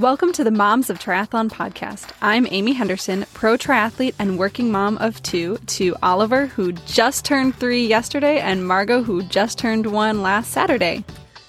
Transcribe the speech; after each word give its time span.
Welcome 0.00 0.32
to 0.32 0.44
the 0.44 0.50
Moms 0.50 0.88
of 0.88 0.98
Triathlon 0.98 1.50
podcast. 1.50 2.10
I'm 2.22 2.46
Amy 2.50 2.72
Henderson, 2.72 3.26
pro 3.34 3.58
triathlete 3.58 4.14
and 4.18 4.38
working 4.38 4.72
mom 4.72 4.96
of 4.96 5.22
two, 5.22 5.58
to 5.66 5.94
Oliver, 6.02 6.46
who 6.46 6.72
just 6.72 7.26
turned 7.26 7.54
three 7.56 7.86
yesterday, 7.86 8.38
and 8.40 8.66
Margot, 8.66 9.02
who 9.02 9.22
just 9.22 9.58
turned 9.58 9.84
one 9.84 10.22
last 10.22 10.52
Saturday. 10.52 11.04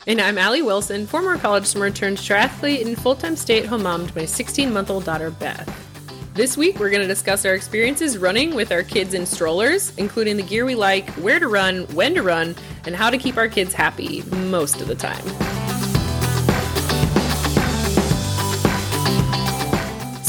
And 0.05 0.19
I'm 0.19 0.37
Aly 0.37 0.63
Wilson, 0.63 1.07
former 1.07 1.37
college 1.37 1.65
swimmer 1.65 1.91
turned 1.91 2.17
triathlete 2.17 2.85
and 2.85 3.01
full 3.01 3.15
time 3.15 3.37
stay 3.37 3.59
at 3.59 3.67
home 3.67 3.83
mom 3.83 4.05
to 4.05 4.17
my 4.17 4.25
16 4.25 4.73
month 4.73 4.89
old 4.89 5.05
daughter, 5.05 5.31
Beth. 5.31 5.87
This 6.33 6.57
week, 6.57 6.77
we're 6.77 6.89
going 6.89 7.03
to 7.03 7.07
discuss 7.07 7.45
our 7.45 7.53
experiences 7.53 8.17
running 8.17 8.53
with 8.53 8.73
our 8.73 8.83
kids 8.83 9.13
in 9.13 9.25
strollers, 9.25 9.95
including 9.95 10.35
the 10.35 10.43
gear 10.43 10.65
we 10.65 10.75
like, 10.75 11.09
where 11.11 11.39
to 11.39 11.47
run, 11.47 11.83
when 11.93 12.15
to 12.15 12.21
run, 12.21 12.55
and 12.85 12.97
how 12.97 13.09
to 13.09 13.17
keep 13.17 13.37
our 13.37 13.47
kids 13.47 13.73
happy 13.73 14.23
most 14.23 14.81
of 14.81 14.89
the 14.89 14.95
time. 14.95 15.50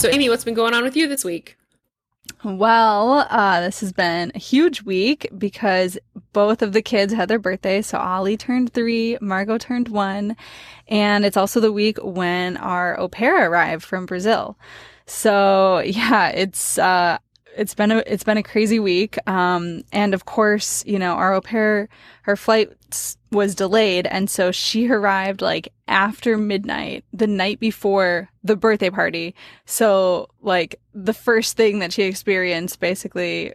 So, 0.02 0.10
Amy, 0.10 0.28
what's 0.28 0.42
been 0.42 0.54
going 0.54 0.74
on 0.74 0.82
with 0.82 0.96
you 0.96 1.06
this 1.06 1.24
week? 1.24 1.56
Well, 2.42 3.24
uh, 3.30 3.60
this 3.60 3.78
has 3.82 3.92
been 3.92 4.32
a 4.34 4.38
huge 4.40 4.82
week 4.82 5.30
because 5.38 5.96
both 6.32 6.60
of 6.60 6.72
the 6.72 6.82
kids 6.82 7.12
had 7.12 7.28
their 7.28 7.38
birthdays. 7.38 7.86
So 7.86 7.98
Ollie 7.98 8.36
turned 8.36 8.72
three, 8.72 9.16
Margot 9.20 9.58
turned 9.58 9.86
one, 9.86 10.36
and 10.88 11.24
it's 11.24 11.36
also 11.36 11.60
the 11.60 11.70
week 11.70 11.98
when 12.02 12.56
our 12.56 12.98
au 12.98 13.06
pair 13.06 13.48
arrived 13.48 13.84
from 13.84 14.04
Brazil. 14.04 14.58
So 15.06 15.78
yeah, 15.86 16.30
it's 16.30 16.78
uh, 16.78 17.18
it's 17.56 17.74
been 17.74 17.90
a 17.90 18.02
it's 18.06 18.24
been 18.24 18.38
a 18.38 18.42
crazy 18.42 18.78
week. 18.78 19.16
Um, 19.28 19.82
and 19.92 20.14
of 20.14 20.24
course, 20.24 20.84
you 20.86 20.98
know, 20.98 21.12
our 21.14 21.34
au 21.34 21.40
pair, 21.40 21.88
her 22.22 22.36
flight 22.36 22.70
was 23.30 23.54
delayed, 23.54 24.06
and 24.06 24.28
so 24.30 24.52
she 24.52 24.88
arrived 24.90 25.42
like 25.42 25.72
after 25.88 26.36
midnight, 26.38 27.04
the 27.12 27.26
night 27.26 27.60
before 27.60 28.30
the 28.42 28.56
birthday 28.56 28.90
party. 28.90 29.34
So 29.64 30.28
like 30.40 30.80
the 30.94 31.14
first 31.14 31.56
thing 31.56 31.78
that 31.80 31.92
she 31.92 32.04
experienced, 32.04 32.80
basically, 32.80 33.54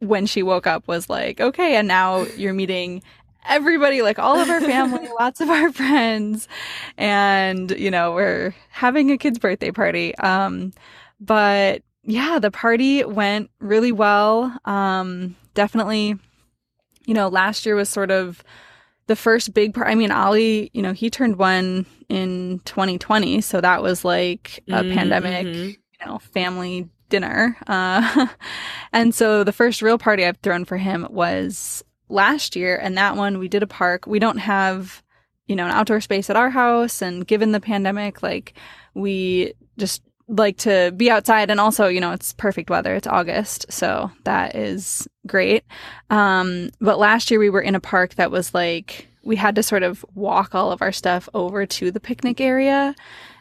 when 0.00 0.26
she 0.26 0.42
woke 0.42 0.66
up, 0.66 0.88
was 0.88 1.08
like, 1.08 1.40
okay, 1.40 1.76
and 1.76 1.88
now 1.88 2.22
you're 2.36 2.54
meeting 2.54 3.02
everybody, 3.48 4.02
like 4.02 4.18
all 4.18 4.38
of 4.38 4.50
our 4.50 4.60
family, 4.60 5.08
lots 5.18 5.40
of 5.40 5.48
our 5.48 5.72
friends, 5.72 6.48
and 6.96 7.70
you 7.72 7.90
know, 7.90 8.12
we're 8.12 8.54
having 8.70 9.10
a 9.10 9.18
kid's 9.18 9.38
birthday 9.38 9.70
party. 9.70 10.14
Um, 10.16 10.72
but 11.20 11.82
yeah, 12.02 12.38
the 12.38 12.50
party 12.50 13.04
went 13.04 13.50
really 13.60 13.92
well. 13.92 14.56
Um, 14.64 15.36
definitely, 15.54 16.16
you 17.06 17.14
know, 17.14 17.28
last 17.28 17.66
year 17.66 17.74
was 17.74 17.88
sort 17.88 18.10
of 18.10 18.42
the 19.06 19.16
first 19.16 19.52
big 19.52 19.74
part. 19.74 19.88
I 19.88 19.94
mean, 19.94 20.10
Ollie, 20.10 20.70
you 20.72 20.82
know, 20.82 20.92
he 20.92 21.10
turned 21.10 21.36
one 21.36 21.84
in 22.08 22.60
2020, 22.64 23.40
so 23.40 23.60
that 23.60 23.82
was 23.82 24.04
like 24.04 24.62
a 24.68 24.82
mm-hmm. 24.82 24.94
pandemic, 24.96 25.46
you 25.46 26.06
know, 26.06 26.18
family 26.18 26.88
dinner. 27.08 27.56
Uh, 27.66 28.28
and 28.92 29.14
so 29.14 29.44
the 29.44 29.52
first 29.52 29.82
real 29.82 29.98
party 29.98 30.24
I've 30.24 30.38
thrown 30.38 30.64
for 30.64 30.78
him 30.78 31.06
was 31.10 31.84
last 32.08 32.56
year, 32.56 32.76
and 32.76 32.96
that 32.96 33.16
one 33.16 33.38
we 33.38 33.48
did 33.48 33.62
a 33.62 33.66
park. 33.66 34.06
We 34.06 34.18
don't 34.18 34.38
have, 34.38 35.02
you 35.46 35.56
know, 35.56 35.66
an 35.66 35.72
outdoor 35.72 36.00
space 36.00 36.30
at 36.30 36.36
our 36.36 36.50
house, 36.50 37.02
and 37.02 37.26
given 37.26 37.52
the 37.52 37.60
pandemic, 37.60 38.22
like 38.22 38.54
we 38.94 39.52
just 39.76 40.02
like 40.30 40.56
to 40.56 40.92
be 40.96 41.10
outside 41.10 41.50
and 41.50 41.60
also 41.60 41.88
you 41.88 42.00
know 42.00 42.12
it's 42.12 42.32
perfect 42.34 42.70
weather 42.70 42.94
it's 42.94 43.06
august 43.06 43.66
so 43.70 44.10
that 44.24 44.54
is 44.54 45.08
great 45.26 45.64
um 46.10 46.70
but 46.80 46.98
last 46.98 47.30
year 47.30 47.40
we 47.40 47.50
were 47.50 47.60
in 47.60 47.74
a 47.74 47.80
park 47.80 48.14
that 48.14 48.30
was 48.30 48.54
like 48.54 49.08
we 49.22 49.36
had 49.36 49.54
to 49.54 49.62
sort 49.62 49.82
of 49.82 50.04
walk 50.14 50.54
all 50.54 50.70
of 50.70 50.80
our 50.80 50.92
stuff 50.92 51.28
over 51.34 51.66
to 51.66 51.90
the 51.90 52.00
picnic 52.00 52.40
area 52.40 52.94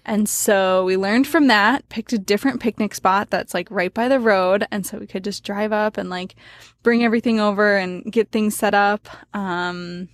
and 0.06 0.28
so 0.28 0.84
we 0.86 0.98
learned 0.98 1.28
from 1.28 1.48
that 1.48 1.88
picked 1.90 2.12
a 2.12 2.18
different 2.18 2.60
picnic 2.60 2.96
spot 2.96 3.30
that's 3.30 3.54
like 3.54 3.70
right 3.70 3.94
by 3.94 4.08
the 4.08 4.20
road 4.20 4.66
and 4.72 4.86
so 4.86 4.98
we 4.98 5.06
could 5.06 5.24
just 5.24 5.44
drive 5.44 5.72
up 5.72 5.98
and 5.98 6.10
like 6.10 6.36
bring 6.82 7.04
everything 7.04 7.40
over 7.40 7.78
and 7.78 8.12
get 8.12 8.32
things 8.32 8.56
set 8.56 8.74
up 8.74 9.08
um 9.36 10.10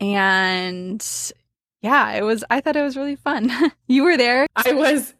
and 0.00 1.32
yeah, 1.82 2.12
it 2.12 2.22
was 2.22 2.44
I 2.50 2.60
thought 2.60 2.76
it 2.76 2.82
was 2.82 2.96
really 2.96 3.16
fun. 3.16 3.50
you 3.86 4.04
were 4.04 4.16
there. 4.16 4.46
I 4.56 4.72
was 4.72 5.14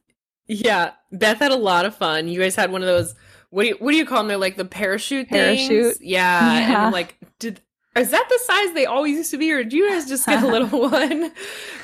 yeah, 0.53 0.93
Beth 1.11 1.39
had 1.39 1.51
a 1.51 1.57
lot 1.57 1.85
of 1.85 1.95
fun. 1.95 2.29
You 2.29 2.41
guys 2.41 2.57
had 2.57 2.71
one 2.73 2.83
of 2.83 2.87
those. 2.87 3.15
What 3.51 3.63
do 3.63 3.69
you 3.69 3.77
what 3.79 3.91
do 3.91 3.97
you 3.97 4.07
call 4.07 4.19
them? 4.19 4.29
They're 4.29 4.37
like 4.37 4.57
the 4.57 4.65
parachute 4.65 5.29
parachute. 5.29 5.97
Things? 5.97 6.01
Yeah, 6.01 6.59
yeah. 6.59 6.67
and 6.67 6.77
I'm 6.77 6.93
like, 6.93 7.17
did 7.39 7.61
is 7.97 8.11
that 8.11 8.27
the 8.29 8.39
size 8.39 8.73
they 8.73 8.87
always 8.87 9.17
used 9.17 9.31
to 9.33 9.39
be, 9.39 9.53
or 9.53 9.65
do 9.65 9.77
you 9.77 9.91
guys 9.91 10.09
just 10.09 10.27
get 10.27 10.43
a 10.43 10.47
little 10.47 10.81
one? 10.91 11.33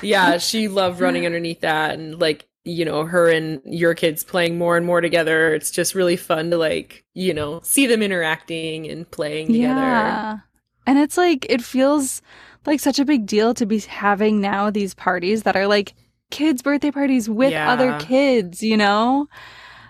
Yeah, 0.01 0.37
she 0.39 0.67
loved 0.67 0.99
running 0.99 1.25
underneath 1.25 1.61
that, 1.61 1.93
and 1.99 2.19
like 2.19 2.47
you 2.65 2.85
know, 2.85 3.05
her 3.05 3.29
and 3.29 3.61
your 3.65 3.93
kids 3.93 4.23
playing 4.23 4.57
more 4.57 4.77
and 4.77 4.85
more 4.85 5.01
together. 5.01 5.53
It's 5.53 5.71
just 5.71 5.95
really 5.95 6.17
fun 6.17 6.49
to 6.51 6.57
like 6.57 7.05
you 7.13 7.33
know 7.33 7.61
see 7.63 7.85
them 7.85 8.01
interacting 8.01 8.87
and 8.87 9.09
playing 9.09 9.47
together. 9.47 9.81
Yeah, 9.81 10.39
and 10.87 10.97
it's 10.97 11.17
like 11.17 11.45
it 11.49 11.61
feels 11.61 12.21
like 12.65 12.79
such 12.79 12.99
a 12.99 13.05
big 13.05 13.25
deal 13.25 13.53
to 13.53 13.65
be 13.65 13.79
having 13.79 14.41
now 14.41 14.69
these 14.69 14.93
parties 14.93 15.43
that 15.43 15.55
are 15.55 15.67
like 15.67 15.93
kids' 16.31 16.61
birthday 16.61 16.91
parties 16.91 17.29
with 17.29 17.51
yeah. 17.51 17.71
other 17.71 17.97
kids, 17.99 18.61
you 18.63 18.77
know? 18.77 19.27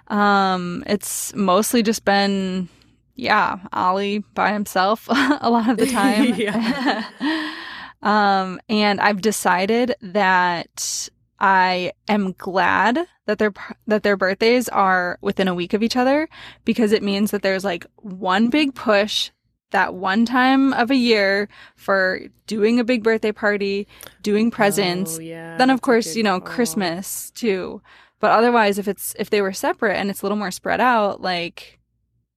Um, 0.08 0.84
it's 0.88 1.34
mostly 1.36 1.84
just 1.84 2.06
been, 2.06 2.70
yeah, 3.16 3.58
Ollie 3.74 4.20
by 4.34 4.52
himself 4.52 5.08
a 5.10 5.50
lot 5.50 5.70
of 5.70 5.78
the 5.78 5.88
time. 5.92 7.54
um, 8.02 8.60
and 8.70 9.00
I've 9.00 9.22
decided 9.22 9.96
that 10.02 11.10
I 11.40 11.94
am 12.08 12.34
glad 12.38 13.00
that 13.26 13.38
their 13.38 13.54
that 13.88 14.04
their 14.04 14.18
birthdays 14.18 14.68
are 14.70 15.18
within 15.22 15.48
a 15.48 15.56
week 15.56 15.74
of 15.74 15.84
each 15.84 15.96
other 15.96 16.28
because 16.66 16.92
it 16.92 17.04
means 17.04 17.32
that 17.32 17.44
there's 17.44 17.64
like 17.64 17.86
one 17.98 18.50
big 18.50 18.76
push 18.76 19.32
that 19.72 19.94
one 19.94 20.26
time 20.26 20.74
of 20.74 20.92
a 20.92 20.96
year 20.96 21.48
for 21.76 22.22
doing 22.48 22.80
a 22.80 22.84
big 22.84 23.04
birthday 23.04 23.32
party, 23.32 23.88
doing 24.24 24.52
presents. 24.52 25.18
Oh, 25.18 25.22
yeah, 25.22 25.58
then 25.58 25.70
of 25.70 25.82
course, 25.82 26.16
you 26.16 26.24
know, 26.24 26.40
call. 26.40 26.56
Christmas 26.56 27.32
too. 27.32 27.82
But 28.20 28.32
otherwise 28.32 28.78
if 28.78 28.88
it's 28.88 29.16
if 29.18 29.30
they 29.30 29.42
were 29.42 29.54
separate 29.54 29.96
and 29.96 30.10
it's 30.10 30.22
a 30.22 30.26
little 30.26 30.38
more 30.38 30.52
spread 30.52 30.82
out, 30.82 31.22
like 31.22 31.80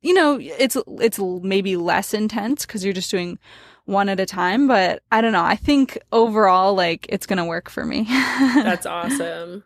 you 0.00 0.14
know, 0.14 0.38
it's 0.40 0.76
it's 1.00 1.18
maybe 1.18 1.76
less 1.76 2.12
intense 2.14 2.66
cuz 2.66 2.84
you're 2.84 2.92
just 2.92 3.10
doing 3.10 3.38
one 3.84 4.08
at 4.08 4.20
a 4.20 4.26
time, 4.26 4.68
but 4.68 5.02
I 5.10 5.20
don't 5.20 5.32
know. 5.32 5.44
I 5.44 5.56
think 5.56 5.98
overall 6.12 6.74
like 6.74 7.06
it's 7.08 7.26
going 7.26 7.38
to 7.38 7.44
work 7.44 7.68
for 7.68 7.84
me. 7.84 8.04
That's 8.08 8.86
awesome. 8.86 9.64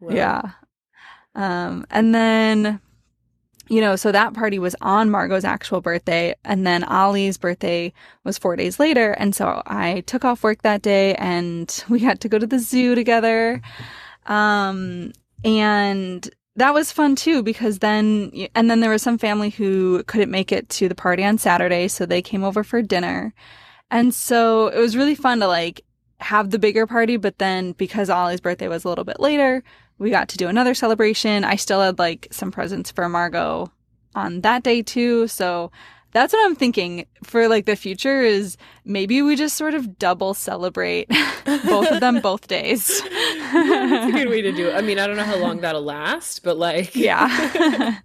Wow. 0.00 0.14
Yeah. 0.14 0.42
Um 1.34 1.86
and 1.90 2.14
then 2.14 2.80
you 3.68 3.80
know, 3.80 3.96
so 3.96 4.12
that 4.12 4.34
party 4.34 4.58
was 4.58 4.76
on 4.80 5.10
Margot's 5.10 5.44
actual 5.44 5.80
birthday. 5.80 6.34
And 6.44 6.66
then 6.66 6.84
Ollie's 6.84 7.36
birthday 7.36 7.92
was 8.24 8.38
four 8.38 8.56
days 8.56 8.78
later. 8.78 9.12
And 9.12 9.34
so 9.34 9.62
I 9.66 10.02
took 10.06 10.24
off 10.24 10.44
work 10.44 10.62
that 10.62 10.82
day 10.82 11.14
and 11.14 11.84
we 11.88 12.00
had 12.00 12.20
to 12.20 12.28
go 12.28 12.38
to 12.38 12.46
the 12.46 12.58
zoo 12.58 12.94
together. 12.94 13.60
Um, 14.26 15.12
and 15.44 16.28
that 16.56 16.74
was 16.74 16.92
fun 16.92 17.16
too 17.16 17.42
because 17.42 17.80
then, 17.80 18.32
and 18.54 18.70
then 18.70 18.80
there 18.80 18.90
was 18.90 19.02
some 19.02 19.18
family 19.18 19.50
who 19.50 20.02
couldn't 20.04 20.30
make 20.30 20.52
it 20.52 20.68
to 20.70 20.88
the 20.88 20.94
party 20.94 21.24
on 21.24 21.38
Saturday. 21.38 21.88
So 21.88 22.06
they 22.06 22.22
came 22.22 22.44
over 22.44 22.64
for 22.64 22.82
dinner. 22.82 23.34
And 23.90 24.14
so 24.14 24.68
it 24.68 24.78
was 24.78 24.96
really 24.96 25.14
fun 25.14 25.40
to 25.40 25.48
like 25.48 25.82
have 26.18 26.50
the 26.50 26.58
bigger 26.58 26.86
party. 26.86 27.16
But 27.16 27.38
then 27.38 27.72
because 27.72 28.10
Ollie's 28.10 28.40
birthday 28.40 28.68
was 28.68 28.84
a 28.84 28.88
little 28.88 29.04
bit 29.04 29.20
later, 29.20 29.62
we 29.98 30.10
got 30.10 30.28
to 30.30 30.36
do 30.36 30.48
another 30.48 30.74
celebration. 30.74 31.44
I 31.44 31.56
still 31.56 31.80
had 31.80 31.98
like 31.98 32.28
some 32.30 32.50
presents 32.50 32.90
for 32.90 33.08
Margot 33.08 33.70
on 34.14 34.40
that 34.42 34.62
day 34.62 34.82
too. 34.82 35.28
So 35.28 35.70
that's 36.12 36.32
what 36.32 36.44
I'm 36.46 36.56
thinking 36.56 37.06
for 37.22 37.48
like 37.48 37.66
the 37.66 37.76
future 37.76 38.22
is 38.22 38.56
maybe 38.84 39.20
we 39.20 39.36
just 39.36 39.56
sort 39.56 39.74
of 39.74 39.98
double 39.98 40.32
celebrate 40.32 41.08
both 41.44 41.90
of 41.90 42.00
them 42.00 42.20
both 42.20 42.48
days. 42.48 43.02
that's 43.52 44.08
a 44.08 44.12
good 44.12 44.28
way 44.28 44.40
to 44.42 44.52
do 44.52 44.68
it. 44.68 44.74
I 44.74 44.80
mean, 44.80 44.98
I 44.98 45.06
don't 45.06 45.16
know 45.16 45.24
how 45.24 45.36
long 45.36 45.60
that'll 45.60 45.82
last, 45.82 46.42
but 46.42 46.56
like 46.56 46.96
yeah. 46.96 47.28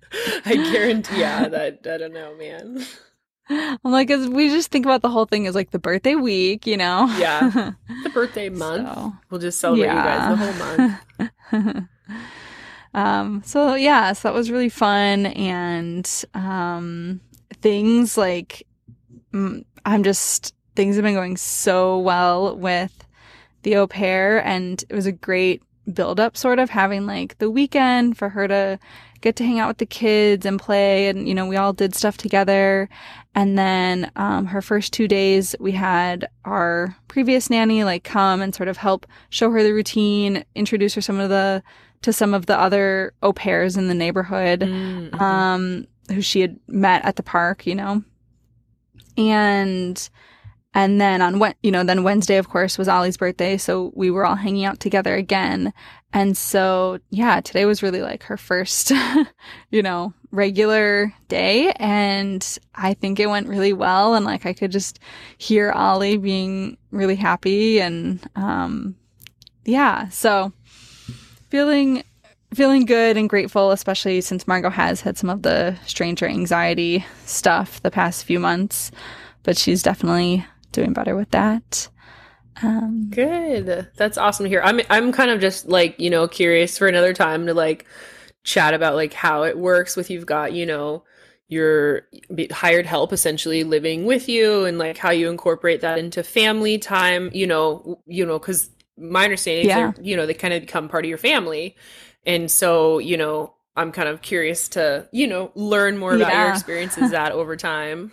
I 0.46 0.72
guarantee 0.74 1.22
yeah, 1.22 1.48
that 1.48 1.88
I 1.90 1.98
don't 1.98 2.14
know, 2.14 2.36
man. 2.36 2.86
I'm 3.52 3.92
like, 3.92 4.10
we 4.10 4.50
just 4.50 4.72
think 4.72 4.86
about 4.86 5.02
the 5.02 5.10
whole 5.10 5.26
thing 5.26 5.48
as 5.48 5.56
like 5.56 5.72
the 5.72 5.80
birthday 5.80 6.16
week, 6.16 6.66
you 6.66 6.78
know? 6.78 7.14
Yeah. 7.18 7.72
The 8.04 8.10
birthday 8.10 8.50
month. 8.50 8.88
So, 8.88 9.14
we'll 9.30 9.42
just 9.42 9.60
celebrate 9.60 9.86
yeah. 9.86 9.98
you 9.98 10.38
guys 10.38 11.00
the 11.20 11.28
whole 11.60 11.78
month. 11.78 11.88
um, 12.96 13.44
so 13.46 13.76
yeah, 13.76 14.14
so 14.14 14.28
that 14.28 14.34
was 14.34 14.50
really 14.50 14.70
fun. 14.70 15.28
And 15.28 16.10
um, 16.34 17.22
things 17.62 18.18
like, 18.18 18.66
mm, 19.34 19.64
I'm 19.86 20.04
just, 20.04 20.56
things 20.76 20.96
have 20.96 21.04
been 21.04 21.14
going 21.14 21.38
so 21.38 22.00
well 22.00 22.56
with 22.58 23.06
the 23.62 23.76
au 23.76 23.86
pair. 23.86 24.44
And 24.44 24.84
it 24.90 24.96
was 24.96 25.06
a 25.06 25.12
great 25.12 25.62
build 25.94 26.20
up 26.20 26.38
sort 26.38 26.60
of 26.60 26.70
having 26.70 27.06
like 27.06 27.38
the 27.38 27.52
weekend 27.52 28.18
for 28.18 28.30
her 28.30 28.48
to 28.48 28.80
get 29.22 29.36
to 29.36 29.46
hang 29.46 29.60
out 29.60 29.68
with 29.68 29.78
the 29.78 29.86
kids 29.86 30.46
and 30.46 30.60
play 30.60 31.08
and 31.08 31.28
you 31.28 31.34
know 31.34 31.46
we 31.46 31.56
all 31.56 31.74
did 31.74 31.96
stuff 31.96 32.18
together 32.18 32.90
and 33.34 33.58
then 33.58 34.12
um, 34.16 34.46
her 34.46 34.62
first 34.62 34.92
two 34.94 35.08
days 35.08 35.56
we 35.60 35.72
had 35.72 36.30
our 36.46 36.96
previous 37.08 37.50
nanny 37.50 37.84
like 37.84 38.04
come 38.04 38.42
and 38.42 38.54
sort 38.54 38.70
of 38.70 38.78
help 38.78 39.06
show 39.30 39.50
her 39.52 39.64
the 39.64 39.74
routine 39.74 40.44
introduce 40.56 40.94
her 40.94 41.02
some 41.02 41.20
of 41.20 41.30
the 41.30 41.64
to 42.02 42.12
some 42.12 42.34
of 42.34 42.46
the 42.48 42.60
other 42.60 43.14
au 43.22 43.34
pairs 43.34 43.78
in 43.78 43.88
the 43.88 43.94
neighborhood 43.94 44.62
mm-hmm. 44.62 45.22
um, 45.22 45.86
who 46.10 46.22
she 46.22 46.42
had 46.42 46.60
met 46.68 47.04
at 47.06 47.16
the 47.16 47.24
park 47.24 47.66
you 47.66 47.76
know 47.76 48.04
and 49.18 50.10
and 50.74 51.02
then 51.02 51.22
on 51.22 51.40
what, 51.40 51.58
you 51.62 51.72
know, 51.72 51.84
then 51.84 52.04
Wednesday, 52.04 52.38
of 52.38 52.48
course, 52.48 52.78
was 52.78 52.88
Ollie's 52.88 53.18
birthday. 53.18 53.58
So 53.58 53.92
we 53.94 54.10
were 54.10 54.26
all 54.26 54.36
hanging 54.36 54.64
out 54.64 54.80
together 54.80 55.16
again. 55.16 55.74
And 56.14 56.38
so, 56.38 57.00
yeah, 57.10 57.42
today 57.42 57.66
was 57.66 57.84
really 57.84 58.02
like 58.02 58.24
her 58.24 58.38
first, 58.38 58.92
you 59.72 59.82
know, 59.82 60.14
regular 60.32 61.14
day. 61.28 61.72
And 61.74 62.58
I 62.74 62.94
think 62.94 63.20
it 63.20 63.28
went 63.28 63.50
really 63.50 63.74
well. 63.74 64.14
And 64.16 64.26
like 64.26 64.46
I 64.46 64.54
could 64.54 64.72
just 64.72 65.00
hear 65.38 65.72
Ollie 65.72 66.18
being 66.18 66.78
really 66.92 67.18
happy. 67.18 67.82
And, 67.82 68.26
um, 68.38 68.96
yeah, 69.66 70.08
so 70.08 70.54
feeling, 71.50 72.04
feeling 72.54 72.86
good 72.86 73.18
and 73.18 73.30
grateful, 73.30 73.72
especially 73.72 74.22
since 74.22 74.48
Margot 74.48 74.70
has 74.70 75.02
had 75.02 75.18
some 75.18 75.30
of 75.30 75.42
the 75.42 75.78
stranger 75.86 76.28
anxiety 76.28 77.06
stuff 77.26 77.82
the 77.82 77.92
past 77.92 78.24
few 78.24 78.40
months. 78.40 78.90
But 79.44 79.58
she's 79.58 79.82
definitely 79.82 80.46
doing 80.72 80.94
better 80.94 81.16
with 81.16 81.32
that. 81.32 81.90
Um, 82.64 83.10
Good. 83.10 83.90
That's 83.96 84.18
awesome 84.18 84.46
to 84.46 84.50
hear. 84.50 84.62
I'm 84.64 84.82
I'm 84.90 85.12
kind 85.12 85.32
of 85.32 85.40
just 85.40 85.68
like 85.68 86.00
you 86.00 86.10
know 86.10 86.28
curious 86.28 86.78
for 86.78 86.88
another 86.88 87.14
time 87.14 87.48
to 87.48 87.54
like 87.54 87.86
chat 88.44 88.74
about 88.74 88.96
like 88.96 89.14
how 89.14 89.44
it 89.44 89.58
works 89.58 89.96
with 89.96 90.10
you've 90.10 90.26
got 90.26 90.54
you 90.54 90.66
know 90.66 91.04
your 91.48 92.08
hired 92.52 92.86
help 92.86 93.12
essentially 93.12 93.64
living 93.64 94.06
with 94.06 94.30
you 94.30 94.66
and 94.66 94.78
like 94.78 94.98
how 94.98 95.12
you 95.12 95.30
incorporate 95.30 95.82
that 95.82 96.00
into 96.00 96.24
family 96.24 96.78
time 96.78 97.30
you 97.34 97.46
know 97.46 98.02
you 98.08 98.26
know 98.26 98.40
because 98.40 98.70
my 98.98 99.26
understanding 99.26 99.68
yeah. 99.68 99.92
is 99.92 99.96
you 100.02 100.16
know 100.16 100.26
they 100.26 100.34
kind 100.34 100.54
of 100.54 100.62
become 100.62 100.88
part 100.88 101.04
of 101.04 101.10
your 101.10 101.18
family 101.18 101.76
and 102.26 102.50
so 102.50 103.00
you 103.00 103.18
know 103.18 103.54
i'm 103.76 103.92
kind 103.92 104.08
of 104.08 104.22
curious 104.22 104.70
to 104.70 105.08
you 105.12 105.28
know 105.28 105.52
learn 105.54 105.98
more 105.98 106.16
about 106.16 106.32
yeah. 106.32 106.46
your 106.46 106.54
experiences 106.54 107.12
that 107.12 107.32
over 107.34 107.56
time 107.58 108.12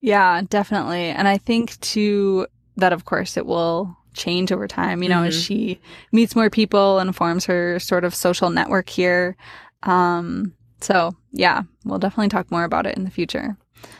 yeah, 0.00 0.42
definitely. 0.48 1.10
And 1.10 1.28
I 1.28 1.38
think 1.38 1.78
too 1.80 2.46
that 2.76 2.92
of 2.92 3.04
course 3.04 3.36
it 3.36 3.46
will 3.46 3.96
change 4.14 4.50
over 4.52 4.66
time, 4.66 5.02
you 5.02 5.08
know, 5.08 5.18
mm-hmm. 5.18 5.28
as 5.28 5.42
she 5.42 5.80
meets 6.12 6.34
more 6.34 6.50
people 6.50 6.98
and 6.98 7.14
forms 7.14 7.44
her 7.44 7.78
sort 7.78 8.04
of 8.04 8.14
social 8.14 8.50
network 8.50 8.88
here. 8.88 9.36
Um, 9.82 10.54
so 10.80 11.14
yeah, 11.32 11.62
we'll 11.84 11.98
definitely 11.98 12.28
talk 12.28 12.50
more 12.50 12.64
about 12.64 12.86
it 12.86 12.96
in 12.96 13.04
the 13.04 13.10
future. 13.10 13.56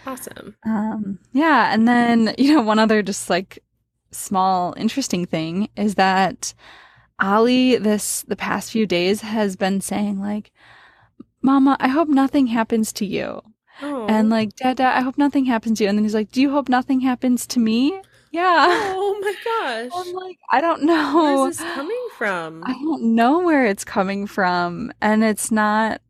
Awesome. 0.06 0.56
Um, 0.64 1.18
yeah. 1.32 1.72
And 1.72 1.86
then, 1.86 2.34
you 2.38 2.54
know, 2.54 2.62
one 2.62 2.78
other 2.78 3.02
just 3.02 3.30
like 3.30 3.62
small 4.12 4.74
interesting 4.76 5.26
thing 5.26 5.68
is 5.76 5.94
that 5.94 6.54
Ollie 7.20 7.76
this 7.76 8.22
the 8.22 8.36
past 8.36 8.72
few 8.72 8.86
days 8.86 9.20
has 9.20 9.56
been 9.56 9.80
saying 9.80 10.20
like, 10.20 10.50
Mama, 11.42 11.76
I 11.80 11.88
hope 11.88 12.08
nothing 12.08 12.48
happens 12.48 12.92
to 12.94 13.06
you. 13.06 13.40
And 13.82 14.32
oh. 14.32 14.36
like, 14.36 14.54
Dada, 14.56 14.84
I 14.84 15.00
hope 15.00 15.16
nothing 15.18 15.46
happens 15.46 15.78
to 15.78 15.84
you. 15.84 15.88
And 15.88 15.98
then 15.98 16.04
he's 16.04 16.14
like, 16.14 16.30
Do 16.30 16.40
you 16.40 16.50
hope 16.50 16.68
nothing 16.68 17.00
happens 17.00 17.46
to 17.48 17.60
me? 17.60 18.00
Yeah. 18.32 18.66
Oh 18.68 19.18
my 19.20 19.34
gosh. 19.44 20.06
I'm 20.06 20.14
like, 20.14 20.38
I 20.50 20.60
don't 20.60 20.82
know. 20.84 21.42
Where's 21.42 21.58
this 21.58 21.66
coming 21.74 22.08
from? 22.16 22.62
I 22.64 22.72
don't 22.72 23.14
know 23.14 23.40
where 23.40 23.66
it's 23.66 23.84
coming 23.84 24.26
from. 24.26 24.92
And 25.00 25.24
it's 25.24 25.50
not, 25.50 26.00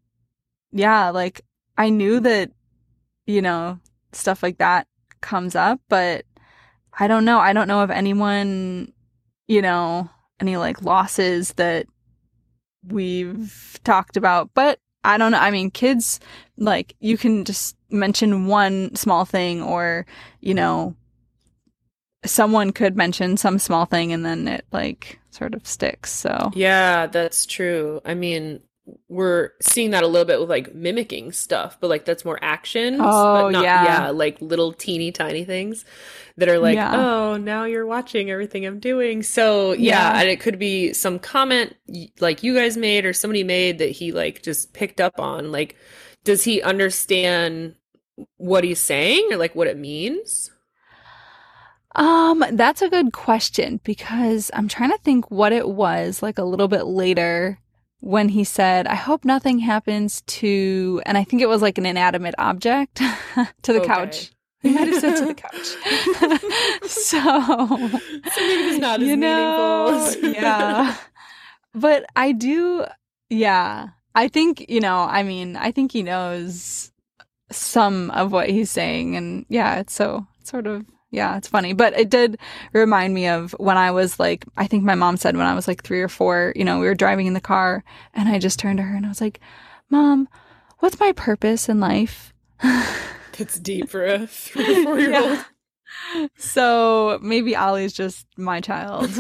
yeah, 0.73 1.11
like 1.11 1.43
I 1.79 1.89
knew 1.89 2.21
that, 2.21 2.51
you 3.27 3.43
know, 3.43 3.79
stuff 4.13 4.43
like 4.43 4.59
that 4.59 4.87
comes 5.21 5.55
up, 5.55 5.81
but 5.89 6.25
I 6.99 7.07
don't 7.07 7.25
know. 7.25 7.39
I 7.39 7.53
don't 7.53 7.69
know 7.69 7.83
if 7.85 7.91
anyone, 7.91 8.93
you 9.47 9.63
know, 9.63 10.11
any 10.41 10.57
like 10.57 10.83
losses 10.83 11.55
that 11.55 11.87
we've 12.87 13.79
talked 13.85 14.17
about, 14.17 14.51
but 14.55 14.79
I 15.05 15.19
don't 15.19 15.33
know. 15.33 15.39
I 15.39 15.51
mean, 15.51 15.71
kids, 15.71 16.21
like, 16.57 16.95
you 17.01 17.17
can 17.17 17.45
just 17.45 17.77
mention 17.91 18.47
one 18.47 18.95
small 18.95 19.25
thing 19.25 19.63
or, 19.63 20.07
you 20.41 20.55
know, 20.55 20.95
someone 22.25 22.71
could 22.71 22.97
mention 22.97 23.37
some 23.37 23.59
small 23.59 23.87
thing 23.87 24.13
and 24.13 24.25
then 24.25 24.47
it, 24.47 24.67
like, 24.73 25.19
sort 25.31 25.55
of 25.55 25.67
sticks. 25.67 26.13
So, 26.13 26.51
yeah, 26.55 27.07
that's 27.07 27.47
true. 27.47 28.01
I 28.05 28.15
mean, 28.15 28.61
we're 29.09 29.51
seeing 29.61 29.91
that 29.91 30.03
a 30.03 30.07
little 30.07 30.25
bit 30.25 30.41
with 30.41 30.49
like 30.49 30.75
mimicking 30.75 31.33
stuff, 31.33 31.79
but 31.81 31.89
like 31.89 32.05
that's 32.05 32.25
more 32.25 32.39
action. 32.43 32.97
Oh, 33.01 33.43
but 33.43 33.51
not, 33.51 33.65
yeah. 33.65 33.85
Yeah, 33.85 34.11
like 34.11 34.41
little 34.41 34.73
teeny 34.73 35.13
tiny 35.13 35.45
things 35.45 35.85
that 36.37 36.49
are 36.49 36.59
like, 36.59 36.77
yeah. 36.77 36.95
oh, 36.95 37.37
now 37.37 37.65
you're 37.65 37.87
watching 37.87 38.31
everything 38.31 38.65
I'm 38.65 38.79
doing. 38.79 39.23
So 39.23 39.73
yeah, 39.73 40.15
yeah, 40.15 40.21
and 40.21 40.29
it 40.29 40.41
could 40.41 40.59
be 40.59 40.93
some 40.93 41.19
comment 41.19 41.77
like 42.21 42.43
you 42.43 42.55
guys 42.55 42.77
made 42.77 43.05
or 43.05 43.13
somebody 43.13 43.45
made 43.45 43.79
that 43.79 43.91
he 43.91 44.13
like 44.13 44.43
just 44.43 44.73
picked 44.73 45.01
up 45.01 45.19
on. 45.19 45.53
Like, 45.53 45.77
does 46.25 46.45
he 46.45 46.63
understand 46.63 47.75
what 48.37 48.65
he's 48.65 48.81
saying 48.81 49.29
or 49.31 49.37
like 49.37 49.55
what 49.55 49.67
it 49.67 49.79
means? 49.79 50.51
Um, 51.97 52.45
that's 52.53 52.83
a 52.83 52.89
good 52.89 53.13
question 53.13 53.81
because 53.83 54.51
I'm 54.55 54.69
trying 54.69 54.91
to 54.91 54.99
think 54.99 55.31
what 55.31 55.53
it 55.53 55.69
was 55.69 56.23
like 56.23 56.39
a 56.39 56.45
little 56.45 56.69
bit 56.69 56.87
later 56.87 57.59
when 58.01 58.31
he 58.31 58.45
said, 58.45 58.87
I 58.87 58.95
hope 58.95 59.25
nothing 59.25 59.61
happens 59.61 60.23
to, 60.23 61.03
and 61.07 61.17
I 61.17 61.25
think 61.25 61.43
it 61.43 61.49
was 61.49 61.63
like 61.63 61.79
an 61.79 61.87
inanimate 61.87 62.35
object 62.39 62.97
to 63.63 63.73
the 63.73 63.81
okay. 63.81 63.87
couch. 63.87 64.33
He 64.63 64.71
might 64.71 64.89
have 64.89 65.01
said 65.01 65.17
to 65.17 65.27
the 65.27 65.35
couch. 65.35 65.67
so, 66.91 67.21
so 67.21 68.41
maybe 68.41 68.63
it's 68.69 68.79
not 68.79 69.01
as 69.01 69.09
you 69.09 69.17
know, 69.17 70.11
meaningful. 70.13 70.31
yeah. 70.43 70.97
But 71.75 72.05
I 72.17 72.33
do, 72.33 72.85
yeah. 73.29 73.89
I 74.15 74.29
think, 74.29 74.67
you 74.69 74.81
know, 74.81 75.03
I 75.03 75.23
mean, 75.23 75.57
I 75.57 75.71
think 75.71 75.93
he 75.93 76.03
knows 76.03 76.93
some 77.51 78.11
of 78.11 78.33
what 78.33 78.51
he's 78.51 78.71
saying. 78.71 79.17
And 79.17 79.47
yeah, 79.49 79.79
it's 79.79 79.95
so 79.95 80.27
sort 80.43 80.67
of 80.67 80.85
yeah, 81.11 81.37
it's 81.37 81.49
funny. 81.49 81.73
But 81.73 81.99
it 81.99 82.09
did 82.09 82.39
remind 82.73 83.13
me 83.15 83.27
of 83.29 83.53
when 83.59 83.77
I 83.77 83.91
was 83.91 84.21
like, 84.21 84.45
I 84.57 84.67
think 84.67 84.85
my 84.85 84.95
mom 84.95 85.17
said 85.17 85.37
when 85.37 85.47
I 85.47 85.55
was 85.55 85.67
like 85.67 85.83
three 85.83 86.01
or 86.01 86.09
four, 86.09 86.53
you 86.55 86.65
know, 86.65 86.79
we 86.79 86.87
were 86.87 86.95
driving 86.95 87.27
in 87.27 87.35
the 87.35 87.41
car 87.41 87.83
and 88.15 88.29
I 88.29 88.39
just 88.39 88.59
turned 88.59 88.79
to 88.79 88.85
her 88.85 88.97
and 88.97 89.05
I 89.05 89.09
was 89.09 89.21
like, 89.21 89.41
Mom, 89.89 90.29
what's 90.79 91.01
my 91.01 91.13
purpose 91.13 91.69
in 91.69 91.81
life? 91.81 92.33
That's 92.63 93.59
deep 93.59 93.89
for 93.89 94.05
a 94.05 94.27
three 94.27 94.83
or 94.83 94.85
four 94.85 95.01
year 95.01 95.21
old. 95.21 95.45
So 96.37 97.19
maybe 97.23 97.57
Ollie's 97.57 97.93
just 97.93 98.27
my 98.37 98.61
child. 98.61 99.11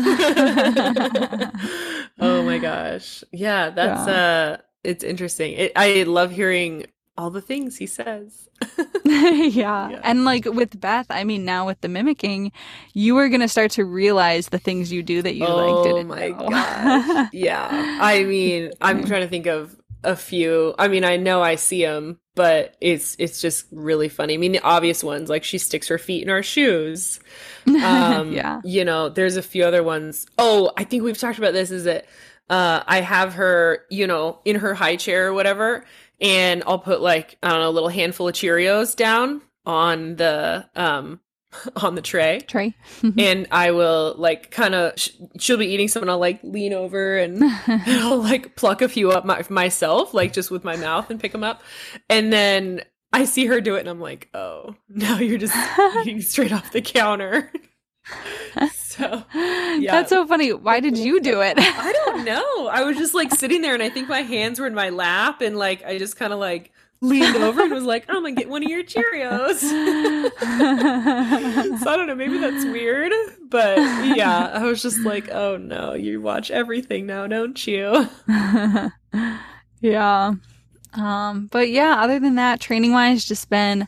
oh 2.20 2.42
my 2.44 2.59
gosh. 2.59 3.25
Yeah, 3.32 3.70
that's 3.70 4.06
yeah. 4.06 4.14
uh 4.14 4.56
it's 4.85 5.04
interesting. 5.04 5.52
It, 5.54 5.73
I 5.76 6.04
love 6.04 6.30
hearing 6.30 6.87
all 7.20 7.30
the 7.30 7.42
things 7.42 7.76
he 7.76 7.86
says. 7.86 8.48
yeah. 9.04 9.90
yeah. 9.90 10.00
And 10.02 10.24
like 10.24 10.46
with 10.46 10.80
Beth, 10.80 11.06
I 11.10 11.24
mean, 11.24 11.44
now 11.44 11.66
with 11.66 11.80
the 11.82 11.88
mimicking, 11.88 12.50
you 12.94 13.18
are 13.18 13.28
going 13.28 13.42
to 13.42 13.48
start 13.48 13.72
to 13.72 13.84
realize 13.84 14.48
the 14.48 14.58
things 14.58 14.90
you 14.90 15.02
do 15.02 15.20
that 15.20 15.34
you 15.34 15.44
oh, 15.46 15.56
like 15.56 15.84
didn't. 15.84 16.10
Oh 16.10 16.14
my 16.14 16.30
gosh. 16.30 17.28
yeah. 17.32 17.98
I 18.00 18.24
mean, 18.24 18.70
I'm 18.80 19.04
trying 19.04 19.20
to 19.20 19.28
think 19.28 19.46
of 19.46 19.76
a 20.02 20.16
few. 20.16 20.74
I 20.78 20.88
mean, 20.88 21.04
I 21.04 21.18
know 21.18 21.42
I 21.42 21.56
see 21.56 21.84
them, 21.84 22.18
but 22.34 22.74
it's 22.80 23.16
it's 23.18 23.42
just 23.42 23.66
really 23.70 24.08
funny. 24.08 24.32
I 24.32 24.36
mean, 24.38 24.52
the 24.52 24.60
obvious 24.60 25.04
ones 25.04 25.28
like 25.28 25.44
she 25.44 25.58
sticks 25.58 25.88
her 25.88 25.98
feet 25.98 26.22
in 26.22 26.30
our 26.30 26.42
shoes. 26.42 27.20
Um, 27.66 28.32
yeah. 28.32 28.62
You 28.64 28.86
know, 28.86 29.10
there's 29.10 29.36
a 29.36 29.42
few 29.42 29.64
other 29.64 29.82
ones. 29.82 30.26
Oh, 30.38 30.72
I 30.78 30.84
think 30.84 31.02
we've 31.02 31.18
talked 31.18 31.38
about 31.38 31.52
this. 31.52 31.70
Is 31.70 31.84
that 31.84 32.06
uh, 32.48 32.82
I 32.86 33.00
have 33.00 33.34
her, 33.34 33.84
you 33.90 34.06
know, 34.06 34.40
in 34.44 34.56
her 34.56 34.74
high 34.74 34.96
chair 34.96 35.28
or 35.28 35.34
whatever, 35.34 35.84
and 36.20 36.62
I'll 36.66 36.78
put 36.78 37.00
like 37.00 37.38
I 37.42 37.50
don't 37.50 37.60
know 37.60 37.68
a 37.68 37.70
little 37.70 37.88
handful 37.88 38.28
of 38.28 38.34
Cheerios 38.34 38.94
down 38.96 39.42
on 39.66 40.16
the 40.16 40.68
um 40.76 41.20
on 41.76 41.94
the 41.94 42.02
tray. 42.02 42.40
Tray. 42.46 42.74
And 43.18 43.46
I 43.50 43.70
will 43.72 44.14
like 44.18 44.50
kind 44.50 44.74
of 44.74 44.98
sh- 44.98 45.10
she'll 45.38 45.56
be 45.56 45.66
eating 45.66 45.88
something 45.88 46.08
I'll 46.08 46.18
like 46.18 46.40
lean 46.42 46.72
over 46.72 47.18
and, 47.18 47.42
and 47.42 47.82
I'll 47.86 48.18
like 48.22 48.56
pluck 48.56 48.82
a 48.82 48.88
few 48.88 49.10
up 49.10 49.24
my- 49.24 49.44
myself 49.48 50.14
like 50.14 50.32
just 50.32 50.50
with 50.50 50.64
my 50.64 50.76
mouth 50.76 51.10
and 51.10 51.18
pick 51.20 51.32
them 51.32 51.44
up. 51.44 51.62
And 52.08 52.32
then 52.32 52.82
I 53.12 53.24
see 53.24 53.46
her 53.46 53.60
do 53.60 53.74
it 53.74 53.80
and 53.80 53.88
I'm 53.88 54.00
like 54.00 54.28
oh 54.34 54.76
now 54.88 55.18
you're 55.18 55.38
just 55.38 55.56
eating 56.02 56.20
straight 56.20 56.52
off 56.52 56.72
the 56.72 56.82
counter 56.82 57.52
so 58.75 59.25
yeah. 59.35 59.93
That's 59.93 60.11
so 60.11 60.26
funny. 60.26 60.52
Why 60.52 60.81
did 60.81 60.99
you 60.99 61.21
do 61.21 61.40
it? 61.40 61.55
I 61.59 61.93
don't 61.93 62.25
know. 62.25 62.69
I 62.69 62.83
was 62.83 62.97
just 62.97 63.14
like 63.14 63.35
sitting 63.35 63.62
there 63.62 63.75
and 63.75 63.83
I 63.83 63.90
think 63.90 64.09
my 64.09 64.23
hands 64.23 64.61
were 64.61 64.67
in 64.67 64.75
my 64.75 64.90
lap 64.90 65.40
and 65.40 65.57
like 65.57 65.85
I 65.85 65.99
just 65.99 66.17
kind 66.17 66.33
of 66.33 66.38
like 66.38 66.73
leaned 67.00 67.37
over 67.37 67.62
and 67.62 67.73
was 67.73 67.85
like, 67.85 68.05
I'm 68.09 68.23
gonna 68.23 68.33
get 68.33 68.49
one 68.49 68.62
of 68.62 68.69
your 68.69 68.83
Cheerios. 68.83 69.61
so 71.81 71.90
I 71.90 71.97
don't 71.97 72.07
know, 72.07 72.14
maybe 72.14 72.38
that's 72.38 72.64
weird. 72.64 73.12
But 73.49 73.79
yeah, 74.17 74.50
I 74.52 74.64
was 74.64 74.83
just 74.83 75.00
like, 75.00 75.31
oh 75.31 75.57
no, 75.57 75.95
you 75.95 76.21
watch 76.21 76.50
everything 76.50 77.07
now, 77.07 77.26
don't 77.26 77.67
you? 77.67 78.09
yeah. 79.81 80.35
Um, 80.95 81.47
but 81.47 81.71
yeah, 81.71 82.00
other 82.00 82.19
than 82.19 82.35
that, 82.35 82.61
training 82.61 82.93
wise, 82.93 83.25
just 83.25 83.49
been 83.49 83.87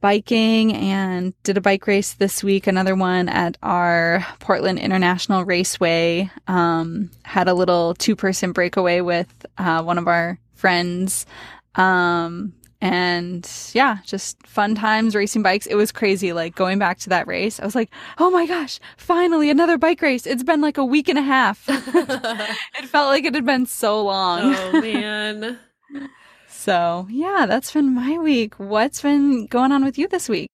biking 0.00 0.74
and 0.74 1.34
did 1.42 1.56
a 1.56 1.60
bike 1.60 1.86
race 1.86 2.14
this 2.14 2.42
week, 2.42 2.66
another 2.66 2.94
one 2.94 3.28
at 3.28 3.56
our 3.62 4.26
Portland 4.38 4.78
International 4.78 5.44
Raceway. 5.44 6.30
Um, 6.46 7.10
had 7.24 7.48
a 7.48 7.54
little 7.54 7.94
two 7.94 8.16
person 8.16 8.52
breakaway 8.52 9.00
with 9.00 9.46
uh, 9.58 9.82
one 9.82 9.98
of 9.98 10.08
our 10.08 10.38
friends. 10.54 11.26
Um, 11.74 12.52
and 12.80 13.50
yeah, 13.72 13.98
just 14.04 14.44
fun 14.46 14.74
times 14.74 15.14
racing 15.16 15.42
bikes. 15.42 15.66
It 15.66 15.74
was 15.74 15.90
crazy. 15.90 16.32
Like 16.32 16.54
going 16.54 16.78
back 16.78 16.98
to 17.00 17.08
that 17.08 17.26
race, 17.26 17.58
I 17.58 17.64
was 17.64 17.74
like, 17.74 17.90
oh 18.18 18.30
my 18.30 18.46
gosh, 18.46 18.78
finally 18.96 19.50
another 19.50 19.78
bike 19.78 20.00
race. 20.00 20.26
It's 20.26 20.44
been 20.44 20.60
like 20.60 20.78
a 20.78 20.84
week 20.84 21.08
and 21.08 21.18
a 21.18 21.22
half. 21.22 21.64
it 21.68 22.86
felt 22.86 23.08
like 23.08 23.24
it 23.24 23.34
had 23.34 23.44
been 23.44 23.66
so 23.66 24.02
long. 24.02 24.54
Oh 24.54 24.80
man. 24.80 25.58
So, 26.58 27.06
yeah, 27.08 27.46
that's 27.48 27.72
been 27.72 27.94
my 27.94 28.18
week. 28.18 28.54
What's 28.58 29.00
been 29.00 29.46
going 29.46 29.70
on 29.70 29.84
with 29.84 29.96
you 29.96 30.08
this 30.08 30.28
week? 30.28 30.50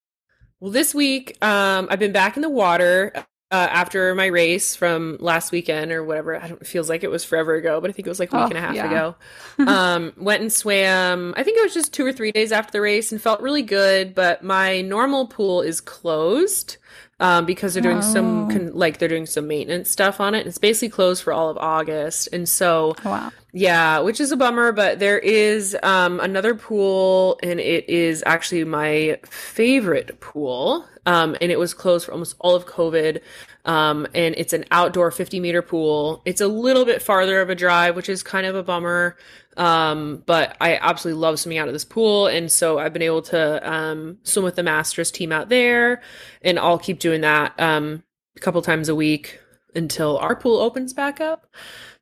Well, 0.60 0.70
this 0.70 0.94
week, 0.94 1.42
um, 1.42 1.88
I've 1.90 1.98
been 1.98 2.12
back 2.12 2.36
in 2.36 2.42
the 2.42 2.50
water 2.50 3.10
uh, 3.16 3.22
after 3.50 4.14
my 4.14 4.26
race 4.26 4.76
from 4.76 5.16
last 5.18 5.50
weekend 5.50 5.92
or 5.92 6.04
whatever. 6.04 6.36
I 6.36 6.46
don't 6.46 6.60
it 6.60 6.66
feels 6.66 6.90
like 6.90 7.04
it 7.04 7.10
was 7.10 7.24
forever 7.24 7.54
ago, 7.54 7.80
but 7.80 7.88
I 7.88 7.94
think 7.94 8.06
it 8.06 8.10
was 8.10 8.20
like 8.20 8.34
a 8.34 8.36
week 8.36 8.42
oh, 8.42 8.48
and 8.48 8.58
a 8.58 8.60
half 8.60 8.74
yeah. 8.74 8.86
ago. 8.86 9.16
um, 9.66 10.12
went 10.18 10.42
and 10.42 10.52
swam. 10.52 11.32
I 11.38 11.42
think 11.42 11.56
it 11.56 11.62
was 11.62 11.72
just 11.72 11.94
two 11.94 12.04
or 12.04 12.12
three 12.12 12.32
days 12.32 12.52
after 12.52 12.72
the 12.72 12.82
race 12.82 13.10
and 13.10 13.20
felt 13.20 13.40
really 13.40 13.62
good. 13.62 14.14
But 14.14 14.44
my 14.44 14.82
normal 14.82 15.26
pool 15.26 15.62
is 15.62 15.80
closed 15.80 16.76
um, 17.24 17.46
because 17.46 17.72
they're 17.72 17.82
doing 17.82 17.98
oh. 17.98 18.02
some 18.02 18.50
con- 18.50 18.74
like 18.74 18.98
they're 18.98 19.08
doing 19.08 19.24
some 19.24 19.46
maintenance 19.46 19.90
stuff 19.90 20.20
on 20.20 20.34
it. 20.34 20.46
It's 20.46 20.58
basically 20.58 20.90
closed 20.90 21.22
for 21.22 21.32
all 21.32 21.48
of 21.48 21.56
August, 21.56 22.28
and 22.32 22.46
so 22.46 22.94
oh, 23.04 23.10
wow. 23.10 23.32
yeah, 23.52 24.00
which 24.00 24.20
is 24.20 24.30
a 24.30 24.36
bummer. 24.36 24.72
But 24.72 24.98
there 24.98 25.18
is 25.18 25.74
um, 25.82 26.20
another 26.20 26.54
pool, 26.54 27.38
and 27.42 27.58
it 27.60 27.88
is 27.88 28.22
actually 28.26 28.64
my 28.64 29.18
favorite 29.24 30.20
pool, 30.20 30.86
um, 31.06 31.34
and 31.40 31.50
it 31.50 31.58
was 31.58 31.72
closed 31.72 32.04
for 32.04 32.12
almost 32.12 32.36
all 32.40 32.54
of 32.54 32.66
COVID. 32.66 33.22
Um, 33.64 34.06
and 34.14 34.34
it's 34.36 34.52
an 34.52 34.64
outdoor 34.70 35.10
50 35.10 35.40
meter 35.40 35.62
pool. 35.62 36.22
It's 36.24 36.40
a 36.40 36.48
little 36.48 36.84
bit 36.84 37.00
farther 37.00 37.40
of 37.40 37.48
a 37.48 37.54
drive, 37.54 37.96
which 37.96 38.08
is 38.08 38.22
kind 38.22 38.46
of 38.46 38.54
a 38.54 38.62
bummer. 38.62 39.16
Um, 39.56 40.22
but 40.26 40.56
I 40.60 40.76
absolutely 40.76 41.20
love 41.20 41.38
swimming 41.38 41.58
out 41.58 41.68
of 41.68 41.74
this 41.74 41.84
pool. 41.84 42.26
And 42.26 42.50
so 42.50 42.78
I've 42.78 42.92
been 42.92 43.02
able 43.02 43.22
to, 43.22 43.70
um, 43.70 44.18
swim 44.22 44.44
with 44.44 44.56
the 44.56 44.62
masters 44.62 45.10
team 45.10 45.32
out 45.32 45.48
there 45.48 46.02
and 46.42 46.58
I'll 46.58 46.78
keep 46.78 46.98
doing 46.98 47.22
that, 47.22 47.58
um, 47.58 48.02
a 48.36 48.40
couple 48.40 48.60
times 48.62 48.88
a 48.88 48.94
week 48.94 49.40
until 49.74 50.18
our 50.18 50.36
pool 50.36 50.58
opens 50.58 50.92
back 50.92 51.20
up. 51.20 51.46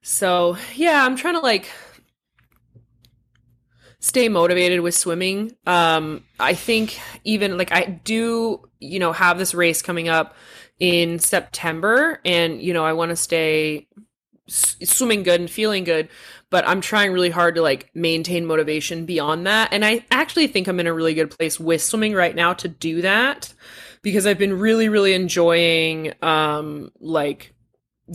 So 0.01 0.57
yeah, 0.75 1.05
I'm 1.05 1.15
trying 1.17 1.35
to 1.35 1.41
like 1.41 1.71
stay 4.01 4.29
motivated 4.29 4.81
with 4.81 4.95
swimming. 4.97 5.53
Um, 5.65 6.25
I 6.41 6.55
think 6.55 6.99
even 7.23 7.57
like 7.57 7.71
I 7.71 7.85
do, 7.85 8.69
you 8.81 8.99
know, 8.99 9.13
have 9.13 9.39
this 9.39 9.55
race 9.55 9.81
coming 9.81 10.09
up 10.09 10.35
in 10.83 11.21
September. 11.21 12.19
And, 12.25 12.61
you 12.61 12.75
know, 12.75 12.85
I 12.85 12.93
want 12.93 13.11
to 13.11 13.17
stay 13.17 13.87
swimming 14.49 15.23
good 15.23 15.41
and 15.41 15.49
feeling 15.49 15.85
good 15.85 16.09
but 16.51 16.67
i'm 16.67 16.81
trying 16.81 17.13
really 17.13 17.31
hard 17.31 17.55
to 17.55 17.63
like 17.63 17.89
maintain 17.95 18.45
motivation 18.45 19.07
beyond 19.07 19.47
that. 19.47 19.73
And 19.73 19.85
i 19.85 20.05
actually 20.11 20.49
think 20.49 20.67
i'm 20.67 20.81
in 20.81 20.89
a 20.89 20.93
really 20.93 21.15
good 21.15 21.31
place 21.31 21.61
with 21.61 21.81
swimming 21.81 22.13
right 22.13 22.35
now 22.35 22.53
to 22.55 22.67
do 22.67 23.01
that 23.03 23.55
because 24.03 24.27
i've 24.27 24.39
been 24.39 24.59
really 24.59 24.89
really 24.89 25.15
enjoying 25.15 26.13
um 26.23 26.91
like 26.99 27.55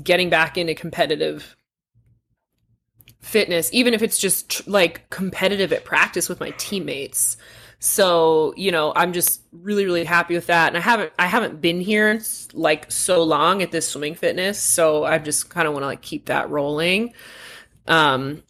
getting 0.04 0.30
back 0.30 0.58
into 0.58 0.76
competitive 0.76 1.56
fitness 3.22 3.70
even 3.72 3.94
if 3.94 4.04
it's 4.04 4.20
just 4.20 4.68
like 4.68 5.10
competitive 5.10 5.72
at 5.72 5.86
practice 5.86 6.28
with 6.28 6.42
my 6.42 6.52
teammates 6.58 7.38
so, 7.80 8.54
you 8.58 8.72
know, 8.72 8.92
I'm 8.96 9.14
just 9.14 9.42
really, 9.52 9.86
really 9.86 10.04
happy 10.04 10.34
with 10.34 10.48
that. 10.48 10.70
And 10.70 10.78
I 10.78 10.82
haven't, 10.82 11.14
I 11.20 11.28
haven't 11.28 11.62
been 11.62 11.80
here 11.80 12.22
like 12.54 12.92
so 12.92 13.24
long 13.24 13.62
at 13.62 13.72
this 13.72 13.88
swimming 13.88 14.16
fitness. 14.16 14.60
So 14.60 15.04
I 15.04 15.20
just 15.20 15.50
kind 15.50 15.68
of 15.68 15.74
want 15.74 15.84
to 15.84 15.88
like 15.88 16.02
keep 16.02 16.26
that 16.26 16.50
rolling. 16.50 17.14
Um, 17.88 18.44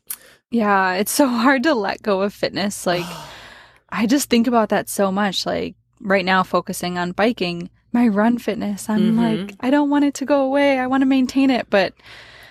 yeah, 0.49 0.93
it's 0.93 1.11
so 1.11 1.27
hard 1.27 1.63
to 1.63 1.73
let 1.73 2.01
go 2.01 2.21
of 2.21 2.33
fitness. 2.33 2.85
Like, 2.85 3.05
I 3.89 4.05
just 4.05 4.29
think 4.29 4.47
about 4.47 4.69
that 4.69 4.89
so 4.89 5.11
much. 5.11 5.45
Like, 5.45 5.75
right 6.01 6.25
now, 6.25 6.43
focusing 6.43 6.97
on 6.97 7.11
biking, 7.11 7.69
my 7.91 8.07
run 8.07 8.37
fitness, 8.37 8.89
I'm 8.89 9.15
mm-hmm. 9.15 9.45
like, 9.47 9.55
I 9.59 9.69
don't 9.69 9.89
want 9.89 10.05
it 10.05 10.13
to 10.15 10.25
go 10.25 10.41
away. 10.41 10.79
I 10.79 10.87
want 10.87 11.01
to 11.01 11.05
maintain 11.05 11.49
it. 11.49 11.69
But 11.69 11.93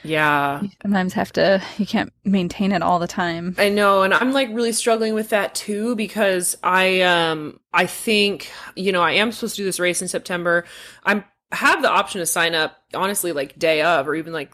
yeah. 0.07 0.63
You 0.63 0.71
sometimes 0.83 1.13
have 1.15 1.33
to, 1.33 1.63
you 1.79 1.87
can't 1.87 2.13
maintain 2.25 2.73
it 2.73 2.83
all 2.83 2.99
the 2.99 3.07
time. 3.07 3.55
I 3.59 3.69
know. 3.69 4.03
And 4.03 4.15
I'm 4.15 4.33
like 4.33 4.49
really 4.51 4.73
struggling 4.73 5.15
with 5.15 5.31
that 5.31 5.55
too 5.55 5.97
because 5.97 6.57
I, 6.63 7.03
um, 7.03 7.61
I 7.73 7.87
think, 7.87 8.51
you 8.75 8.93
know, 8.93 9.03
I 9.03 9.13
am 9.13 9.33
supposed 9.33 9.57
to 9.57 9.63
do 9.63 9.65
this 9.65 9.81
race 9.81 10.03
in 10.03 10.09
September. 10.09 10.65
I'm, 11.05 11.25
have 11.53 11.83
the 11.83 11.91
option 11.91 12.21
to 12.21 12.27
sign 12.27 12.55
up, 12.55 12.77
honestly, 12.95 13.33
like 13.33 13.59
day 13.59 13.83
of 13.83 14.09
or 14.09 14.15
even 14.15 14.33
like, 14.33 14.53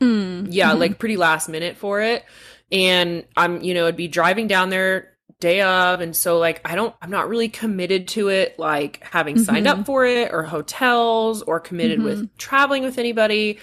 mm. 0.00 0.46
yeah, 0.50 0.70
mm-hmm. 0.70 0.80
like 0.80 0.98
pretty 0.98 1.16
last 1.16 1.48
minute 1.48 1.76
for 1.76 2.00
it. 2.00 2.24
And 2.72 3.24
I'm, 3.36 3.60
you 3.62 3.74
know, 3.74 3.86
I'd 3.86 3.96
be 3.96 4.08
driving 4.08 4.46
down 4.46 4.70
there 4.70 5.10
day 5.40 5.62
of 5.62 6.00
and 6.02 6.14
so 6.14 6.38
like 6.38 6.60
i 6.66 6.74
don't 6.74 6.94
i'm 7.00 7.10
not 7.10 7.28
really 7.28 7.48
committed 7.48 8.06
to 8.06 8.28
it 8.28 8.58
like 8.58 9.02
having 9.02 9.38
signed 9.38 9.66
mm-hmm. 9.66 9.80
up 9.80 9.86
for 9.86 10.04
it 10.04 10.30
or 10.32 10.42
hotels 10.42 11.40
or 11.42 11.58
committed 11.58 11.98
mm-hmm. 11.98 12.20
with 12.20 12.36
traveling 12.36 12.82
with 12.82 12.98
anybody 12.98 13.58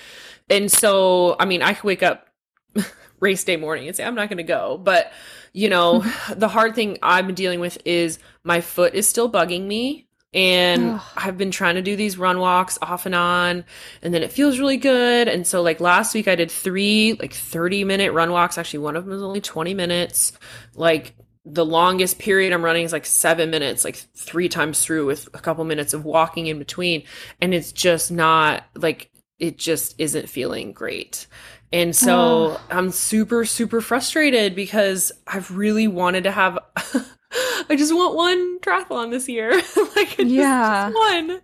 and 0.50 0.72
so, 0.72 1.36
I 1.40 1.46
mean, 1.46 1.62
I 1.62 1.74
could 1.74 1.84
wake 1.84 2.04
up 2.04 2.28
race 3.20 3.44
day 3.44 3.58
morning 3.58 3.88
and 3.88 3.96
say, 3.96 4.04
I'm 4.04 4.16
not 4.16 4.30
going 4.30 4.38
to 4.38 4.44
go. 4.44 4.78
But, 4.78 5.12
you 5.54 5.70
know, 5.70 6.02
mm-hmm. 6.02 6.40
the 6.40 6.48
hard 6.48 6.76
thing 6.76 6.98
I've 7.02 7.26
been 7.26 7.36
dealing 7.36 7.60
with 7.60 7.78
is 7.86 8.20
my 8.44 8.62
foot 8.62 8.94
is 8.94 9.08
still 9.08 9.32
bugging 9.32 9.66
me. 9.66 10.06
And 10.34 11.00
I've 11.16 11.38
been 11.38 11.52
trying 11.52 11.76
to 11.76 11.82
do 11.82 11.96
these 11.96 12.18
run 12.18 12.38
walks 12.38 12.78
off 12.82 13.06
and 13.06 13.16
on, 13.16 13.64
and 14.04 14.14
then 14.14 14.22
it 14.22 14.32
feels 14.32 14.60
really 14.60 14.78
good. 14.78 15.28
And 15.28 15.48
so, 15.48 15.62
like 15.62 15.80
last 15.80 16.14
week, 16.14 16.28
I 16.28 16.36
did 16.36 16.52
three 16.52 17.14
like 17.14 17.34
30 17.34 17.86
minute 17.86 18.12
run 18.12 18.32
walks. 18.32 18.58
Actually, 18.58 18.80
one 18.80 18.98
of 18.98 19.06
them 19.06 19.14
was 19.14 19.24
only 19.24 19.40
20 19.40 19.74
minutes. 19.74 20.34
Like, 20.76 21.16
the 21.50 21.66
longest 21.66 22.20
period 22.20 22.52
I'm 22.52 22.64
running 22.64 22.84
is 22.84 22.92
like 22.92 23.06
seven 23.06 23.50
minutes, 23.50 23.86
like 23.86 23.96
three 23.96 24.50
times 24.50 24.84
through 24.84 25.06
with 25.06 25.28
a 25.34 25.40
couple 25.40 25.64
minutes 25.64 25.94
of 25.94 26.04
walking 26.04 26.48
in 26.48 26.60
between. 26.60 27.04
And 27.40 27.54
it's 27.54 27.72
just 27.72 28.12
not 28.12 28.66
like 28.76 29.10
it 29.40 29.58
just 29.58 29.96
isn't 29.98 30.30
feeling 30.30 30.72
great. 30.72 31.28
And 31.72 31.96
so 31.96 32.52
uh. 32.52 32.60
I'm 32.70 32.92
super, 32.92 33.46
super 33.46 33.82
frustrated 33.82 34.56
because 34.56 35.12
I've 35.28 35.56
really 35.56 35.88
wanted 35.88 36.24
to 36.24 36.32
have, 36.32 36.58
I 36.76 37.76
just 37.76 37.94
want 37.94 38.16
one 38.16 38.60
triathlon 38.60 39.12
this 39.12 39.28
year. 39.28 39.52
like, 39.96 40.16
yeah. 40.18 40.90
Just, 40.90 40.96
one. 40.96 41.42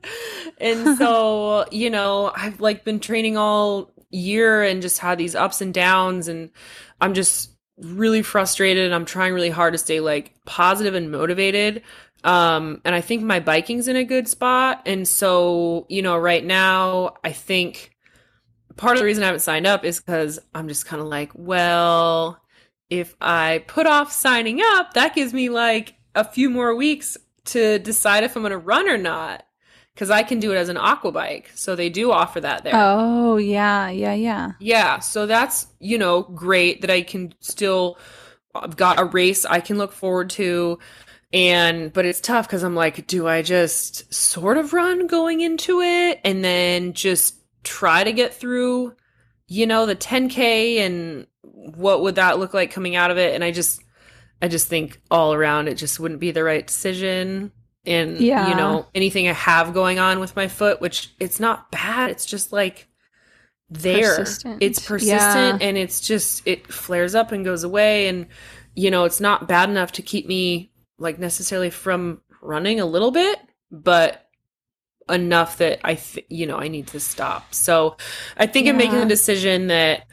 And 0.59 0.97
so, 0.97 1.65
you 1.71 1.89
know, 1.89 2.31
I've 2.35 2.61
like 2.61 2.83
been 2.83 2.99
training 2.99 3.37
all 3.37 3.91
year 4.11 4.63
and 4.63 4.81
just 4.81 4.99
had 4.99 5.17
these 5.17 5.35
ups 5.35 5.61
and 5.61 5.73
downs. 5.73 6.27
And 6.27 6.51
I'm 7.01 7.13
just 7.13 7.51
really 7.77 8.21
frustrated. 8.21 8.85
And 8.85 8.95
I'm 8.95 9.05
trying 9.05 9.33
really 9.33 9.49
hard 9.49 9.73
to 9.73 9.77
stay 9.77 9.99
like 9.99 10.33
positive 10.45 10.95
and 10.95 11.11
motivated. 11.11 11.83
Um, 12.23 12.81
and 12.85 12.95
I 12.95 13.01
think 13.01 13.23
my 13.23 13.39
biking's 13.39 13.87
in 13.87 13.95
a 13.95 14.03
good 14.03 14.27
spot. 14.27 14.81
And 14.85 15.07
so, 15.07 15.85
you 15.89 16.01
know, 16.01 16.17
right 16.17 16.43
now, 16.43 17.15
I 17.23 17.31
think 17.31 17.91
part 18.77 18.95
of 18.95 18.99
the 18.99 19.05
reason 19.05 19.23
I 19.23 19.27
haven't 19.27 19.41
signed 19.41 19.67
up 19.67 19.83
is 19.83 19.99
because 19.99 20.39
I'm 20.55 20.67
just 20.67 20.85
kind 20.85 21.01
of 21.01 21.07
like, 21.07 21.31
well, 21.35 22.39
if 22.89 23.15
I 23.19 23.63
put 23.67 23.87
off 23.87 24.11
signing 24.11 24.61
up, 24.61 24.93
that 24.93 25.15
gives 25.15 25.33
me 25.33 25.49
like 25.49 25.95
a 26.15 26.23
few 26.23 26.49
more 26.49 26.75
weeks 26.75 27.17
to 27.45 27.79
decide 27.79 28.23
if 28.23 28.35
I'm 28.35 28.41
going 28.41 28.51
to 28.51 28.57
run 28.57 28.87
or 28.87 28.97
not. 28.97 29.43
Because 29.93 30.09
I 30.09 30.23
can 30.23 30.39
do 30.39 30.51
it 30.51 30.55
as 30.55 30.69
an 30.69 30.77
aqua 30.77 31.11
bike. 31.11 31.51
So 31.53 31.75
they 31.75 31.89
do 31.89 32.11
offer 32.11 32.41
that 32.41 32.63
there. 32.63 32.73
Oh, 32.73 33.37
yeah, 33.37 33.89
yeah, 33.89 34.15
yeah. 34.15 34.53
Yeah. 34.59 34.97
So 34.97 35.27
that's, 35.27 35.67
you 35.79 35.99
know, 35.99 36.23
great 36.23 36.81
that 36.81 36.89
I 36.89 37.03
can 37.03 37.35
still, 37.41 37.99
I've 38.55 38.75
got 38.75 38.99
a 38.99 39.05
race 39.05 39.45
I 39.45 39.59
can 39.59 39.77
look 39.77 39.91
forward 39.91 40.31
to 40.31 40.79
and 41.33 41.91
but 41.91 42.05
it's 42.05 42.21
tough 42.21 42.47
because 42.47 42.63
i'm 42.63 42.75
like 42.75 43.05
do 43.07 43.27
i 43.27 43.41
just 43.41 44.13
sort 44.13 44.57
of 44.57 44.71
run 44.71 45.07
going 45.07 45.41
into 45.41 45.81
it 45.81 46.21
and 46.23 46.43
then 46.43 46.93
just 46.93 47.35
try 47.63 48.03
to 48.03 48.11
get 48.11 48.33
through 48.33 48.93
you 49.47 49.65
know 49.65 49.85
the 49.85 49.95
10k 49.95 50.77
and 50.77 51.27
what 51.41 52.01
would 52.01 52.15
that 52.15 52.39
look 52.39 52.53
like 52.53 52.71
coming 52.71 52.95
out 52.95 53.11
of 53.11 53.17
it 53.17 53.33
and 53.33 53.43
i 53.43 53.51
just 53.51 53.81
i 54.41 54.47
just 54.47 54.67
think 54.67 55.01
all 55.09 55.33
around 55.33 55.67
it 55.67 55.75
just 55.75 55.99
wouldn't 55.99 56.19
be 56.19 56.31
the 56.31 56.43
right 56.43 56.67
decision 56.67 57.51
and 57.85 58.19
yeah. 58.19 58.49
you 58.49 58.55
know 58.55 58.85
anything 58.93 59.27
i 59.27 59.33
have 59.33 59.73
going 59.73 59.99
on 59.99 60.19
with 60.19 60.35
my 60.35 60.47
foot 60.47 60.79
which 60.81 61.13
it's 61.19 61.39
not 61.39 61.71
bad 61.71 62.09
it's 62.09 62.25
just 62.25 62.53
like 62.53 62.87
there 63.69 64.17
persistent. 64.17 64.61
it's 64.61 64.85
persistent 64.85 65.61
yeah. 65.61 65.67
and 65.67 65.77
it's 65.77 65.99
just 65.99 66.45
it 66.45 66.71
flares 66.71 67.15
up 67.15 67.31
and 67.31 67.43
goes 67.43 67.63
away 67.63 68.07
and 68.07 68.27
you 68.75 68.89
know, 68.89 69.05
it's 69.05 69.21
not 69.21 69.47
bad 69.47 69.69
enough 69.69 69.91
to 69.93 70.01
keep 70.01 70.27
me 70.27 70.71
like 71.03 71.19
necessarily 71.19 71.69
from 71.69 72.21
running 72.41 72.79
a 72.79 72.85
little 72.85 73.11
bit, 73.11 73.39
but 73.69 74.27
enough 75.09 75.57
that 75.57 75.79
I, 75.83 75.95
th- 75.95 76.25
you 76.29 76.47
know, 76.47 76.57
I 76.57 76.69
need 76.69 76.87
to 76.87 76.99
stop. 76.99 77.53
So 77.53 77.97
I 78.37 78.47
think 78.47 78.65
yeah. 78.65 78.71
I'm 78.71 78.77
making 78.77 78.99
the 78.99 79.05
decision 79.05 79.67
that 79.67 80.07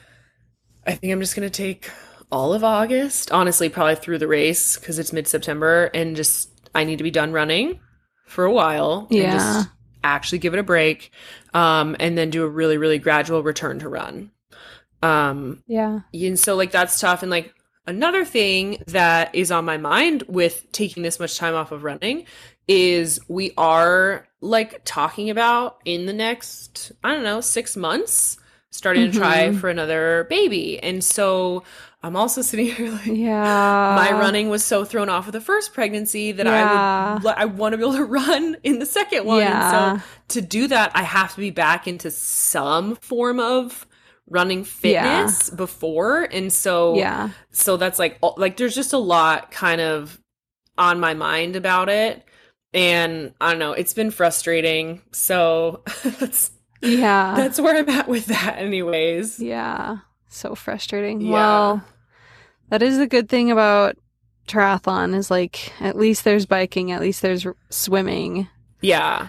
I 0.86 0.94
think 0.94 1.12
I'm 1.12 1.20
just 1.20 1.36
going 1.36 1.48
to 1.48 1.56
take 1.56 1.90
all 2.32 2.52
of 2.52 2.64
August, 2.64 3.30
honestly, 3.32 3.68
probably 3.68 3.96
through 3.96 4.18
the 4.18 4.28
race 4.28 4.76
because 4.76 4.98
it's 4.98 5.12
mid 5.12 5.26
September 5.26 5.90
and 5.94 6.16
just 6.16 6.50
I 6.74 6.84
need 6.84 6.98
to 6.98 7.04
be 7.04 7.10
done 7.10 7.32
running 7.32 7.80
for 8.26 8.44
a 8.44 8.52
while. 8.52 9.06
Yeah. 9.10 9.32
Just 9.32 9.68
actually 10.02 10.38
give 10.38 10.54
it 10.54 10.60
a 10.60 10.64
break 10.64 11.10
um, 11.54 11.96
and 12.00 12.16
then 12.16 12.30
do 12.30 12.44
a 12.44 12.48
really, 12.48 12.78
really 12.78 12.98
gradual 12.98 13.42
return 13.42 13.78
to 13.80 13.88
run. 13.88 14.30
Um, 15.02 15.62
yeah. 15.66 16.00
And 16.12 16.38
so, 16.38 16.56
like, 16.56 16.70
that's 16.70 17.00
tough. 17.00 17.22
And, 17.22 17.30
like, 17.30 17.54
another 17.86 18.24
thing 18.24 18.82
that 18.88 19.34
is 19.34 19.50
on 19.50 19.64
my 19.64 19.76
mind 19.76 20.24
with 20.28 20.70
taking 20.72 21.02
this 21.02 21.18
much 21.18 21.38
time 21.38 21.54
off 21.54 21.72
of 21.72 21.84
running 21.84 22.26
is 22.68 23.20
we 23.28 23.52
are 23.56 24.28
like 24.40 24.82
talking 24.84 25.30
about 25.30 25.80
in 25.84 26.06
the 26.06 26.12
next, 26.12 26.92
I 27.02 27.14
don't 27.14 27.24
know, 27.24 27.40
six 27.40 27.76
months, 27.76 28.38
starting 28.70 29.04
mm-hmm. 29.04 29.12
to 29.12 29.18
try 29.18 29.48
mm-hmm. 29.48 29.58
for 29.58 29.68
another 29.68 30.26
baby. 30.30 30.80
And 30.80 31.02
so 31.02 31.64
I'm 32.02 32.16
also 32.16 32.42
sitting 32.42 32.66
here 32.66 32.90
like, 32.90 33.06
yeah, 33.06 33.94
my 33.96 34.12
running 34.12 34.48
was 34.48 34.64
so 34.64 34.84
thrown 34.84 35.08
off 35.08 35.26
of 35.26 35.32
the 35.32 35.40
first 35.40 35.74
pregnancy 35.74 36.32
that 36.32 36.46
yeah. 36.46 37.18
I 37.20 37.22
would, 37.22 37.34
I 37.34 37.44
want 37.46 37.72
to 37.72 37.76
be 37.76 37.82
able 37.82 37.96
to 37.96 38.04
run 38.04 38.56
in 38.62 38.78
the 38.78 38.86
second 38.86 39.26
one. 39.26 39.40
Yeah. 39.40 39.90
And 39.92 40.00
so 40.00 40.06
to 40.28 40.40
do 40.40 40.68
that, 40.68 40.92
I 40.94 41.02
have 41.02 41.34
to 41.34 41.40
be 41.40 41.50
back 41.50 41.88
into 41.88 42.10
some 42.10 42.96
form 42.96 43.40
of 43.40 43.86
running 44.30 44.64
fitness 44.64 45.50
yeah. 45.50 45.56
before. 45.56 46.22
And 46.22 46.52
so, 46.52 46.94
yeah, 46.94 47.30
so 47.50 47.76
that's 47.76 47.98
like, 47.98 48.18
like 48.38 48.56
there's 48.56 48.74
just 48.74 48.92
a 48.92 48.98
lot 48.98 49.50
kind 49.50 49.80
of 49.80 50.18
on 50.78 51.00
my 51.00 51.12
mind 51.12 51.56
about 51.56 51.88
it. 51.88 52.24
And 52.72 53.34
I 53.40 53.50
don't 53.50 53.58
know, 53.58 53.72
it's 53.72 53.92
been 53.92 54.12
frustrating. 54.12 55.02
So 55.12 55.82
that's, 56.04 56.52
yeah, 56.80 57.34
that's 57.36 57.60
where 57.60 57.76
I'm 57.76 57.88
at 57.90 58.08
with 58.08 58.26
that 58.26 58.56
anyways. 58.58 59.40
Yeah. 59.40 59.98
So 60.28 60.54
frustrating. 60.54 61.20
Yeah. 61.20 61.32
Well, 61.32 61.84
that 62.70 62.82
is 62.82 62.96
the 62.96 63.08
good 63.08 63.28
thing 63.28 63.50
about 63.50 63.96
triathlon 64.46 65.14
is 65.14 65.30
like 65.30 65.72
at 65.80 65.96
least 65.96 66.24
there's 66.24 66.46
biking, 66.46 66.92
at 66.92 67.00
least 67.00 67.20
there's 67.20 67.46
swimming. 67.68 68.48
Yeah. 68.80 69.28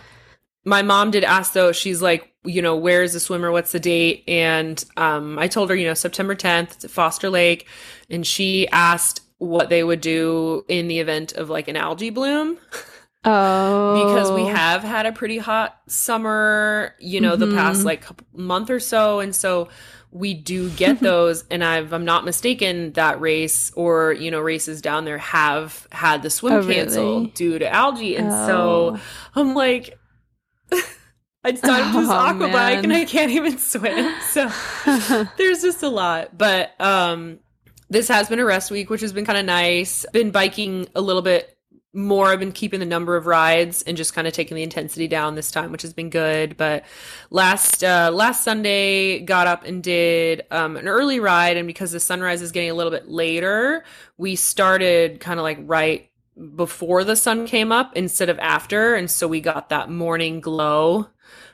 My 0.64 0.84
mom 0.84 1.12
did 1.12 1.24
ask 1.24 1.54
though, 1.54 1.72
she's 1.72 2.02
like, 2.02 2.31
you 2.44 2.62
know, 2.62 2.76
where's 2.76 3.14
the 3.14 3.20
swimmer? 3.20 3.52
What's 3.52 3.72
the 3.72 3.80
date? 3.80 4.24
And 4.28 4.84
um, 4.98 5.38
I 5.38 5.48
told 5.48 5.70
her, 5.70 5.76
you 5.76 5.88
know, 5.88 5.94
September 5.94 6.36
10th 6.36 6.84
at 6.84 6.92
Foster 6.92 7.30
Lake. 7.30 7.68
And 8.10 8.26
she 8.26 8.68
asked 8.70 9.22
what 9.38 9.70
they 9.70 9.84
would 9.84 10.02
do 10.02 10.66
in 10.68 10.88
the 10.88 11.00
event 11.00 11.34
of 11.34 11.50
like 11.50 11.68
an 11.68 11.76
algae 11.76 12.10
bloom. 12.10 12.58
Oh. 13.24 14.06
because 14.06 14.32
we 14.32 14.46
have 14.46 14.82
had 14.82 15.06
a 15.06 15.12
pretty 15.12 15.38
hot 15.38 15.80
summer, 15.88 16.96
you 17.00 17.22
know, 17.22 17.36
mm-hmm. 17.36 17.52
the 17.52 17.56
past 17.56 17.86
like 17.86 18.06
month 18.34 18.70
or 18.70 18.80
so. 18.80 19.20
And 19.20 19.36
so 19.36 19.70
we 20.12 20.34
do 20.34 20.70
get 20.72 21.00
those 21.02 21.46
and 21.50 21.64
I've, 21.64 21.94
i'm 21.94 22.06
not 22.06 22.26
mistaken 22.26 22.92
that 22.94 23.22
race 23.22 23.72
or 23.76 24.12
you 24.12 24.30
know 24.30 24.42
races 24.42 24.82
down 24.82 25.06
there 25.06 25.18
have 25.18 25.88
had 25.92 26.22
the 26.22 26.30
swim 26.30 26.54
oh, 26.54 26.68
canceled 26.68 27.22
really? 27.22 27.32
due 27.32 27.60
to 27.60 27.74
algae 27.74 28.18
and 28.18 28.30
oh. 28.30 28.46
so 28.46 29.00
i'm 29.36 29.56
like 29.56 29.98
i 31.44 31.54
started 31.54 31.86
oh, 31.96 32.02
this 32.02 32.10
aqua 32.10 32.48
man. 32.48 32.52
bike 32.52 32.84
and 32.84 32.94
i 32.94 33.06
can't 33.06 33.32
even 33.32 33.58
swim 33.58 34.14
so 34.30 34.50
there's 35.38 35.62
just 35.62 35.84
a 35.84 35.90
lot 35.90 36.38
but 36.38 36.80
um 36.80 37.40
this 37.90 38.08
has 38.08 38.30
been 38.30 38.40
a 38.40 38.46
rest 38.46 38.72
week 38.72 38.90
which 38.90 39.02
has 39.02 39.14
been 39.14 39.26
kind 39.26 39.38
of 39.38 39.46
nice 39.46 40.06
been 40.14 40.32
biking 40.32 40.88
a 40.96 41.02
little 41.02 41.22
bit 41.22 41.58
more 41.94 42.28
I've 42.28 42.40
been 42.40 42.52
keeping 42.54 42.80
the 42.80 42.86
number 42.86 43.18
of 43.18 43.26
rides 43.26 43.82
and 43.82 43.98
just 43.98 44.14
kind 44.14 44.28
of 44.28 44.34
taking 44.34 44.56
the 44.56 44.64
intensity 44.64 45.08
down 45.08 45.36
this 45.36 45.52
time, 45.52 45.72
which 45.72 45.82
has 45.82 45.94
been 45.94 46.10
good. 46.10 46.56
But 46.56 46.86
last 47.30 47.84
uh, 47.84 48.12
last 48.14 48.44
Sunday, 48.44 49.20
got 49.20 49.48
up 49.48 49.66
and 49.66 49.84
did 49.84 50.44
um, 50.52 50.78
an 50.78 50.88
early 50.88 51.20
ride, 51.20 51.58
and 51.58 51.68
because 51.68 51.92
the 51.92 52.00
sunrise 52.00 52.42
is 52.42 52.52
getting 52.52 52.70
a 52.70 52.74
little 52.74 52.92
bit 52.92 53.10
later, 53.10 53.84
we 54.18 54.36
started 54.36 55.20
kind 55.20 55.40
of 55.40 55.44
like 55.44 55.58
right 55.62 56.10
before 56.56 57.04
the 57.04 57.16
sun 57.16 57.46
came 57.46 57.72
up 57.72 57.96
instead 57.96 58.30
of 58.30 58.40
after, 58.40 58.96
and 58.96 59.10
so 59.10 59.28
we 59.28 59.42
got 59.42 59.70
that 59.70 59.90
morning 59.90 60.42
glow 60.42 61.08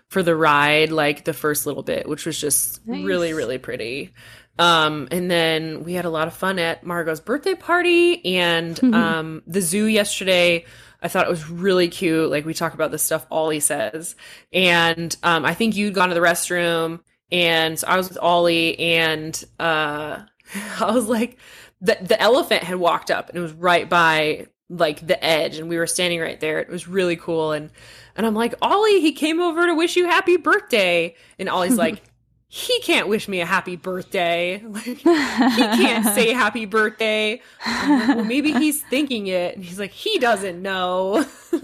for 0.08 0.24
the 0.24 0.36
ride, 0.36 0.92
like 0.92 1.26
the 1.26 1.34
first 1.34 1.66
little 1.66 1.84
bit, 1.84 2.08
which 2.08 2.26
was 2.26 2.40
just 2.40 2.86
nice. 2.88 3.04
really 3.04 3.34
really 3.34 3.58
pretty. 3.58 4.14
Um, 4.60 5.08
and 5.12 5.30
then 5.30 5.84
we 5.84 5.94
had 5.94 6.06
a 6.06 6.10
lot 6.10 6.28
of 6.28 6.34
fun 6.34 6.58
at 6.58 6.84
Margot's 6.84 7.20
birthday 7.20 7.54
party 7.54 8.26
and 8.38 8.80
um, 8.96 9.44
the 9.46 9.62
zoo 9.62 9.86
yesterday. 9.86 10.66
I 11.00 11.10
thought 11.10 11.28
it 11.28 11.30
was 11.30 11.48
really 11.48 11.90
cute. 11.90 12.32
Like 12.32 12.44
we 12.44 12.56
talk 12.56 12.74
about 12.74 12.90
the 12.90 12.98
stuff 12.98 13.28
Ollie 13.30 13.60
says. 13.60 14.16
And 14.52 15.16
um, 15.22 15.46
I 15.46 15.54
think 15.54 15.76
you'd 15.76 15.94
gone 15.94 16.10
to 16.10 16.16
the 16.16 16.22
restroom 16.22 17.02
and 17.32 17.78
so 17.78 17.88
I 17.88 17.98
was 17.98 18.10
with 18.10 18.18
Ollie 18.22 18.80
and 18.80 19.44
uh, 19.60 20.24
I 20.80 20.92
was 20.92 21.08
like 21.08 21.38
the 21.82 21.98
the 22.02 22.20
elephant 22.22 22.64
had 22.64 22.78
walked 22.78 23.12
up 23.12 23.30
and 23.30 23.38
it 23.38 23.42
was 23.42 23.54
right 23.54 23.88
by 23.90 24.48
like 24.70 25.06
the 25.06 25.24
edge 25.24 25.58
and 25.58 25.70
we 25.70 25.78
were 25.78 25.88
standing 25.88 26.20
right 26.20 26.40
there. 26.40 26.60
It 26.60 26.70
was 26.70 26.88
really 26.88 27.16
cool 27.16 27.52
and 27.52 27.70
and 28.16 28.26
I'm 28.26 28.34
like, 28.34 28.56
Ollie, 28.62 29.00
he 29.00 29.12
came 29.12 29.40
over 29.40 29.68
to 29.68 29.76
wish 29.76 29.96
you 29.96 30.08
happy 30.08 30.38
birthday. 30.38 31.16
And 31.38 31.48
Ollie's 31.48 31.78
like, 31.78 32.02
he 32.50 32.80
can't 32.80 33.08
wish 33.08 33.28
me 33.28 33.42
a 33.42 33.46
happy 33.46 33.76
birthday. 33.76 34.64
Like, 34.68 34.84
he 34.84 35.04
can't 35.04 36.06
say 36.06 36.34
happy 36.34 36.66
birthday. 36.66 37.42
Like, 37.66 38.16
well, 38.16 38.24
maybe 38.26 38.52
he's 38.54 38.82
thinking 38.84 39.28
it. 39.28 39.56
And 39.56 39.64
he's 39.64 39.80
like, 39.80 39.92
he 39.92 40.18
doesn't 40.18 40.62
know. 40.62 41.22
something 41.22 41.64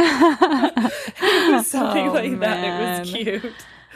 oh, 2.10 2.14
like 2.14 2.32
man. 2.32 2.40
that. 2.40 3.08
It 3.16 3.42
was 3.42 3.42
cute. 3.42 3.54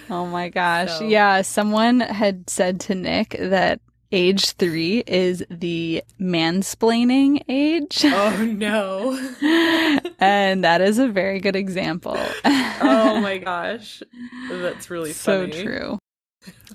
Oh 0.09 0.25
my 0.25 0.49
gosh. 0.49 0.97
So. 0.97 1.03
Yeah. 1.05 1.41
Someone 1.41 1.99
had 1.99 2.49
said 2.49 2.79
to 2.81 2.95
Nick 2.95 3.35
that 3.39 3.81
age 4.11 4.51
three 4.53 5.03
is 5.07 5.45
the 5.49 6.03
mansplaining 6.19 7.43
age. 7.47 8.05
Oh 8.19 8.43
no. 8.45 9.13
and 10.19 10.63
that 10.63 10.81
is 10.81 10.97
a 10.97 11.07
very 11.07 11.39
good 11.39 11.55
example. 11.55 12.17
oh 12.45 13.19
my 13.21 13.37
gosh. 13.37 14.01
That's 14.49 14.89
really 14.89 15.13
funny. 15.13 15.51
So 15.51 15.63
true. 15.63 15.99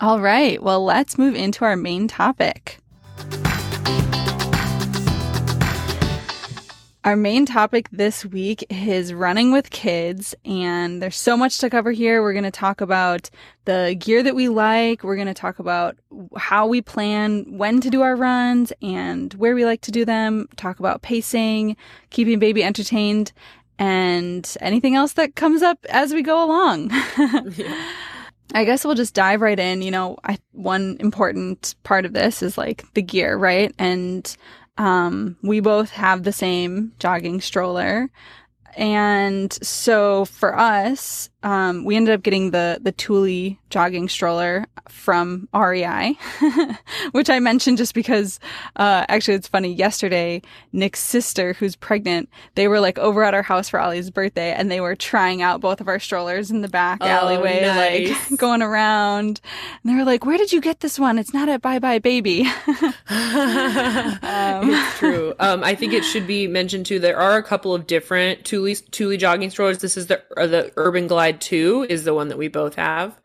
All 0.00 0.20
right. 0.20 0.62
Well, 0.62 0.84
let's 0.84 1.18
move 1.18 1.34
into 1.34 1.64
our 1.64 1.76
main 1.76 2.08
topic. 2.08 2.78
Our 7.04 7.16
main 7.16 7.46
topic 7.46 7.88
this 7.90 8.24
week 8.24 8.64
is 8.70 9.12
running 9.12 9.50
with 9.50 9.70
kids, 9.70 10.36
and 10.44 11.02
there's 11.02 11.16
so 11.16 11.36
much 11.36 11.58
to 11.58 11.68
cover 11.68 11.90
here. 11.90 12.22
We're 12.22 12.32
going 12.32 12.44
to 12.44 12.52
talk 12.52 12.80
about 12.80 13.28
the 13.64 13.96
gear 13.98 14.22
that 14.22 14.36
we 14.36 14.48
like. 14.48 15.02
We're 15.02 15.16
going 15.16 15.26
to 15.26 15.34
talk 15.34 15.58
about 15.58 15.96
how 16.36 16.68
we 16.68 16.80
plan 16.80 17.58
when 17.58 17.80
to 17.80 17.90
do 17.90 18.02
our 18.02 18.14
runs 18.14 18.72
and 18.82 19.34
where 19.34 19.56
we 19.56 19.64
like 19.64 19.80
to 19.80 19.90
do 19.90 20.04
them, 20.04 20.46
talk 20.56 20.78
about 20.78 21.02
pacing, 21.02 21.76
keeping 22.10 22.38
baby 22.38 22.62
entertained, 22.62 23.32
and 23.80 24.56
anything 24.60 24.94
else 24.94 25.14
that 25.14 25.34
comes 25.34 25.60
up 25.60 25.84
as 25.88 26.14
we 26.14 26.22
go 26.22 26.44
along. 26.44 26.90
yeah. 27.56 27.92
I 28.54 28.64
guess 28.64 28.84
we'll 28.84 28.94
just 28.94 29.14
dive 29.14 29.40
right 29.40 29.58
in. 29.58 29.82
You 29.82 29.90
know, 29.90 30.18
I, 30.22 30.38
one 30.52 30.98
important 31.00 31.74
part 31.82 32.04
of 32.04 32.12
this 32.12 32.42
is 32.42 32.56
like 32.56 32.84
the 32.94 33.02
gear, 33.02 33.36
right? 33.36 33.74
And 33.76 34.36
um, 34.82 35.36
we 35.42 35.60
both 35.60 35.90
have 35.90 36.24
the 36.24 36.32
same 36.32 36.92
jogging 36.98 37.40
stroller. 37.40 38.10
And 38.76 39.52
so 39.62 40.24
for 40.24 40.58
us, 40.58 41.30
um, 41.42 41.84
we 41.84 41.96
ended 41.96 42.14
up 42.14 42.22
getting 42.22 42.50
the 42.50 42.78
the 42.80 42.92
Thule 42.92 43.56
jogging 43.70 44.08
stroller 44.08 44.66
from 44.88 45.48
REI, 45.54 46.16
which 47.12 47.30
I 47.30 47.40
mentioned 47.40 47.78
just 47.78 47.94
because 47.94 48.38
uh, 48.76 49.06
actually 49.08 49.34
it's 49.34 49.48
funny. 49.48 49.72
Yesterday, 49.72 50.42
Nick's 50.72 51.00
sister, 51.00 51.54
who's 51.54 51.74
pregnant, 51.74 52.28
they 52.54 52.68
were 52.68 52.80
like 52.80 52.98
over 52.98 53.24
at 53.24 53.34
our 53.34 53.42
house 53.42 53.68
for 53.68 53.80
Ollie's 53.80 54.10
birthday, 54.10 54.52
and 54.52 54.70
they 54.70 54.80
were 54.80 54.94
trying 54.94 55.42
out 55.42 55.60
both 55.60 55.80
of 55.80 55.88
our 55.88 55.98
strollers 55.98 56.50
in 56.50 56.60
the 56.60 56.68
back 56.68 56.98
oh, 57.00 57.06
alleyway, 57.06 57.62
nice. 57.62 58.30
like 58.30 58.38
going 58.38 58.62
around. 58.62 59.40
And 59.82 59.92
they 59.92 59.94
were 59.94 60.04
like, 60.04 60.24
"Where 60.24 60.38
did 60.38 60.52
you 60.52 60.60
get 60.60 60.80
this 60.80 60.98
one? 60.98 61.18
It's 61.18 61.34
not 61.34 61.48
at 61.48 61.62
buybuy 61.62 62.02
BABY." 62.02 62.42
um, 64.22 64.70
it's 64.70 64.98
true. 64.98 65.34
Um, 65.40 65.64
I 65.64 65.74
think 65.74 65.92
it 65.92 66.04
should 66.04 66.26
be 66.26 66.46
mentioned 66.46 66.86
too. 66.86 66.98
There 66.98 67.18
are 67.18 67.36
a 67.36 67.42
couple 67.42 67.74
of 67.74 67.86
different 67.86 68.46
Thule 68.46 68.74
Thule 68.74 69.16
jogging 69.16 69.50
strollers. 69.50 69.78
This 69.78 69.96
is 69.96 70.06
the 70.06 70.22
the 70.36 70.72
Urban 70.76 71.06
Glide 71.06 71.31
2 71.40 71.86
is 71.88 72.04
the 72.04 72.14
one 72.14 72.28
that 72.28 72.38
we 72.38 72.48
both 72.48 72.74
have. 72.74 73.20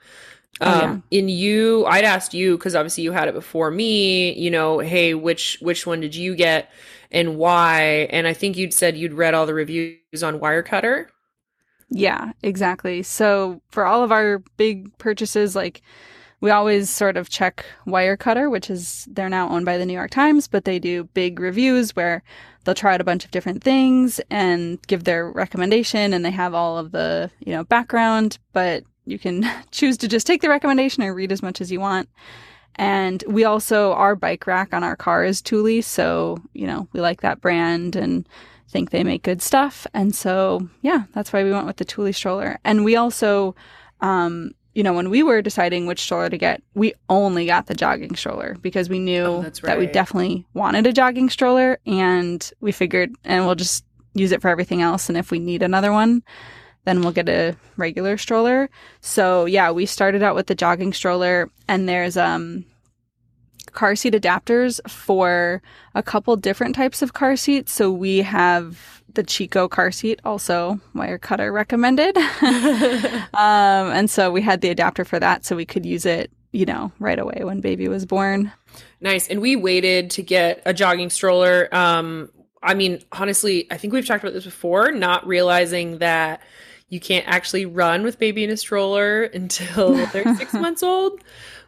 Oh, 0.60 0.86
um, 0.86 1.04
yeah. 1.10 1.20
in 1.20 1.30
you, 1.30 1.86
I'd 1.86 2.04
asked 2.04 2.34
you 2.34 2.58
because 2.58 2.76
obviously 2.76 3.04
you 3.04 3.12
had 3.12 3.28
it 3.28 3.34
before 3.34 3.70
me. 3.70 4.34
You 4.34 4.50
know, 4.50 4.80
hey, 4.80 5.14
which 5.14 5.58
which 5.62 5.86
one 5.86 6.02
did 6.02 6.16
you 6.16 6.36
get 6.36 6.72
and 7.12 7.38
why? 7.38 8.08
And 8.10 8.28
I 8.28 8.34
think 8.34 8.58
you'd 8.58 8.74
said 8.74 8.98
you'd 8.98 9.14
read 9.14 9.34
all 9.34 9.46
the 9.46 9.54
reviews 9.54 10.24
on 10.24 10.40
Wirecutter. 10.40 11.08
Yeah, 11.90 12.34
exactly. 12.44 13.04
So 13.04 13.62
for 13.70 13.86
all 13.86 14.04
of 14.04 14.12
our 14.12 14.40
big 14.58 14.98
purchases, 14.98 15.56
like 15.56 15.82
we 16.42 16.52
always 16.52 16.90
sort 16.90 17.18
of 17.18 17.30
check 17.30 17.66
Wirecutter, 17.86 18.52
which 18.52 18.70
is 18.70 19.08
they're 19.12 19.30
now 19.30 19.50
owned 19.50 19.66
by 19.66 19.78
the 19.78 19.86
New 19.86 19.94
York 19.94 20.12
Times, 20.12 20.48
but 20.48 20.66
they 20.66 20.80
do 20.80 21.06
big 21.14 21.40
reviews 21.40 21.96
where 21.96 22.24
they'll 22.68 22.76
try 22.76 22.94
out 22.94 23.00
a 23.00 23.06
bunch 23.06 23.24
of 23.24 23.32
different 23.32 23.64
things 23.64 24.20
and 24.30 24.86
give 24.88 25.06
their 25.06 25.32
recommendation 25.32 26.12
and 26.12 26.26
they 26.26 26.32
have 26.32 26.54
all 26.54 26.78
of 26.78 26.92
the, 26.92 27.32
you 27.40 27.54
know, 27.54 27.64
background, 27.64 28.38
but 28.52 28.84
you 29.06 29.18
can 29.18 29.50
choose 29.72 29.96
to 29.96 30.08
just 30.10 30.28
take 30.28 30.42
the 30.42 30.50
recommendation 30.50 31.02
or 31.02 31.14
read 31.14 31.32
as 31.32 31.42
much 31.42 31.62
as 31.62 31.72
you 31.72 31.80
want. 31.80 32.10
And 32.76 33.24
we 33.26 33.46
also, 33.46 33.94
our 33.94 34.18
bike 34.18 34.46
rack 34.46 34.74
on 34.74 34.84
our 34.84 34.98
car 34.98 35.24
is 35.24 35.40
Thule. 35.40 35.82
So, 35.82 36.40
you 36.52 36.68
know, 36.68 36.90
we 36.92 37.00
like 37.00 37.22
that 37.22 37.40
brand 37.40 37.96
and 37.96 38.28
think 38.68 38.90
they 38.90 39.06
make 39.06 39.24
good 39.24 39.42
stuff. 39.42 39.88
And 39.94 40.14
so, 40.14 40.68
yeah, 40.82 41.04
that's 41.14 41.32
why 41.32 41.46
we 41.46 41.54
went 41.54 41.68
with 41.68 41.78
the 41.78 41.86
Thule 41.86 42.12
stroller. 42.12 42.60
And 42.66 42.84
we 42.84 42.98
also, 42.98 43.56
um, 44.02 44.52
you 44.78 44.84
know, 44.84 44.94
when 44.94 45.10
we 45.10 45.24
were 45.24 45.42
deciding 45.42 45.88
which 45.88 46.00
stroller 46.00 46.30
to 46.30 46.38
get, 46.38 46.62
we 46.76 46.94
only 47.10 47.48
got 47.48 47.66
the 47.66 47.74
jogging 47.74 48.16
stroller 48.16 48.56
because 48.62 48.90
we 48.90 49.00
knew 49.00 49.24
Oh, 49.24 49.42
that's 49.42 49.60
that 49.62 49.80
we 49.80 49.88
definitely 49.88 50.46
wanted 50.54 50.86
a 50.86 50.94
jogging 50.94 51.32
stroller 51.32 51.80
and 51.88 52.48
we 52.62 52.72
figured, 52.72 53.12
and 53.24 53.48
we'll 53.48 53.56
just 53.56 53.84
use 54.14 54.32
it 54.32 54.40
for 54.40 54.50
everything 54.50 54.84
else. 54.84 55.10
And 55.10 55.18
if 55.18 55.32
we 55.32 55.40
need 55.40 55.64
another 55.64 55.92
one, 55.92 56.22
then 56.86 57.02
we'll 57.02 57.12
get 57.12 57.28
a 57.28 57.56
regular 57.76 58.20
stroller. 58.20 58.70
So 59.02 59.46
yeah, 59.46 59.72
we 59.72 59.88
started 59.88 60.22
out 60.22 60.36
with 60.36 60.46
the 60.46 60.54
jogging 60.54 60.94
stroller 60.94 61.50
and 61.68 61.90
there's, 61.90 62.16
um, 62.16 62.64
car 63.72 63.96
seat 63.96 64.14
adapters 64.14 64.80
for 64.88 65.64
a 65.96 66.04
couple 66.04 66.36
different 66.36 66.76
types 66.76 67.02
of 67.02 67.14
car 67.14 67.36
seats. 67.36 67.72
So 67.72 67.92
we 67.92 68.20
have 68.20 68.97
the 69.18 69.24
Chicco 69.24 69.70
car 69.70 69.92
seat, 69.92 70.22
also 70.24 70.80
Wirecutter 70.96 71.52
recommended. 71.52 72.16
um, 73.34 73.92
and 73.92 74.10
so 74.10 74.32
we 74.32 74.42
had 74.42 74.62
the 74.62 74.70
adapter 74.70 75.04
for 75.04 75.20
that 75.20 75.44
so 75.44 75.56
we 75.56 75.66
could 75.66 75.86
use 75.86 76.06
it, 76.06 76.32
you 76.54 76.66
know, 76.66 76.94
right 77.00 77.20
away 77.20 77.42
when 77.44 77.60
baby 77.60 77.90
was 77.90 78.06
born. 78.06 78.54
Nice. 79.02 79.28
And 79.28 79.42
we 79.42 79.56
waited 79.56 80.12
to 80.12 80.22
get 80.22 80.62
a 80.66 80.74
jogging 80.74 81.10
stroller. 81.10 81.68
Um, 81.76 82.30
I 82.64 82.74
mean, 82.74 83.02
honestly, 83.12 83.68
I 83.72 83.78
think 83.78 83.94
we've 83.94 84.06
talked 84.06 84.24
about 84.24 84.34
this 84.34 84.46
before, 84.46 84.92
not 84.92 85.28
realizing 85.28 85.98
that 85.98 86.42
you 86.90 87.00
can't 87.00 87.28
actually 87.28 87.66
run 87.66 88.04
with 88.04 88.20
baby 88.20 88.44
in 88.44 88.50
a 88.50 88.58
stroller 88.58 89.24
until 89.34 89.94
they're 90.08 90.36
six 90.36 90.54
months 90.54 90.84
old, 90.84 91.22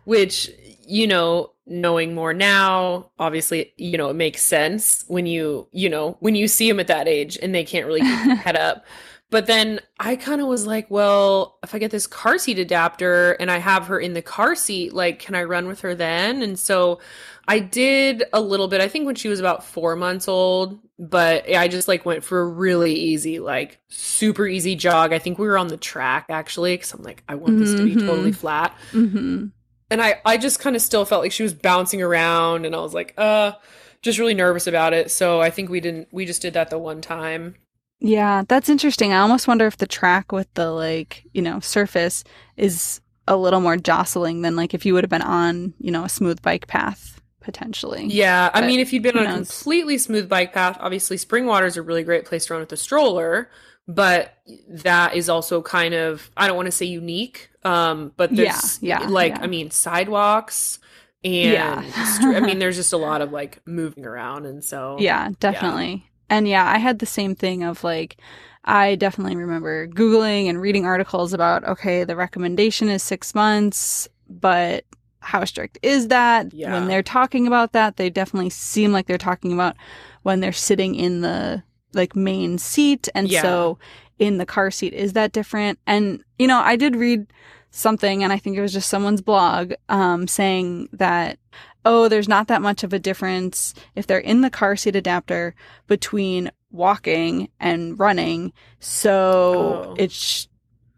which, 0.06 0.52
you 0.90 1.08
know, 1.08 1.52
knowing 1.68 2.16
more 2.16 2.34
now, 2.34 3.12
obviously, 3.20 3.74
you 3.78 3.98
know, 3.98 4.10
it 4.10 4.16
makes 4.16 4.42
sense 4.44 5.06
when 5.08 5.26
you, 5.28 5.68
you 5.72 5.90
know, 5.90 6.18
when 6.20 6.36
you 6.36 6.48
see 6.48 6.68
them 6.68 6.80
at 6.80 6.88
that 6.88 7.08
age 7.08 7.38
and 7.42 7.54
they 7.54 7.64
can't 7.64 7.86
really 7.86 8.02
keep 8.10 8.24
their 8.24 8.36
head 8.36 8.56
up. 8.56 8.86
But 9.32 9.46
then 9.46 9.80
I 10.00 10.16
kind 10.16 10.42
of 10.42 10.48
was 10.48 10.66
like, 10.66 10.90
well, 10.90 11.60
if 11.64 11.76
I 11.76 11.78
get 11.80 11.92
this 11.92 12.08
car 12.08 12.40
seat 12.40 12.58
adapter 12.58 13.34
and 13.34 13.52
I 13.52 13.60
have 13.60 13.86
her 13.86 14.00
in 14.00 14.14
the 14.16 14.24
car 14.24 14.56
seat, 14.56 14.92
like, 14.92 15.20
can 15.20 15.36
I 15.36 15.44
run 15.44 15.68
with 15.68 15.82
her 15.82 15.94
then? 15.94 16.42
And 16.42 16.58
so 16.58 17.00
I 17.48 17.60
did 17.60 18.24
a 18.34 18.42
little 18.42 18.68
bit, 18.68 18.82
I 18.82 18.88
think 18.88 19.06
when 19.06 19.14
she 19.14 19.28
was 19.30 19.40
about 19.40 19.64
four 19.64 19.96
months 19.96 20.28
old, 20.28 20.80
but 20.98 21.48
I 21.54 21.68
just 21.68 21.88
like 21.88 22.06
went 22.06 22.24
for 22.24 22.40
a 22.42 22.48
really 22.48 22.94
easy, 22.96 23.40
like 23.40 23.80
super 23.90 24.48
easy 24.48 24.76
jog. 24.76 25.14
I 25.14 25.20
think 25.20 25.38
we 25.38 25.48
were 25.48 25.60
on 25.60 25.70
the 25.70 25.78
track 25.78 26.26
actually, 26.30 26.74
because 26.74 26.94
I'm 26.94 27.04
like, 27.04 27.24
I 27.30 27.36
want 27.36 27.58
this 27.58 27.76
to 27.76 27.84
be 27.84 27.96
totally 27.98 28.32
flat. 28.32 28.76
hmm 28.92 29.48
And 29.92 30.02
I, 30.02 30.22
I 30.26 30.38
just 30.38 30.60
kind 30.60 30.76
of 30.76 30.82
still 30.82 31.06
felt 31.06 31.24
like 31.24 31.32
she 31.32 31.44
was 31.44 31.54
bouncing 31.54 32.02
around 32.02 32.66
and 32.66 32.76
I 32.76 32.80
was 32.80 32.94
like, 32.94 33.14
uh, 33.18 33.54
just 34.02 34.20
really 34.20 34.34
nervous 34.36 34.68
about 34.68 34.94
it. 34.94 35.12
So 35.12 35.42
I 35.42 35.50
think 35.50 35.70
we 35.70 35.80
didn't, 35.80 36.10
we 36.12 36.26
just 36.26 36.42
did 36.42 36.54
that 36.54 36.70
the 36.70 36.78
one 36.78 37.02
time. 37.02 37.56
Yeah, 38.00 38.44
that's 38.48 38.70
interesting. 38.70 39.12
I 39.12 39.20
almost 39.20 39.48
wonder 39.48 39.68
if 39.68 39.78
the 39.78 39.88
track 39.88 40.32
with 40.32 40.52
the 40.54 40.72
like, 40.72 41.26
you 41.34 41.42
know, 41.42 41.60
surface 41.60 42.24
is 42.56 43.02
a 43.28 43.36
little 43.36 43.60
more 43.60 43.76
jostling 43.78 44.42
than 44.42 44.56
like 44.56 44.74
if 44.74 44.86
you 44.86 44.94
would 44.94 45.04
have 45.04 45.10
been 45.10 45.22
on, 45.22 45.74
you 45.80 45.92
know, 45.92 46.06
a 46.06 46.10
smooth 46.10 46.42
bike 46.42 46.68
path 46.68 47.22
potentially. 47.42 48.16
Yeah, 48.16 48.50
I 48.54 48.62
But 48.62 48.64
mean, 48.64 48.80
if 48.80 48.92
you'd 48.92 49.04
been 49.04 49.18
on 49.18 49.28
a 49.28 49.28
completely 49.28 49.98
smooth 49.98 50.28
bike 50.30 50.54
path, 50.54 50.78
obviously 50.80 51.18
Springwater 51.18 51.66
is 51.68 51.78
a 51.78 51.82
really 51.82 52.04
great 52.04 52.26
place 52.26 52.46
to 52.48 52.54
run 52.54 52.62
with 52.62 52.72
a 52.72 52.78
stroller, 52.78 53.50
but 53.90 54.38
that 54.68 55.16
is 55.16 55.30
also 55.30 55.62
kind 55.64 55.96
of 55.96 56.30
I 56.38 56.46
don't 56.48 56.56
want 56.56 56.68
to 56.68 56.72
say 56.72 56.86
unique, 56.86 57.50
um, 57.64 58.14
but 58.18 58.36
there's 58.36 58.82
Yeah, 58.84 59.02
yeah, 59.02 59.08
like 59.10 59.34
yeah. 59.34 59.44
I 59.44 59.48
mean 59.48 59.72
sidewalks 59.72 60.78
and 61.24 61.42
Yeah. 61.54 61.84
I 62.24 62.40
mean 62.40 62.60
there's 62.60 62.76
just 62.76 62.94
a 62.94 62.98
lot 62.98 63.22
of 63.22 63.32
like 63.32 63.62
moving 63.66 64.06
around, 64.06 64.46
and 64.46 64.64
so 64.64 64.98
Yeah, 65.00 65.30
definitely. 65.40 66.06
And 66.30 66.48
yeah, 66.48 66.72
I 66.72 66.78
had 66.78 67.00
the 67.00 67.08
same 67.08 67.34
thing 67.34 67.64
of 67.64 67.84
like, 67.84 68.18
I 68.64 68.94
definitely 68.96 69.36
remember 69.36 69.88
Googling 69.88 70.48
and 70.48 70.62
reading 70.62 70.86
articles 70.86 71.34
about, 71.34 71.64
okay, 71.64 72.04
the 72.04 72.16
recommendation 72.16 72.90
is 72.90 73.02
six 73.02 73.34
months, 73.34 74.08
but 74.30 74.86
how 75.22 75.44
strict 75.46 75.80
is 75.82 76.10
that? 76.10 76.54
Yeah. 76.54 76.74
When 76.74 76.88
they're 76.88 77.02
talking 77.02 77.48
about 77.48 77.74
that, 77.74 77.98
they 77.98 78.12
definitely 78.12 78.52
seem 78.52 78.92
like 78.92 79.08
they're 79.08 79.18
talking 79.18 79.52
about 79.52 79.76
when 80.22 80.40
they're 80.40 80.52
sitting 80.54 80.94
in 80.96 81.22
the 81.22 81.64
like 81.94 82.16
main 82.16 82.58
seat. 82.58 83.10
And 83.16 83.30
Yeah. 83.30 83.42
so 83.42 83.78
in 84.18 84.38
the 84.38 84.46
car 84.46 84.72
seat, 84.72 84.94
is 84.94 85.14
that 85.14 85.32
different? 85.32 85.80
And, 85.88 86.24
you 86.38 86.48
know, 86.48 86.60
I 86.60 86.76
did 86.76 86.96
read 86.96 87.28
something 87.72 88.24
and 88.24 88.34
I 88.34 88.38
think 88.38 88.58
it 88.58 88.62
was 88.62 88.74
just 88.74 88.90
someone's 88.90 89.22
blog, 89.22 89.74
um, 89.90 90.28
saying 90.28 90.90
that 90.94 91.38
oh, 91.86 92.10
there's 92.10 92.28
not 92.28 92.50
that 92.50 92.62
much 92.62 92.84
of 92.84 92.92
a 92.92 93.00
difference 93.00 93.74
if 93.96 94.06
they're 94.06 94.20
in 94.20 94.42
the 94.42 94.50
car 94.50 94.76
seat 94.76 94.98
adapter 94.98 95.56
between 95.88 96.52
walking 96.72 97.48
and 97.60 97.98
running. 97.98 98.52
So 98.80 99.86
Oh. 99.88 99.96
it's 99.98 100.50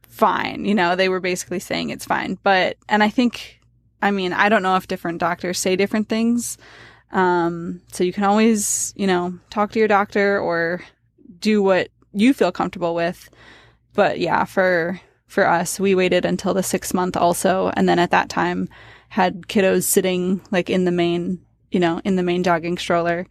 fine. 0.01 0.65
You 0.65 0.73
know, 0.73 0.95
they 0.95 1.07
were 1.07 1.19
basically 1.19 1.59
saying 1.59 1.91
it's 1.91 2.03
fine. 2.05 2.37
But, 2.41 2.77
and 2.89 3.03
I 3.03 3.09
think, 3.09 3.59
I 4.01 4.09
mean, 4.09 4.33
I 4.33 4.49
don't 4.49 4.63
know 4.63 4.75
if 4.75 4.87
different 4.87 5.19
doctors 5.19 5.59
say 5.59 5.75
different 5.75 6.09
things. 6.09 6.57
Um, 7.11 7.81
so 7.91 8.03
you 8.03 8.13
can 8.13 8.23
always, 8.23 8.93
you 8.95 9.07
know, 9.07 9.37
talk 9.49 9.71
to 9.71 9.79
your 9.79 9.87
doctor 9.87 10.39
or 10.39 10.81
do 11.39 11.61
what 11.61 11.89
you 12.13 12.33
feel 12.33 12.51
comfortable 12.51 12.95
with. 12.95 13.29
But 13.93 14.19
yeah, 14.19 14.45
for, 14.45 14.99
for 15.27 15.47
us, 15.47 15.79
we 15.79 15.95
waited 15.95 16.25
until 16.25 16.53
the 16.53 16.63
six 16.63 16.93
month 16.93 17.17
also. 17.17 17.71
And 17.75 17.87
then 17.87 17.99
at 17.99 18.11
that 18.11 18.29
time 18.29 18.69
had 19.09 19.47
kiddos 19.47 19.83
sitting 19.83 20.41
like 20.51 20.69
in 20.69 20.85
the 20.85 20.91
main, 20.91 21.41
you 21.71 21.79
know, 21.79 22.01
in 22.05 22.15
the 22.15 22.23
main 22.23 22.43
jogging 22.43 22.77
stroller. 22.77 23.27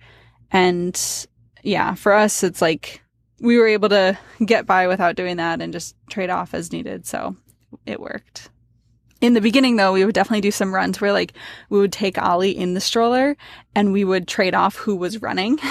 And 0.50 1.00
yeah, 1.62 1.94
for 1.94 2.12
us, 2.12 2.42
it's 2.42 2.60
like 2.60 3.02
we 3.40 3.56
were 3.58 3.68
able 3.68 3.88
to 3.88 4.18
get 4.44 4.66
by 4.66 4.86
without 4.86 5.16
doing 5.16 5.38
that 5.38 5.62
and 5.62 5.72
just 5.72 5.96
trade 6.10 6.30
off 6.30 6.52
as 6.52 6.72
needed. 6.72 7.06
So 7.06 7.36
it 7.86 8.00
worked. 8.00 8.50
In 9.20 9.34
the 9.34 9.40
beginning, 9.40 9.76
though, 9.76 9.92
we 9.92 10.04
would 10.04 10.14
definitely 10.14 10.40
do 10.40 10.50
some 10.50 10.74
runs 10.74 11.00
where 11.00 11.12
like 11.12 11.34
we 11.68 11.78
would 11.78 11.92
take 11.92 12.16
Ollie 12.16 12.56
in 12.56 12.74
the 12.74 12.80
stroller 12.80 13.36
and 13.74 13.92
we 13.92 14.04
would 14.04 14.26
trade 14.26 14.54
off 14.54 14.76
who 14.76 14.96
was 14.96 15.20
running. 15.22 15.58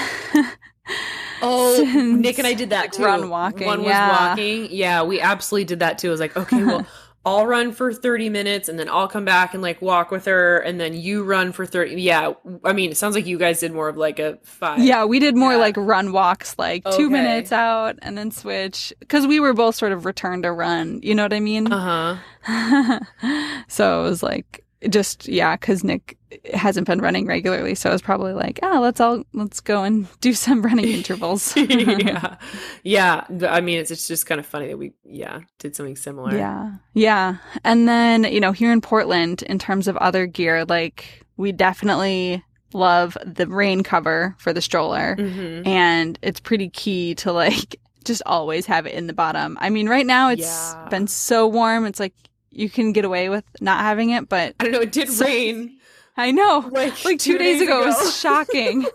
Oh, 1.41 1.83
Nick 2.19 2.37
and 2.37 2.45
I 2.47 2.53
did 2.53 2.71
that 2.71 2.91
too. 2.93 3.03
run 3.05 3.29
walking, 3.29 3.65
One 3.65 3.79
was 3.79 3.89
yeah. 3.89 4.29
walking. 4.29 4.67
Yeah, 4.71 5.03
we 5.03 5.21
absolutely 5.21 5.65
did 5.65 5.79
that 5.79 5.97
too. 5.97 6.09
I 6.09 6.11
was 6.11 6.19
like, 6.19 6.35
okay, 6.35 6.63
well, 6.63 6.85
I'll 7.37 7.45
run 7.47 7.71
for 7.71 7.93
30 7.93 8.29
minutes 8.29 8.67
and 8.69 8.77
then 8.79 8.89
I'll 8.89 9.07
come 9.07 9.25
back 9.25 9.53
and 9.53 9.61
like 9.61 9.81
walk 9.81 10.11
with 10.11 10.25
her 10.25 10.59
and 10.59 10.79
then 10.79 10.93
you 10.93 11.23
run 11.23 11.51
for 11.51 11.65
30. 11.65 12.01
Yeah. 12.01 12.33
I 12.65 12.73
mean, 12.73 12.91
it 12.91 12.97
sounds 12.97 13.15
like 13.15 13.25
you 13.25 13.37
guys 13.37 13.59
did 13.59 13.71
more 13.71 13.87
of 13.89 13.97
like 13.97 14.19
a 14.19 14.37
five. 14.43 14.79
yeah, 14.79 15.05
we 15.05 15.19
did 15.19 15.35
more 15.35 15.51
Yeah. 15.53 15.57
like 15.57 15.75
run 15.77 16.11
walks, 16.11 16.55
like 16.57 16.83
two 16.91 17.09
minutes 17.09 17.51
out 17.51 17.97
and 18.01 18.17
then 18.17 18.31
switch 18.31 18.93
because 18.99 19.27
we 19.27 19.39
were 19.39 19.53
both 19.53 19.75
sort 19.75 19.91
of 19.91 20.05
return 20.05 20.41
to 20.43 20.51
run. 20.51 20.99
You 21.03 21.15
know 21.15 21.23
what 21.23 21.33
I 21.33 21.39
mean? 21.39 21.71
Uh 21.71 22.17
huh. 22.43 22.99
so 23.67 24.01
it 24.01 24.09
was 24.09 24.23
like 24.23 24.63
just 24.87 25.27
yeah 25.27 25.55
because 25.57 25.83
nick 25.83 26.17
hasn't 26.53 26.87
been 26.87 26.99
running 27.01 27.25
regularly 27.25 27.75
so 27.75 27.89
it 27.89 27.93
was 27.93 28.01
probably 28.01 28.31
like 28.33 28.59
oh 28.63 28.79
let's 28.79 29.01
all 29.01 29.23
let's 29.33 29.59
go 29.59 29.83
and 29.83 30.07
do 30.21 30.31
some 30.31 30.61
running 30.61 30.87
intervals 30.87 31.55
yeah. 31.57 32.37
Yeah. 32.83 33.25
I 33.49 33.59
mean, 33.61 33.79
it's, 33.79 33.91
it's 33.91 34.07
just 34.07 34.25
kind 34.25 34.39
of 34.39 34.45
funny 34.45 34.67
that 34.67 34.77
we, 34.77 34.93
yeah, 35.03 35.41
did 35.57 35.75
something 35.75 35.95
similar. 35.97 36.35
yeah 36.37 36.71
yeah 36.93 37.37
and 37.65 37.89
then 37.89 38.23
you 38.23 38.39
know 38.39 38.51
here 38.53 38.71
in 38.71 38.79
portland 38.81 39.41
in 39.43 39.59
terms 39.59 39.87
of 39.87 39.97
other 39.97 40.25
gear 40.25 40.63
like 40.65 41.25
we 41.35 41.51
definitely 41.51 42.43
love 42.73 43.17
the 43.25 43.47
rain 43.47 43.83
cover 43.83 44.35
for 44.37 44.53
the 44.53 44.61
stroller 44.61 45.15
hmm 45.17 45.61
and 45.67 46.17
it's 46.21 46.39
pretty 46.39 46.69
key 46.69 47.15
to 47.15 47.31
like 47.33 47.75
just 48.05 48.21
always 48.25 48.65
have 48.65 48.85
it 48.85 48.93
in 48.93 49.07
the 49.07 49.13
bottom 49.13 49.57
i 49.59 49.69
mean 49.69 49.89
right 49.89 50.05
now 50.05 50.29
it's 50.29 50.41
Yeah. 50.41 50.87
been 50.89 51.07
so 51.07 51.47
warm 51.47 51.85
it's 51.85 51.99
like 51.99 52.13
you 52.51 52.69
can 52.69 52.91
get 52.93 53.05
away 53.05 53.29
with 53.29 53.43
not 53.61 53.81
having 53.81 54.09
it 54.11 54.27
but 54.29 54.55
I 54.59 54.63
don't 54.63 54.73
know. 54.73 54.81
It 54.81 54.91
did 54.91 55.09
So- 55.09 55.25
rain 55.25 55.77
i 56.17 56.31
know 56.31 56.67
like, 56.71 57.05
like 57.05 57.17
two, 57.19 57.37
days, 57.37 57.61
ago, 57.61 57.83
it 57.83 57.85
was 57.85 58.19
shocking. 58.19 58.85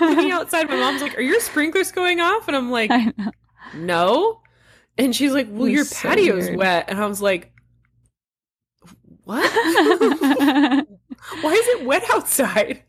Looking 0.00 0.32
outside, 0.32 0.68
my 0.68 0.76
mom's 0.76 1.00
like, 1.00 1.16
Are 1.16 1.22
your 1.22 1.40
sprinklers 1.40 1.90
going 1.92 2.20
off? 2.20 2.46
And 2.46 2.54
I'm 2.54 2.70
like, 2.70 2.90
No. 3.74 4.40
And 4.98 5.16
she's 5.16 5.32
like, 5.32 5.46
Well, 5.50 5.68
your 5.68 5.86
so 5.86 6.08
patio's 6.10 6.48
weird. 6.48 6.58
wet. 6.58 6.84
And 6.88 6.98
I 7.00 7.06
was 7.06 7.22
like, 7.22 7.52
What? 9.24 9.50
Why 11.40 11.52
is 11.52 11.66
it 11.68 11.86
wet 11.86 12.04
outside? 12.12 12.82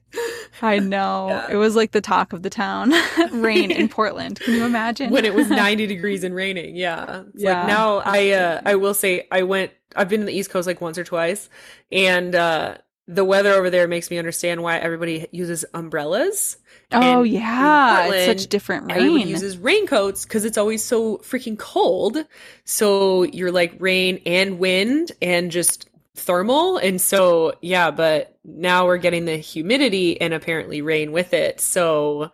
I 0.61 0.79
know. 0.79 1.27
Yeah. 1.29 1.51
It 1.51 1.55
was 1.55 1.75
like 1.75 1.91
the 1.91 2.01
talk 2.01 2.33
of 2.33 2.43
the 2.43 2.49
town. 2.49 2.93
Rain 3.31 3.71
in 3.71 3.89
Portland. 3.89 4.39
Can 4.39 4.53
you 4.53 4.65
imagine? 4.65 5.11
When 5.11 5.25
it 5.25 5.33
was 5.33 5.49
90 5.49 5.87
degrees 5.87 6.23
and 6.23 6.35
raining. 6.35 6.75
Yeah. 6.75 7.23
It's 7.33 7.43
yeah. 7.43 7.59
Like 7.59 7.67
now 7.67 7.97
I 8.05 8.31
uh 8.31 8.61
I 8.65 8.75
will 8.75 8.93
say 8.93 9.27
I 9.31 9.43
went 9.43 9.71
I've 9.95 10.09
been 10.09 10.21
to 10.21 10.25
the 10.25 10.33
East 10.33 10.49
Coast 10.49 10.67
like 10.67 10.81
once 10.81 10.97
or 10.97 11.03
twice 11.03 11.49
and 11.91 12.35
uh 12.35 12.77
the 13.07 13.25
weather 13.25 13.51
over 13.51 13.69
there 13.69 13.87
makes 13.87 14.09
me 14.09 14.17
understand 14.17 14.63
why 14.63 14.77
everybody 14.77 15.27
uses 15.31 15.65
umbrellas. 15.73 16.57
Oh 16.91 17.23
yeah, 17.23 17.97
Portland, 18.03 18.29
it's 18.29 18.41
such 18.43 18.49
different 18.49 18.85
rain. 18.85 18.97
Everybody 18.97 19.29
uses 19.29 19.57
raincoats 19.57 20.23
because 20.23 20.45
it's 20.45 20.57
always 20.57 20.83
so 20.83 21.17
freaking 21.17 21.57
cold. 21.57 22.17
So 22.63 23.23
you're 23.23 23.51
like 23.51 23.75
rain 23.79 24.21
and 24.25 24.57
wind 24.57 25.11
and 25.21 25.51
just 25.51 25.89
thermal. 26.15 26.77
And 26.77 27.01
so 27.01 27.53
yeah, 27.61 27.91
but 27.91 28.32
now 28.45 28.85
we're 28.85 28.97
getting 28.97 29.25
the 29.25 29.37
humidity 29.37 30.19
and 30.19 30.33
apparently 30.33 30.81
rain 30.81 31.11
with 31.11 31.33
it. 31.33 31.61
So 31.61 32.31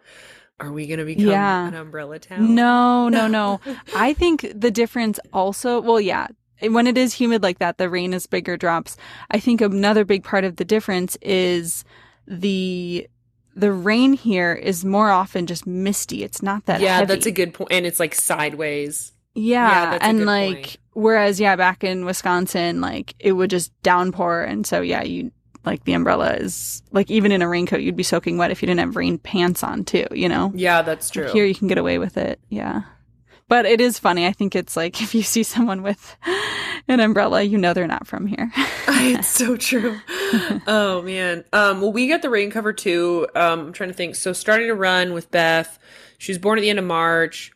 are 0.60 0.72
we 0.72 0.88
going 0.88 1.00
to 1.00 1.06
become 1.06 1.28
yeah. 1.28 1.68
an 1.68 1.76
umbrella 1.76 2.20
town? 2.20 2.56
No, 2.56 3.10
no, 3.10 3.28
no. 3.28 3.60
I 3.96 4.14
think 4.14 4.52
the 4.54 4.72
difference 4.72 5.20
also, 5.32 5.80
well, 5.80 6.02
yeah, 6.02 6.28
when 6.62 6.88
it 6.88 6.98
is 6.98 7.14
humid 7.14 7.44
like 7.44 7.60
that, 7.60 7.78
the 7.78 7.90
rain 7.90 8.14
is 8.14 8.28
bigger 8.28 8.58
drops. 8.58 8.98
I 9.32 9.40
think 9.40 9.62
another 9.62 10.04
big 10.04 10.24
part 10.24 10.44
of 10.44 10.58
the 10.58 10.66
difference 10.66 11.18
is 11.22 11.84
the 12.28 13.08
the 13.56 13.72
rain 13.74 14.14
here 14.14 14.54
is 14.54 14.86
more 14.86 15.10
often 15.10 15.46
just 15.46 15.68
misty. 15.68 16.24
It's 16.24 16.42
not 16.42 16.66
that 16.66 16.82
Yeah, 16.82 16.98
heavy. 16.98 17.06
that's 17.08 17.26
a 17.26 17.32
good 17.32 17.54
point. 17.54 17.72
And 17.72 17.86
it's 17.86 18.00
like 18.00 18.16
sideways. 18.16 19.12
Yeah, 19.36 19.94
yeah 19.94 19.98
and 20.02 20.26
like 20.26 20.56
point. 20.56 20.78
whereas 20.94 21.40
yeah, 21.40 21.56
back 21.56 21.84
in 21.84 22.06
Wisconsin, 22.06 22.82
like 22.82 23.16
it 23.20 23.34
would 23.34 23.50
just 23.50 23.72
downpour 23.82 24.44
and 24.44 24.66
so 24.66 24.82
yeah, 24.82 25.04
you 25.04 25.32
like 25.70 25.84
the 25.84 25.94
umbrella 25.94 26.34
is 26.34 26.82
like 26.92 27.12
even 27.12 27.32
in 27.32 27.42
a 27.42 27.48
raincoat 27.48 27.82
you'd 27.82 27.96
be 27.96 28.04
soaking 28.04 28.38
wet 28.38 28.50
if 28.50 28.62
you 28.62 28.66
didn't 28.66 28.80
have 28.80 28.96
rain 28.96 29.20
pants 29.20 29.64
on 29.64 29.86
too, 29.86 30.08
you 30.12 30.28
know? 30.28 30.52
Yeah, 30.56 30.82
that's 30.82 31.10
true. 31.10 31.30
Here 31.32 31.46
you 31.46 31.54
can 31.54 31.68
get 31.68 31.78
away 31.78 32.00
with 32.00 32.18
it. 32.18 32.40
Yeah. 32.50 32.82
But 33.48 33.66
it 33.66 33.82
is 33.82 34.00
funny. 34.00 34.26
I 34.26 34.32
think 34.32 34.56
it's 34.56 34.76
like 34.76 35.02
if 35.02 35.14
you 35.14 35.22
see 35.22 35.44
someone 35.44 35.84
with 35.84 36.18
an 36.88 37.00
umbrella, 37.00 37.44
you 37.44 37.58
know 37.58 37.74
they're 37.74 37.88
not 37.88 38.08
from 38.08 38.26
here. 38.26 38.52
it's 38.88 39.28
so 39.42 39.56
true. 39.56 40.00
Oh 40.68 41.02
man. 41.04 41.44
Um, 41.54 41.82
well, 41.82 41.92
we 41.92 42.08
got 42.08 42.22
the 42.22 42.30
rain 42.30 42.50
cover 42.50 42.74
too. 42.74 43.28
Um, 43.36 43.60
I'm 43.60 43.74
trying 43.74 43.90
to 43.90 43.96
think. 43.96 44.16
So 44.16 44.34
starting 44.34 44.68
to 44.68 44.76
run 44.76 45.14
with 45.14 45.30
Beth. 45.30 45.78
She 46.18 46.32
was 46.32 46.40
born 46.40 46.58
at 46.58 46.62
the 46.62 46.70
end 46.70 46.80
of 46.80 46.86
March. 46.86 47.52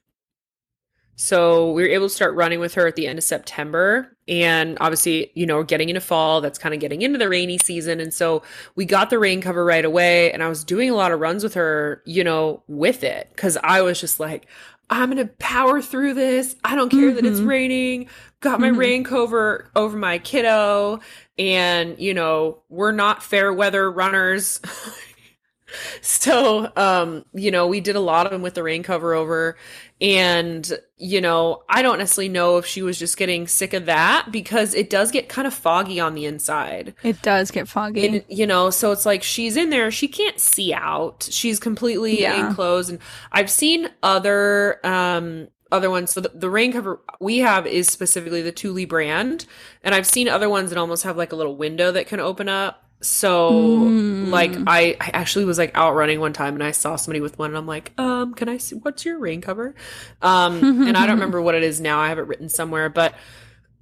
So 1.15 1.71
we 1.71 1.83
were 1.83 1.89
able 1.89 2.07
to 2.07 2.13
start 2.13 2.35
running 2.35 2.59
with 2.59 2.73
her 2.73 2.87
at 2.87 2.95
the 2.95 3.07
end 3.07 3.19
of 3.19 3.23
September. 3.23 4.15
And 4.27 4.77
obviously, 4.81 5.31
you 5.35 5.45
know, 5.45 5.63
getting 5.63 5.89
into 5.89 6.01
fall, 6.01 6.41
that's 6.41 6.57
kind 6.57 6.73
of 6.73 6.79
getting 6.79 7.01
into 7.01 7.19
the 7.19 7.29
rainy 7.29 7.57
season. 7.57 7.99
And 7.99 8.13
so 8.13 8.41
we 8.75 8.85
got 8.85 9.09
the 9.09 9.19
rain 9.19 9.41
cover 9.41 9.63
right 9.63 9.85
away. 9.85 10.31
And 10.31 10.41
I 10.41 10.49
was 10.49 10.63
doing 10.63 10.89
a 10.89 10.95
lot 10.95 11.11
of 11.11 11.19
runs 11.19 11.43
with 11.43 11.53
her, 11.53 12.01
you 12.05 12.23
know, 12.23 12.63
with 12.67 13.03
it. 13.03 13.31
Cause 13.35 13.57
I 13.63 13.81
was 13.81 13.99
just 13.99 14.19
like, 14.19 14.47
I'm 14.89 15.09
gonna 15.09 15.25
power 15.25 15.81
through 15.81 16.13
this. 16.13 16.55
I 16.63 16.75
don't 16.75 16.89
care 16.89 17.07
mm-hmm. 17.07 17.15
that 17.15 17.25
it's 17.25 17.39
mm-hmm. 17.39 17.47
raining. 17.47 18.09
Got 18.41 18.59
my 18.59 18.69
mm-hmm. 18.69 18.77
rain 18.77 19.03
cover 19.03 19.71
over 19.75 19.97
my 19.97 20.19
kiddo, 20.19 20.99
and 21.37 21.97
you 21.97 22.13
know 22.13 22.61
we're 22.69 22.91
not 22.91 23.23
fair 23.23 23.51
weather 23.51 23.89
runners. 23.89 24.59
so 26.01 26.71
um 26.75 27.25
you 27.33 27.49
know 27.49 27.65
we 27.65 27.81
did 27.81 27.95
a 27.95 27.99
lot 27.99 28.27
of 28.27 28.31
them 28.31 28.43
with 28.43 28.53
the 28.53 28.61
rain 28.61 28.83
cover 28.83 29.15
over 29.15 29.57
and 30.03 30.77
you 30.97 31.21
know 31.21 31.63
i 31.69 31.81
don't 31.81 31.97
necessarily 31.97 32.27
know 32.27 32.57
if 32.57 32.65
she 32.65 32.81
was 32.81 32.99
just 32.99 33.15
getting 33.15 33.47
sick 33.47 33.73
of 33.73 33.85
that 33.85 34.27
because 34.31 34.73
it 34.73 34.89
does 34.89 35.11
get 35.11 35.29
kind 35.29 35.47
of 35.47 35.53
foggy 35.53 35.99
on 35.99 36.13
the 36.13 36.25
inside. 36.25 36.93
It 37.03 37.21
does 37.21 37.51
get 37.51 37.69
foggy. 37.69 38.05
And, 38.05 38.23
you 38.27 38.45
know 38.45 38.69
so 38.69 38.91
it's 38.91 39.05
like 39.05 39.23
she's 39.23 39.55
in 39.55 39.69
there 39.69 39.89
she 39.89 40.09
can't 40.09 40.39
see 40.39 40.73
out. 40.73 41.27
She's 41.31 41.59
completely 41.59 42.21
yeah. 42.21 42.47
enclosed. 42.47 42.89
And 42.89 42.99
i've 43.31 43.49
seen 43.49 43.89
other 44.03 44.85
um 44.85 45.47
other 45.71 45.89
ones. 45.89 46.11
So 46.11 46.21
the, 46.21 46.29
the 46.29 46.51
rain 46.51 46.71
cover 46.71 46.99
we 47.19 47.39
have 47.39 47.65
is 47.65 47.87
specifically 47.87 48.43
the 48.43 48.51
Thule 48.51 48.85
brand. 48.85 49.45
And 49.83 49.95
i've 49.95 50.05
seen 50.05 50.27
other 50.27 50.49
ones 50.49 50.69
that 50.69 50.77
almost 50.77 51.03
have 51.03 51.15
like 51.15 51.31
a 51.31 51.37
little 51.37 51.55
window 51.55 51.91
that 51.93 52.07
can 52.07 52.19
open 52.19 52.49
up 52.49 52.82
so 53.03 53.51
mm. 53.51 54.29
like 54.29 54.51
I, 54.67 54.95
I 54.99 55.11
actually 55.13 55.45
was 55.45 55.57
like 55.57 55.71
out 55.75 55.95
running 55.95 56.19
one 56.19 56.33
time 56.33 56.53
and 56.53 56.63
I 56.63 56.71
saw 56.71 56.95
somebody 56.95 57.21
with 57.21 57.37
one 57.37 57.51
and 57.51 57.57
I'm 57.57 57.67
like, 57.67 57.91
um, 57.97 58.33
can 58.33 58.49
I 58.49 58.57
see 58.57 58.75
what's 58.75 59.05
your 59.05 59.19
rain 59.19 59.41
cover? 59.41 59.75
Um 60.21 60.87
and 60.87 60.97
I 60.97 61.05
don't 61.05 61.15
remember 61.15 61.41
what 61.41 61.55
it 61.55 61.63
is 61.63 61.81
now. 61.81 61.99
I 61.99 62.09
have 62.09 62.19
it 62.19 62.27
written 62.27 62.49
somewhere, 62.49 62.89
but 62.89 63.15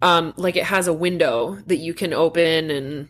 um 0.02 0.34
like 0.38 0.56
it 0.56 0.64
has 0.64 0.88
a 0.88 0.94
window 0.94 1.58
that 1.68 1.78
you 1.78 1.94
can 1.94 2.14
open 2.14 2.72
and 2.72 3.10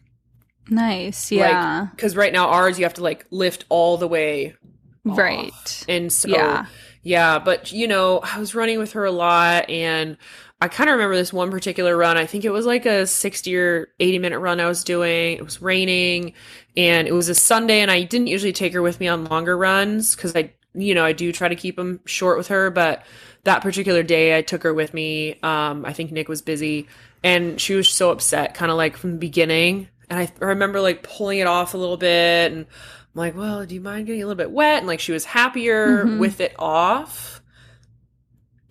Nice. 0.70 1.32
Yeah. 1.32 1.82
Like, 1.82 1.98
cuz 1.98 2.16
right 2.16 2.32
now 2.32 2.48
ours 2.48 2.78
you 2.78 2.86
have 2.86 2.94
to 2.96 3.04
like 3.04 3.26
lift 3.32 3.66
all 3.70 3.98
the 3.98 4.08
way. 4.08 4.56
Right. 5.04 5.86
And 5.90 6.12
so 6.12 6.30
yeah. 6.30 6.66
yeah, 7.02 7.40
but 7.40 7.72
you 7.72 7.88
know, 7.88 8.20
I 8.20 8.38
was 8.38 8.54
running 8.54 8.78
with 8.80 8.94
her 8.94 9.06
a 9.06 9.12
lot 9.12 9.70
and 9.70 10.18
I 10.62 10.68
kind 10.68 10.92
of 10.92 10.94
remember 10.94 11.16
this 11.16 11.34
one 11.34 11.50
particular 11.50 11.98
run. 11.98 12.18
I 12.18 12.28
think 12.28 12.46
it 12.46 12.52
was 12.52 12.68
like 12.68 12.86
a 12.86 13.08
60 13.08 13.58
or 13.58 13.90
80 14.00 14.20
minute 14.20 14.40
run 14.40 14.60
I 14.60 14.68
was 14.68 14.84
doing. 14.84 15.38
It 15.38 15.44
was 15.44 15.60
raining 15.60 16.34
and 16.78 17.08
it 17.08 17.14
was 17.14 17.30
a 17.30 17.36
Sunday 17.36 17.82
and 17.82 17.90
I 17.90 18.04
didn't 18.04 18.28
usually 18.28 18.54
take 18.54 18.74
her 18.74 18.82
with 18.82 19.00
me 19.00 19.08
on 19.08 19.26
longer 19.26 19.58
runs 19.58 20.16
cuz 20.16 20.36
I 20.36 20.54
you 20.74 20.96
know, 20.96 21.04
I 21.04 21.12
do 21.12 21.34
try 21.34 21.50
to 21.50 21.56
keep 21.56 21.76
them 21.76 22.00
short 22.06 22.38
with 22.38 22.48
her, 22.48 22.70
but 22.70 23.04
that 23.44 23.62
particular 23.62 24.04
day 24.04 24.38
I 24.38 24.42
took 24.42 24.62
her 24.62 24.74
with 24.74 24.94
me. 24.94 25.40
Um 25.42 25.84
I 25.84 25.94
think 25.94 26.12
Nick 26.12 26.30
was 26.30 26.44
busy 26.44 26.88
and 27.24 27.60
she 27.60 27.74
was 27.74 27.90
so 27.90 28.12
upset 28.12 28.54
kind 28.54 28.70
of 28.70 28.78
like 28.78 28.98
from 28.98 29.14
the 29.14 29.18
beginning 29.18 29.88
and 30.12 30.20
I, 30.20 30.32
I 30.42 30.46
remember 30.46 30.80
like 30.80 31.02
pulling 31.02 31.40
it 31.40 31.48
off 31.48 31.74
a 31.74 31.78
little 31.78 31.98
bit 31.98 32.52
and 32.52 32.68
I'm 33.16 33.20
like, 33.20 33.36
"Well, 33.36 33.66
do 33.66 33.74
you 33.74 33.82
mind 33.82 34.06
getting 34.06 34.22
a 34.22 34.26
little 34.26 34.38
bit 34.38 34.52
wet?" 34.52 34.80
And 34.80 34.88
like 34.88 35.00
she 35.00 35.12
was 35.12 35.26
happier 35.26 36.06
mm-hmm. 36.06 36.20
with 36.20 36.40
it 36.40 36.54
off 36.60 37.41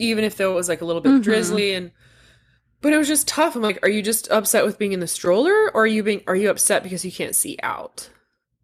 even 0.01 0.25
if 0.25 0.37
though 0.37 0.53
it 0.53 0.57
was 0.57 0.69
like 0.69 0.81
a 0.81 0.85
little 0.85 1.03
bit 1.03 1.13
mm-hmm. 1.13 1.23
drizzly 1.23 1.75
and 1.75 1.93
but 2.83 2.95
it 2.95 2.99
was 2.99 3.09
just 3.09 3.29
tough. 3.29 3.57
I'm 3.57 3.63
like, 3.63 3.79
are 3.83 3.91
you 3.91 4.01
just 4.01 4.31
upset 4.31 4.65
with 4.65 4.79
being 4.79 4.93
in 4.93 5.01
the 5.01 5.07
stroller 5.07 5.71
or 5.75 5.83
are 5.83 5.87
you 5.87 6.03
being 6.03 6.23
are 6.27 6.37
you 6.37 6.51
upset 6.51 6.83
because 6.83 7.05
you 7.05 7.13
can't 7.13 7.35
see 7.35 7.59
out? 7.63 8.09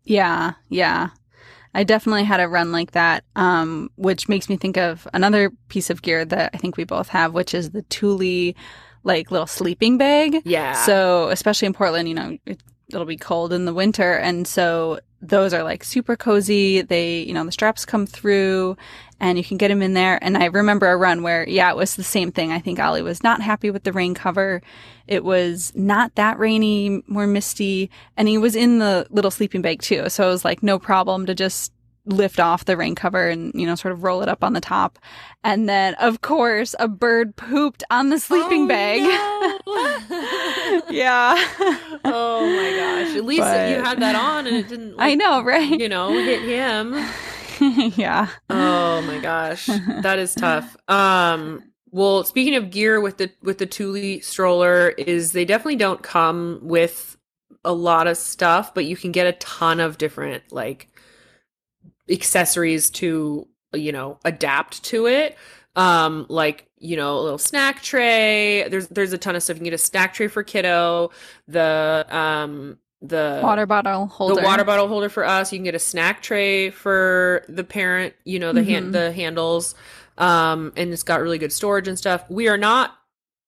Yeah, 0.05 0.55
yeah. 0.69 1.11
I 1.75 1.85
definitely 1.85 2.25
had 2.25 2.41
a 2.41 2.49
run 2.49 2.73
like 2.73 2.93
that, 2.93 3.25
um, 3.35 3.91
which 3.97 4.31
makes 4.31 4.49
me 4.49 4.57
think 4.57 4.79
of 4.79 5.07
another 5.13 5.51
piece 5.69 5.91
of 5.91 6.01
gear 6.01 6.25
that 6.25 6.53
I 6.55 6.57
think 6.57 6.79
we 6.79 6.85
both 6.85 7.09
have, 7.09 7.35
which 7.35 7.53
is 7.53 7.73
the 7.73 7.83
Thule 7.83 8.55
like 9.05 9.31
little 9.31 9.47
sleeping 9.47 9.99
bag. 9.99 10.41
Yeah. 10.47 10.73
So 10.73 11.29
especially 11.29 11.67
in 11.67 11.75
Portland, 11.75 12.09
you 12.09 12.15
know, 12.15 12.39
it, 12.47 12.63
it'll 12.89 13.05
be 13.05 13.19
cold 13.19 13.53
in 13.53 13.67
the 13.67 13.75
winter, 13.75 14.15
and 14.15 14.49
so 14.49 15.01
those 15.23 15.55
are 15.55 15.63
like 15.63 15.83
super 15.83 16.17
cozy. 16.17 16.83
They, 16.83 17.21
you 17.21 17.33
know, 17.33 17.45
the 17.45 17.53
straps 17.53 17.85
come 17.85 18.07
through 18.07 18.77
and 19.19 19.39
you 19.39 19.45
can 19.45 19.57
get 19.57 19.69
them 19.69 19.81
in 19.81 19.95
there. 19.95 20.23
And 20.23 20.37
I 20.37 20.47
remember 20.47 20.89
a 20.89 20.97
run 20.97 21.23
where, 21.23 21.49
yeah, 21.49 21.71
it 21.71 21.77
was 21.77 21.97
the 21.97 22.05
same 22.05 22.31
thing. 22.31 22.53
I 22.53 22.59
think 22.59 22.79
Ollie 22.79 23.03
was 23.03 23.23
not 23.23 23.41
happy 23.41 23.71
with 23.71 23.85
the 23.85 23.93
rain 23.93 24.15
cover. 24.15 24.61
It 25.07 25.25
was 25.25 25.73
not 25.75 26.15
that 26.17 26.39
rainy, 26.39 27.03
more 27.07 27.27
misty, 27.27 27.91
and 28.17 28.29
he 28.29 28.37
was 28.37 28.55
in 28.55 28.79
the 28.79 29.07
little 29.11 29.31
sleeping 29.31 29.63
bag 29.63 29.81
too. 29.81 30.09
So 30.11 30.29
it 30.29 30.33
was 30.33 30.45
like 30.45 30.63
no 30.63 30.79
problem 30.79 31.27
to 31.27 31.35
just 31.35 31.73
lift 32.07 32.41
off 32.41 32.65
the 32.65 32.77
rain 32.77 32.95
cover 32.95 33.29
and 33.29 33.53
you 33.55 33.67
know 33.67 33.75
sort 33.75 33.93
of 33.93 34.03
roll 34.03 34.23
it 34.23 34.29
up 34.29 34.43
on 34.43 34.53
the 34.53 34.61
top 34.61 34.99
and 35.45 35.69
then 35.69 35.95
of 35.95 36.21
course 36.21 36.75
a 36.79 36.89
bird 36.89 37.37
pooped 37.37 37.83
on 37.91 38.11
the 38.11 38.19
sleeping 38.19 38.65
oh, 38.65 38.69
bag 38.69 39.03
no. 39.03 40.83
yeah 40.91 41.35
oh 42.05 42.47
my 42.47 42.77
gosh 42.77 43.17
at 43.17 43.25
least 43.25 43.43
but, 43.43 43.71
you 43.71 43.77
had 43.77 44.01
that 44.01 44.15
on 44.15 44.47
and 44.47 44.57
it 44.57 44.69
didn't 44.69 44.97
like, 44.97 45.11
i 45.11 45.15
know 45.15 45.43
right 45.43 45.81
you 45.81 45.89
know 45.89 46.13
hit 46.13 46.43
him 46.43 46.95
yeah. 47.61 48.29
Oh 48.51 49.03
my 49.03 49.19
gosh. 49.19 49.67
That 50.03 50.19
is 50.19 50.35
tough. 50.35 50.77
Um 50.89 51.63
well, 51.91 52.25
speaking 52.25 52.57
of 52.57 52.71
gear 52.71 53.01
with 53.01 53.17
the 53.17 53.31
with 53.43 53.59
the 53.59 53.67
Thule 53.67 54.21
stroller 54.21 54.91
is 54.91 55.33
they 55.33 55.45
definitely 55.45 55.77
don't 55.77 56.03
come 56.03 56.61
with 56.63 57.17
a 57.65 57.73
lot 57.73 58.07
of 58.07 58.17
stuff, 58.17 58.75
but 58.75 58.85
you 58.85 58.97
can 58.97 59.13
get 59.13 59.27
a 59.27 59.33
ton 59.33 59.81
of 59.81 59.99
different 59.99 60.43
like 60.53 60.89
accessories 62.11 62.91
to, 62.91 63.47
you 63.73 63.93
know, 63.93 64.19
adapt 64.25 64.83
to 64.85 65.07
it. 65.07 65.37
Um 65.75 66.27
like, 66.29 66.69
you 66.79 66.97
know, 66.97 67.19
a 67.19 67.23
little 67.23 67.39
snack 67.39 67.83
tray. 67.83 68.69
There's 68.69 68.89
there's 68.89 69.13
a 69.13 69.19
ton 69.19 69.37
of 69.37 69.43
stuff. 69.43 69.57
You 69.57 69.61
can 69.61 69.65
get 69.65 69.75
a 69.75 69.79
snack 69.79 70.15
tray 70.15 70.29
for 70.29 70.43
kiddo, 70.43 71.11
the 71.49 72.07
um 72.11 72.79
the 73.03 73.41
water 73.43 73.67
bottle 73.67 74.07
holder. 74.07 74.37
The 74.37 74.43
water 74.43 74.65
bottle 74.65 74.89
holder 74.89 75.09
for 75.09 75.25
us. 75.25 75.53
You 75.53 75.59
can 75.59 75.65
get 75.65 75.75
a 75.75 75.79
snack 75.79 76.23
tray 76.23 76.71
for 76.71 77.45
the 77.49 77.65
parent, 77.65 78.15
you 78.25 78.39
know, 78.39 78.53
the 78.53 78.61
mm-hmm. 78.61 78.71
hand 78.71 78.95
the 78.95 79.13
handles. 79.13 79.75
Um 80.17 80.73
and 80.77 80.93
it's 80.93 81.03
got 81.03 81.21
really 81.21 81.39
good 81.39 81.53
storage 81.53 81.89
and 81.89 81.99
stuff. 81.99 82.25
We 82.31 82.49
are 82.49 82.59
not 82.59 82.96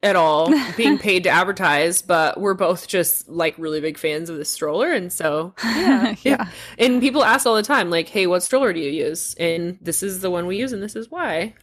at 0.03 0.17
all 0.17 0.53
being 0.77 0.99
paid 0.99 1.25
to 1.25 1.29
advertise, 1.29 2.03
but 2.03 2.41
we're 2.41 2.55
both 2.55 2.87
just 2.87 3.29
like 3.29 3.55
really 3.59 3.81
big 3.81 3.99
fans 3.99 4.31
of 4.31 4.37
the 4.37 4.45
stroller. 4.45 4.93
And 4.93 5.13
so, 5.13 5.55
yeah. 5.65 6.15
yeah. 6.23 6.51
And 6.79 7.01
people 7.01 7.25
ask 7.25 7.47
all 7.47 7.57
the 7.57 7.63
time, 7.63 7.91
like, 7.91 8.09
hey, 8.09 8.27
what 8.27 8.43
stroller 8.43 8.73
do 8.73 8.81
you 8.81 8.91
use? 8.91 9.35
And 9.35 9.79
this 9.81 10.03
is 10.03 10.21
the 10.21 10.31
one 10.31 10.47
we 10.47 10.57
use, 10.57 10.73
and 10.73 10.83
this 10.83 10.97
is 10.97 11.11
why. 11.11 11.55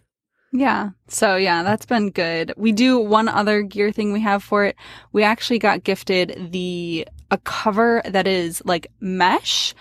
Yeah. 0.51 0.91
So 1.09 1.35
yeah, 1.35 1.63
that's 1.63 1.85
been 1.85 2.11
good. 2.11 2.53
We 2.55 2.71
do 2.71 2.97
one 2.99 3.27
other 3.27 3.61
gear 3.61 3.91
thing 3.91 4.13
we 4.13 4.21
have 4.21 4.41
for 4.41 4.63
it. 4.63 4.77
We 5.11 5.23
actually 5.23 5.59
got 5.59 5.83
gifted 5.83 6.51
the 6.51 7.07
a 7.31 7.37
cover 7.39 8.01
that 8.05 8.27
is 8.27 8.61
like 8.65 8.87
mesh 9.01 9.73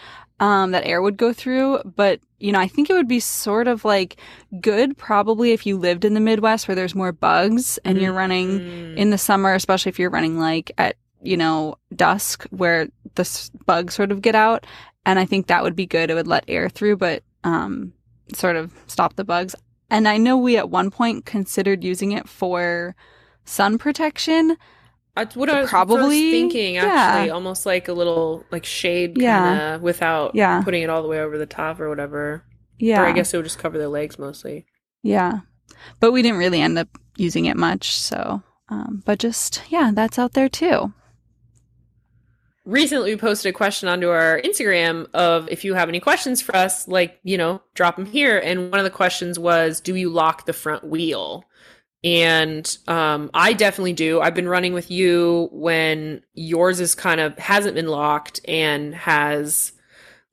um, 0.45 0.73
that 0.73 0.85
air 0.87 1.01
would 1.01 1.17
go 1.17 1.33
through. 1.33 1.79
But, 1.97 2.21
you 2.39 2.53
know, 2.53 2.61
I 2.61 2.69
think 2.69 2.91
it 2.91 2.93
would 2.93 3.09
be 3.09 3.21
sort 3.21 3.67
of 3.69 3.85
like 3.85 4.17
good 4.61 4.97
probably 4.99 5.53
if 5.53 5.65
you 5.67 5.79
lived 5.79 6.05
in 6.05 6.15
the 6.15 6.21
Midwest 6.21 6.69
where 6.69 6.75
there's 6.75 6.95
more 6.95 7.13
bugs 7.13 7.79
and 7.85 7.99
you're 8.01 8.13
running 8.13 8.49
Mm. 8.61 8.97
in 8.97 9.11
the 9.11 9.19
summer, 9.19 9.55
especially 9.55 9.91
if 9.91 9.99
you're 9.99 10.11
running 10.19 10.39
like 10.39 10.71
at, 10.79 10.97
you 11.23 11.37
know, 11.37 11.77
dusk 11.97 12.45
where 12.51 12.89
the 13.15 13.23
s- 13.23 13.51
bugs 13.67 13.95
sort 13.95 14.13
of 14.13 14.21
get 14.21 14.35
out. 14.35 14.67
And 15.07 15.19
I 15.19 15.25
think 15.25 15.47
that 15.47 15.63
would 15.63 15.77
be 15.77 15.87
good. 15.87 16.11
It 16.11 16.15
would 16.15 16.27
let 16.35 16.45
air 16.49 16.69
through, 16.69 16.97
but 16.99 17.23
um, 17.45 17.93
sort 18.35 18.57
of 18.57 18.73
stop 18.87 19.17
the 19.17 19.25
bugs. 19.25 19.55
And 19.91 20.09
I 20.09 20.17
know 20.19 20.37
we 20.37 20.57
at 20.57 20.71
one 20.71 20.91
point 20.91 21.25
considered 21.27 21.85
using 21.85 22.13
it 22.13 22.29
for 22.29 22.95
sun 23.45 23.79
protection. 23.79 24.57
That's 25.17 25.37
what 25.37 25.49
I 25.49 25.61
was 25.61 25.71
Probably, 25.71 26.31
thinking. 26.33 26.77
Actually, 26.77 27.27
yeah. 27.29 27.33
almost 27.33 27.67
like 27.67 27.87
a 27.89 27.93
little 27.93 28.45
like 28.51 28.65
shade, 28.65 29.17
Yeah. 29.17 29.39
kind 29.39 29.75
of, 29.77 29.83
without 29.83 30.35
Yeah. 30.35 30.61
putting 30.63 30.83
it 30.83 30.91
all 30.91 31.03
the 31.03 31.09
way 31.09 31.21
over 31.21 31.39
the 31.39 31.47
top 31.47 31.79
or 31.81 31.89
whatever. 31.89 32.45
Yeah. 32.79 33.03
Or 33.03 33.07
I 33.07 33.13
guess 33.13 33.33
it 33.33 33.37
would 33.37 33.45
just 33.47 33.59
cover 33.59 33.79
their 33.79 33.89
legs 33.89 34.19
mostly. 34.19 34.67
Yeah. 35.03 35.41
But 36.01 36.11
we 36.13 36.23
didn't 36.23 36.39
really 36.39 36.61
end 36.61 36.79
up 36.79 36.89
using 37.17 37.45
it 37.45 37.57
much. 37.57 37.97
So, 37.97 38.43
um, 38.69 39.03
but 39.07 39.21
just, 39.21 39.63
yeah, 39.69 39.93
that's 39.95 40.19
out 40.19 40.33
there 40.33 40.49
too. 40.49 40.93
Recently, 42.65 43.11
we 43.13 43.17
posted 43.19 43.51
a 43.51 43.53
question 43.53 43.91
onto 43.91 44.09
our 44.09 44.41
Instagram 44.43 45.07
of 45.13 45.49
if 45.51 45.65
you 45.65 45.75
have 45.75 45.91
any 45.91 46.01
questions 46.01 46.41
for 46.41 46.57
us, 46.57 46.89
like 46.89 47.21
you 47.23 47.37
know, 47.37 47.61
drop 47.75 47.97
them 47.97 48.07
here. 48.07 48.39
And 48.39 48.71
one 48.71 48.81
of 48.81 48.85
the 48.85 48.91
questions 48.91 49.39
was, 49.39 49.81
"Do 49.81 49.95
you 49.95 50.09
lock 50.09 50.47
the 50.47 50.55
front 50.55 50.83
wheel?" 50.83 51.45
And 52.05 52.77
um, 52.87 53.31
I 53.33 53.55
definitely 53.55 53.95
do. 53.95 54.21
I've 54.21 54.35
been 54.35 54.49
running 54.49 54.75
with 54.75 54.91
you 54.91 55.49
when 55.53 56.23
yours 56.35 56.79
is 56.79 56.95
kind 56.95 57.19
of 57.19 57.37
hasn't 57.39 57.75
been 57.75 57.89
locked 57.89 58.41
and 58.47 58.95
has 58.95 59.73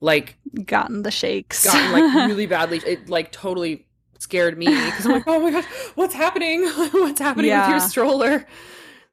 like 0.02 0.36
Gotten 0.66 1.04
the 1.04 1.12
shakes. 1.12 1.64
gotten 1.64 1.92
like 1.94 2.28
really 2.28 2.46
badly. 2.46 2.82
It 2.86 3.10
like 3.10 3.32
totally 3.32 3.88
scared 4.20 4.58
me 4.58 4.66
because 4.66 5.06
I'm 5.06 5.14
like, 5.14 5.24
oh 5.28 5.40
my 5.40 5.52
gosh, 5.52 5.66
what's 5.96 6.14
happening? 6.14 6.66
what's 6.92 7.20
happening 7.22 7.52
with 7.58 7.70
your 7.70 7.80
stroller? 7.80 8.46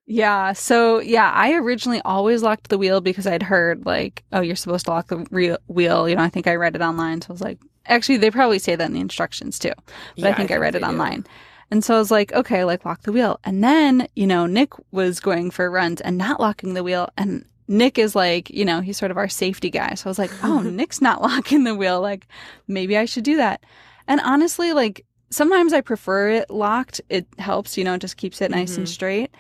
Yeah. 0.07 0.53
So 0.55 0.99
yeah, 0.99 1.31
I 1.33 1.53
originally 1.55 2.01
always 2.05 2.43
locked 2.43 2.71
the 2.71 2.79
wheel 2.79 3.01
because 3.01 3.27
I'd 3.27 3.43
heard 3.43 3.87
like, 3.87 4.25
oh, 4.33 4.41
you're 4.41 4.57
supposed 4.57 4.87
to 4.87 4.91
lock 4.91 5.09
the 5.09 5.25
re- 5.31 5.57
wheel. 5.69 6.09
You 6.09 6.17
know, 6.17 6.23
I 6.23 6.29
think 6.29 6.49
I 6.49 6.57
read 6.57 6.75
it 6.75 6.83
online. 6.83 7.21
So 7.23 7.29
I 7.31 7.33
was 7.33 7.41
like, 7.43 7.59
actually, 7.87 8.17
they 8.17 8.31
probably 8.31 8.59
say 8.59 8.75
that 8.75 8.87
in 8.87 8.95
the 8.95 9.01
instructions 9.01 9.59
too. 9.59 9.73
But 10.17 10.25
I 10.27 10.35
think 10.35 10.51
I, 10.51 10.57
read 10.57 10.75
it 10.75 10.81
do. 10.81 11.25
And 11.71 11.85
so 11.85 11.95
I 11.95 11.99
was 11.99 12.11
like, 12.11 12.33
okay, 12.33 12.65
like 12.65 12.85
lock 12.85 13.03
the 13.03 13.13
wheel. 13.13 13.41
And 13.45 13.63
then, 13.63 14.09
you 14.17 14.27
know, 14.27 14.47
Nick 14.47 14.73
was 14.91 15.21
going 15.21 15.51
for 15.51 15.71
runs 15.71 16.01
and 16.01 16.17
not 16.17 16.41
locking 16.41 16.75
the 16.75 16.83
wheel. 16.83 17.11
And 17.19 17.45
Nick 17.69 17.99
is 17.99 18.17
like, 18.17 18.49
you 18.49 18.65
know, 18.65 18.81
he's 18.81 18.97
sort 18.97 19.11
of 19.11 19.19
our 19.19 19.29
safety 19.29 19.69
guy. 19.71 19.95
So 19.95 20.09
I 20.09 20.11
was 20.11 20.19
like, 20.19 20.31
oh, 20.43 20.61
Nick's 20.65 21.03
not 21.03 21.21
locking 21.31 21.65
the 21.65 21.75
wheel. 21.75 22.01
Like, 22.01 22.27
maybe 22.67 22.97
I 22.97 23.05
should 23.05 23.25
do 23.25 23.37
that. 23.37 23.63
And 24.07 24.21
honestly, 24.23 24.73
like, 24.73 25.05
sometimes 25.31 25.75
I 25.75 25.83
prefer 25.83 26.31
it 26.31 26.49
locked. 26.51 27.03
It 27.11 27.27
helps, 27.39 27.77
you 27.77 27.85
know, 27.85 27.95
it 27.95 28.01
just 28.01 28.17
keeps 28.17 28.41
it 28.41 28.51
nice 28.51 28.79
and 28.79 28.87
Mhm. 28.87 28.91
straight. 28.91 29.31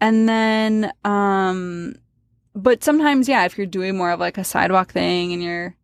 And 0.00 0.28
then, 0.28 0.92
um, 1.04 1.94
but 2.54 2.82
sometimes, 2.82 3.28
yeah, 3.28 3.44
if 3.44 3.56
you're 3.56 3.66
doing 3.66 3.96
more 3.96 4.10
of 4.10 4.18
like 4.18 4.38
a 4.38 4.44
sidewalk 4.44 4.92
thing 4.92 5.32
and 5.32 5.42
you're, 5.42 5.76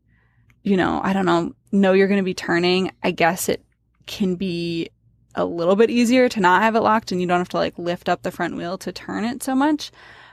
you 0.64 0.76
know, 0.76 1.00
I 1.04 1.12
don't 1.12 1.26
know, 1.26 1.54
know 1.70 1.92
you're 1.92 2.08
going 2.08 2.18
to 2.20 2.24
be 2.24 2.34
turning, 2.34 2.90
I 3.02 3.12
guess 3.12 3.48
it 3.48 3.64
can 4.06 4.34
be 4.34 4.90
a 5.35 5.45
little 5.45 5.77
bit 5.77 5.90
easier 5.90 6.29
to 6.29 6.40
not 6.40 6.62
have 6.62 6.75
it 6.77 6.81
locked 6.81 7.12
and 7.12 7.21
you 7.21 7.27
don't 7.27 7.38
have 7.38 7.49
to 7.51 7.57
like 7.57 7.79
lift 7.79 8.09
up 8.09 8.23
the 8.23 8.31
front 8.31 8.57
wheel 8.57 8.79
to 8.79 8.92
turn 8.92 9.25
it 9.25 9.42
so 9.42 9.55
much. 9.55 9.90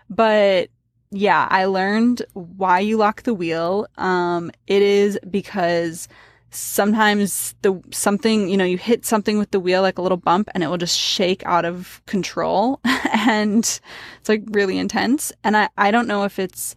But 0.09 0.69
yeah, 1.11 1.47
I 1.49 1.65
learned 1.65 2.23
why 2.33 2.79
you 2.79 2.97
lock 2.97 3.23
the 3.23 3.33
wheel. 3.33 3.87
Um, 3.97 4.51
it 4.67 4.81
is 4.81 5.17
because 5.29 6.07
sometimes 6.51 7.55
the 7.61 7.79
something, 7.91 8.49
you 8.49 8.57
know, 8.57 8.65
you 8.65 8.77
hit 8.77 9.05
something 9.05 9.37
with 9.37 9.51
the 9.51 9.59
wheel 9.59 9.81
like 9.81 9.97
a 9.97 10.01
little 10.01 10.17
bump 10.17 10.49
and 10.53 10.63
it 10.63 10.67
will 10.67 10.77
just 10.77 10.97
shake 10.97 11.43
out 11.45 11.65
of 11.65 12.01
control 12.05 12.79
and 13.13 13.79
it's 14.19 14.29
like 14.29 14.43
really 14.47 14.77
intense. 14.77 15.31
And 15.43 15.55
I, 15.55 15.69
I 15.77 15.91
don't 15.91 16.07
know 16.07 16.23
if 16.23 16.39
it's 16.39 16.75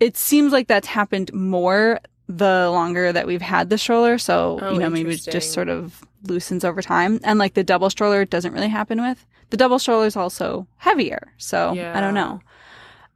it 0.00 0.16
seems 0.16 0.52
like 0.52 0.68
that's 0.68 0.88
happened 0.88 1.32
more 1.32 2.00
the 2.28 2.70
longer 2.70 3.12
that 3.12 3.26
we've 3.26 3.42
had 3.42 3.70
the 3.70 3.78
stroller. 3.78 4.18
So, 4.18 4.58
Oh, 4.62 4.72
you 4.72 4.80
know, 4.80 4.90
maybe 4.90 5.10
just 5.16 5.52
sort 5.52 5.68
of 5.68 6.02
loosens 6.28 6.64
over 6.64 6.82
time. 6.82 7.20
And 7.24 7.38
like 7.38 7.54
the 7.54 7.64
double 7.64 7.90
stroller 7.90 8.22
it 8.22 8.30
doesn't 8.30 8.52
really 8.52 8.68
happen 8.68 9.00
with. 9.00 9.24
The 9.50 9.56
double 9.56 9.78
stroller 9.78 10.06
is 10.06 10.16
also 10.16 10.66
heavier. 10.78 11.32
So 11.38 11.72
I 11.96 12.00
don't 12.00 12.14
know. 12.14 12.40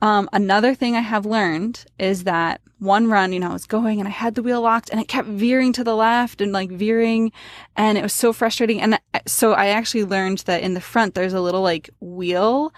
Um, 0.00 0.28
another 0.32 0.74
thing 0.74 0.94
I 0.94 1.00
have 1.00 1.26
learned 1.26 1.84
is 1.98 2.22
that 2.24 2.60
one 2.78 3.08
run, 3.08 3.32
you 3.32 3.40
know, 3.40 3.50
I 3.50 3.52
was 3.52 3.66
going 3.66 3.98
and 3.98 4.06
I 4.06 4.12
had 4.12 4.36
the 4.36 4.42
wheel 4.44 4.60
locked 4.62 4.90
and 4.90 5.00
it 5.00 5.08
kept 5.08 5.26
veering 5.26 5.72
to 5.72 5.82
the 5.82 5.96
left 5.96 6.40
and 6.40 6.52
like 6.52 6.70
veering 6.70 7.32
and 7.76 7.98
it 7.98 8.02
was 8.02 8.12
so 8.12 8.32
frustrating. 8.32 8.80
And 8.80 9.00
so 9.26 9.54
I 9.54 9.68
actually 9.68 10.04
learned 10.04 10.38
that 10.46 10.62
in 10.62 10.74
the 10.74 10.80
front, 10.80 11.14
there's 11.16 11.32
a 11.32 11.40
little 11.40 11.62
like 11.62 11.90
wheel 12.00 12.72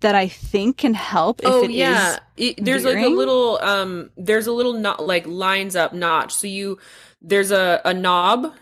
that 0.00 0.16
I 0.16 0.26
think 0.26 0.78
can 0.78 0.94
help 0.94 1.40
if 1.42 1.48
oh 1.48 1.62
it 1.62 1.70
is. 1.70 1.76
yeah, 1.76 2.18
It- 2.36 2.64
there's 2.64 2.84
like 2.84 2.96
a 2.96 3.08
little 3.08 3.60
um, 3.62 4.10
there's 4.16 4.48
a 4.48 4.52
little 4.52 4.72
not 4.72 5.06
like 5.06 5.24
lines 5.28 5.76
up 5.76 5.92
notch. 5.92 6.34
So 6.34 6.48
you 6.48 6.78
there's 7.22 7.52
a 7.52 7.80
a 7.84 7.94
knob 7.94 8.52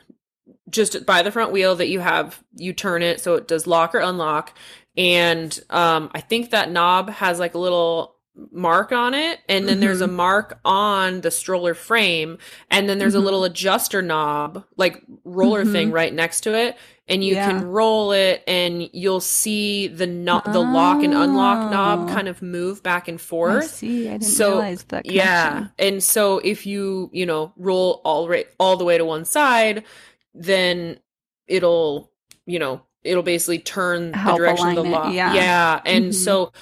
just 0.73 1.07
by 1.07 1.23
the 1.23 1.31
front 1.31 1.53
wheel 1.53 1.77
that 1.77 1.89
you 1.89 2.01
have. 2.01 2.43
You 2.57 2.73
turn 2.73 3.03
it 3.03 3.21
so 3.21 3.35
it 3.35 3.47
does 3.47 3.67
lock 3.69 3.95
or 3.95 4.01
unlock, 4.01 4.53
and 4.97 5.59
um, 5.71 6.11
I 6.15 6.21
think 6.21 6.51
that 6.51 6.71
knob 6.71 7.11
has 7.11 7.39
like 7.39 7.55
a 7.55 7.59
little 7.59 8.17
mark 8.51 8.93
on 8.93 9.13
it 9.13 9.41
and 9.47 9.69
then 9.69 9.79
there's 9.81 10.01
a 10.01 10.07
Mm-hmm. 10.07 10.17
mark 10.17 10.59
on 10.65 11.21
the 11.21 11.31
stroller 11.31 11.75
frame 11.75 12.39
and 12.71 12.89
then 12.89 12.97
there's 12.99 13.15
a 13.15 13.19
Mhm. 13.19 13.25
little 13.25 13.45
adjuster 13.45 14.01
knob 14.01 14.65
like 14.79 15.03
roller 15.25 15.67
thing 15.67 15.91
Mhm. 15.91 15.93
right 15.93 16.15
next 16.15 16.41
to 16.45 16.55
it 16.57 16.79
and 17.07 17.23
you 17.23 17.35
Yeah. 17.35 17.47
can 17.51 17.63
roll 17.69 18.13
it 18.13 18.43
and 18.47 18.89
you'll 18.95 19.21
see 19.21 19.87
the 19.87 20.07
no- 20.07 20.41
the 20.47 20.61
lock 20.61 21.03
and 21.03 21.13
unlock 21.13 21.71
knob 21.71 22.09
Oh. 22.09 22.15
kind 22.15 22.27
of 22.27 22.41
move 22.41 22.83
back 22.83 23.07
and 23.07 23.17
I 23.17 23.23
forth 23.23 23.69
see. 23.75 24.09
I 24.09 24.13
didn't 24.13 24.23
So, 24.25 24.49
realize 24.53 24.85
that. 24.85 25.05
yeah 25.05 25.67
and 25.79 26.03
so 26.03 26.39
if 26.39 26.65
you 26.65 27.11
you 27.13 27.27
know 27.27 27.53
roll 27.59 28.01
all 28.03 28.31
right 28.31 28.47
all 28.59 28.79
the 28.79 28.85
way 28.87 28.97
to 28.97 29.05
one 29.05 29.27
side 29.27 29.85
then 30.35 30.99
it'll 31.47 32.11
you 32.47 32.59
know 32.59 32.83
it'll 33.05 33.23
basically 33.23 33.59
turn 33.59 34.13
Help 34.13 34.39
the 34.39 34.45
direction 34.45 34.69
of 34.69 34.75
the 34.77 34.83
law. 34.85 35.09
it, 35.09 35.15
yeah. 35.15 35.35
yeah 35.35 35.81
and 35.85 36.07
Mhm. 36.07 36.15
so 36.15 36.53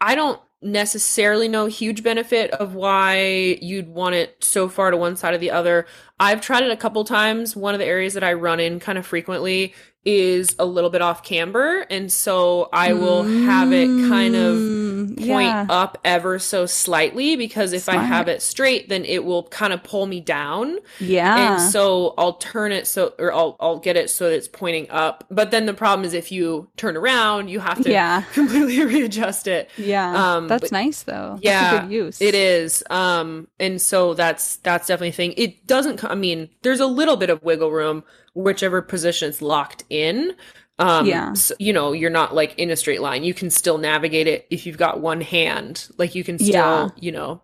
i 0.00 0.14
don't 0.14 0.40
necessarily 0.62 1.48
know 1.48 1.66
huge 1.66 2.02
benefit 2.02 2.50
of 2.52 2.74
why 2.74 3.58
you'd 3.60 3.88
want 3.88 4.14
it 4.14 4.36
so 4.42 4.68
far 4.68 4.90
to 4.90 4.96
one 4.96 5.14
side 5.16 5.34
or 5.34 5.38
the 5.38 5.50
other 5.50 5.86
i've 6.18 6.40
tried 6.40 6.64
it 6.64 6.70
a 6.70 6.76
couple 6.76 7.02
times 7.04 7.54
one 7.54 7.74
of 7.74 7.78
the 7.80 7.86
areas 7.86 8.14
that 8.14 8.24
i 8.24 8.32
run 8.32 8.58
in 8.60 8.80
kind 8.80 8.98
of 8.98 9.06
frequently 9.06 9.74
is 10.06 10.54
a 10.58 10.64
little 10.64 10.88
bit 10.88 11.02
off 11.02 11.22
camber 11.22 11.80
and 11.90 12.12
so 12.12 12.68
i 12.72 12.92
will 12.92 13.24
have 13.24 13.72
it 13.72 13.88
kind 14.08 14.34
of 14.36 14.56
Mm, 14.96 15.16
point 15.18 15.46
yeah. 15.48 15.66
up 15.68 15.98
ever 16.04 16.38
so 16.38 16.66
slightly 16.66 17.36
because 17.36 17.72
if 17.72 17.88
I 17.88 17.96
have 17.96 18.28
it 18.28 18.42
straight, 18.42 18.88
then 18.88 19.04
it 19.04 19.24
will 19.24 19.44
kind 19.44 19.72
of 19.72 19.82
pull 19.82 20.06
me 20.06 20.20
down. 20.20 20.78
Yeah. 21.00 21.54
And 21.54 21.70
so 21.72 22.14
I'll 22.18 22.34
turn 22.34 22.72
it 22.72 22.86
so, 22.86 23.14
or 23.18 23.32
I'll, 23.32 23.56
I'll 23.60 23.78
get 23.78 23.96
it 23.96 24.10
so 24.10 24.28
that 24.28 24.36
it's 24.36 24.48
pointing 24.48 24.90
up. 24.90 25.24
But 25.30 25.50
then 25.50 25.66
the 25.66 25.74
problem 25.74 26.04
is 26.04 26.14
if 26.14 26.32
you 26.32 26.68
turn 26.76 26.96
around, 26.96 27.48
you 27.48 27.60
have 27.60 27.82
to 27.82 27.90
yeah. 27.90 28.22
completely 28.32 28.84
readjust 28.84 29.46
it. 29.46 29.70
Yeah. 29.76 30.36
Um, 30.36 30.48
That's 30.48 30.62
but- 30.62 30.72
nice 30.72 31.02
though. 31.02 31.38
Yeah, 31.42 31.76
a 31.76 31.80
good 31.82 31.92
use. 31.92 32.20
It 32.20 32.34
is. 32.34 32.82
Um, 32.90 33.48
and 33.60 33.80
so 33.80 34.14
that's, 34.14 34.56
that's 34.56 34.86
definitely 34.86 35.10
a 35.10 35.12
thing. 35.12 35.34
It 35.36 35.66
doesn't, 35.66 36.04
I 36.04 36.14
mean, 36.14 36.48
there's 36.62 36.80
a 36.80 36.86
little 36.86 37.16
bit 37.16 37.30
of 37.30 37.42
wiggle 37.42 37.70
room, 37.70 38.04
whichever 38.36 38.82
position 38.82 39.28
it's 39.30 39.42
locked 39.42 39.84
in. 39.90 40.34
Um, 40.78 41.06
Yeah. 41.06 41.32
so, 41.32 41.54
you 41.58 41.72
know, 41.72 41.92
you're 41.92 42.10
not 42.10 42.34
like 42.34 42.56
in 42.58 42.70
a 42.70 42.76
straight 42.76 43.00
line. 43.00 43.24
You 43.24 43.32
can 43.34 43.48
still 43.50 43.78
navigate 43.78 44.26
it 44.26 44.46
if 44.50 44.66
you've 44.66 44.76
got 44.76 45.00
one 45.00 45.22
hand. 45.22 45.88
Like 45.96 46.14
you 46.14 46.22
can 46.22 46.38
still, 46.38 46.52
Yeah. 46.52 46.88
you 47.00 47.12
know, 47.12 47.40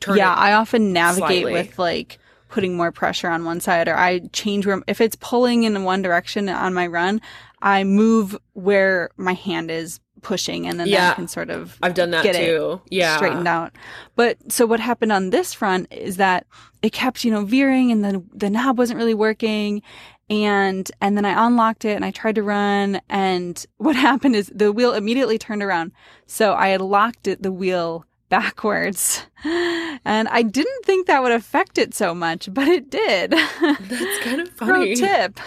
turn 0.00 0.18
yeah. 0.18 0.34
I 0.34 0.52
often 0.52 0.92
navigate 0.92 1.42
slightly. 1.42 1.52
with 1.54 1.78
like 1.78 2.18
putting 2.50 2.76
more 2.76 2.92
pressure 2.92 3.28
on 3.28 3.44
one 3.44 3.58
side 3.60 3.88
or 3.88 3.96
I 3.96 4.20
change 4.32 4.66
where 4.66 4.82
if 4.86 5.00
it's 5.00 5.16
pulling 5.18 5.64
in 5.64 5.82
one 5.82 6.02
direction 6.02 6.48
on 6.48 6.74
my 6.74 6.86
run, 6.86 7.20
I 7.62 7.84
move 7.84 8.36
where 8.52 9.10
my 9.16 9.32
hand 9.32 9.70
is 9.70 9.98
pushing 10.20 10.66
and 10.66 10.78
then 10.78 10.86
Yeah. 10.86 11.10
I 11.10 11.14
can 11.14 11.26
sort 11.28 11.50
of 11.50 11.76
I've 11.82 11.94
done 11.94 12.10
that 12.10 12.22
get 12.22 12.36
it 12.36 12.46
too. 12.46 12.80
Yeah. 12.90 13.16
straightened 13.16 13.48
out. 13.48 13.72
But 14.14 14.36
so 14.52 14.66
what 14.66 14.80
happened 14.80 15.10
on 15.12 15.30
this 15.30 15.52
front 15.54 15.86
is 15.90 16.16
that 16.18 16.46
it 16.82 16.92
kept, 16.92 17.24
you 17.24 17.30
know, 17.30 17.44
veering 17.44 17.90
and 17.90 18.04
then 18.04 18.28
the 18.32 18.50
knob 18.50 18.78
wasn't 18.78 18.98
really 18.98 19.14
working. 19.14 19.82
And, 20.30 20.90
and 21.00 21.16
then 21.16 21.24
I 21.24 21.46
unlocked 21.46 21.84
it 21.84 21.94
and 21.94 22.04
I 22.04 22.10
tried 22.10 22.36
to 22.36 22.42
run. 22.42 23.00
And 23.08 23.64
what 23.76 23.96
happened 23.96 24.36
is 24.36 24.50
the 24.54 24.72
wheel 24.72 24.94
immediately 24.94 25.38
turned 25.38 25.62
around. 25.62 25.92
So 26.26 26.54
I 26.54 26.68
had 26.68 26.80
locked 26.80 27.26
it, 27.26 27.42
the 27.42 27.52
wheel 27.52 28.04
backwards. 28.28 29.26
And 29.44 30.28
I 30.28 30.42
didn't 30.42 30.84
think 30.84 31.06
that 31.06 31.22
would 31.22 31.32
affect 31.32 31.78
it 31.78 31.94
so 31.94 32.14
much, 32.14 32.52
but 32.52 32.66
it 32.66 32.90
did. 32.90 33.30
That's 33.60 34.24
kind 34.24 34.40
of 34.40 34.48
funny. 34.50 34.96
Pro 34.96 35.06
tip. 35.06 35.40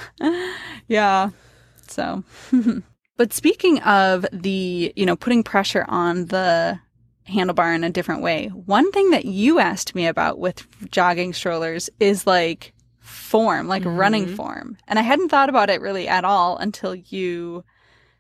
yeah. 0.88 1.32
So, 1.88 2.24
but 3.18 3.34
speaking 3.34 3.82
of 3.82 4.26
the, 4.32 4.94
you 4.96 5.06
know, 5.06 5.16
putting 5.16 5.44
pressure 5.44 5.86
on 5.88 6.26
the 6.26 6.80
handlebar 7.28 7.76
in 7.76 7.84
a 7.84 7.90
different 7.90 8.22
way. 8.22 8.48
One 8.48 8.92
thing 8.92 9.12
that 9.12 9.26
you 9.26 9.60
asked 9.60 9.96
me 9.96 10.08
about 10.08 10.40
with 10.40 10.66
jogging 10.90 11.34
strollers 11.34 11.90
is 12.00 12.26
like 12.26 12.74
form, 13.08 13.68
like 13.68 13.84
mm-hmm. 13.84 13.98
running 13.98 14.36
form. 14.36 14.78
And 14.88 15.00
I 15.00 15.02
hadn't 15.02 15.30
thought 15.30 15.50
about 15.50 15.70
it 15.70 15.82
really 15.82 16.08
at 16.08 16.26
all 16.26 16.58
until 16.58 16.94
you 16.94 17.64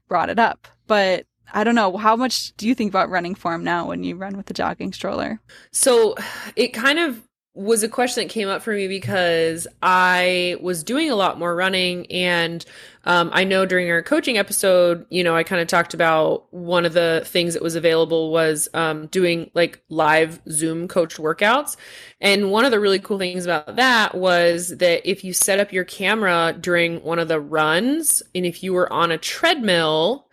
brought 0.08 0.30
it 0.30 0.40
up. 0.40 0.68
But 0.88 1.26
I 1.54 1.64
don't 1.64 1.76
know. 1.76 1.98
How 1.98 2.16
much 2.16 2.56
do 2.58 2.68
you 2.68 2.76
think 2.76 2.92
about 2.92 3.10
running 3.10 3.36
form 3.36 3.64
now 3.64 3.88
when 3.88 4.04
you 4.04 4.16
run 4.16 4.36
with 4.38 4.48
the 4.48 4.54
jogging 4.54 4.94
stroller? 4.94 5.40
So 5.72 6.16
it 6.56 6.70
kind 6.70 7.00
of 7.00 7.27
was 7.58 7.82
a 7.82 7.90
question 7.90 8.24
that 8.24 8.32
came 8.32 8.48
up 8.48 8.62
for 8.62 8.72
me 8.72 8.88
because 8.88 9.68
I 9.82 10.58
was 10.62 10.84
doing 10.84 11.10
a 11.10 11.16
lot 11.16 11.40
more 11.40 11.56
running. 11.56 12.06
And 12.12 12.64
um, 13.06 13.32
I 13.34 13.44
know 13.44 13.66
during 13.66 13.90
our 13.90 14.04
coaching 14.04 14.38
episode, 14.38 15.06
you 15.10 15.24
know, 15.24 15.36
I 15.36 15.42
kind 15.42 15.60
of 15.60 15.68
talked 15.68 15.96
about 15.96 16.54
one 16.54 16.86
of 16.86 16.94
the 16.94 17.24
things 17.26 17.56
that 17.56 17.64
was 17.64 17.76
available 17.76 18.32
was 18.32 18.70
um, 18.76 19.08
doing 19.08 19.50
like 19.56 19.82
live 19.90 20.40
Zoom 20.50 20.88
coached 20.88 21.18
workouts. 21.18 21.76
And 22.22 22.52
one 22.52 22.64
of 22.64 22.72
the 22.72 22.80
really 22.80 23.00
cool 23.00 23.18
things 23.18 23.46
about 23.46 23.76
that 23.76 24.14
was 24.14 24.78
that 24.78 25.10
if 25.10 25.24
you 25.24 25.34
set 25.34 25.60
up 25.60 25.74
your 25.74 25.86
camera 25.86 26.56
during 26.60 27.04
one 27.04 27.18
of 27.18 27.28
the 27.28 27.40
runs, 27.40 28.22
and 28.36 28.46
if 28.46 28.62
you 28.62 28.72
were 28.72 28.92
on 28.94 29.12
a 29.12 29.18
treadmill, 29.18 30.28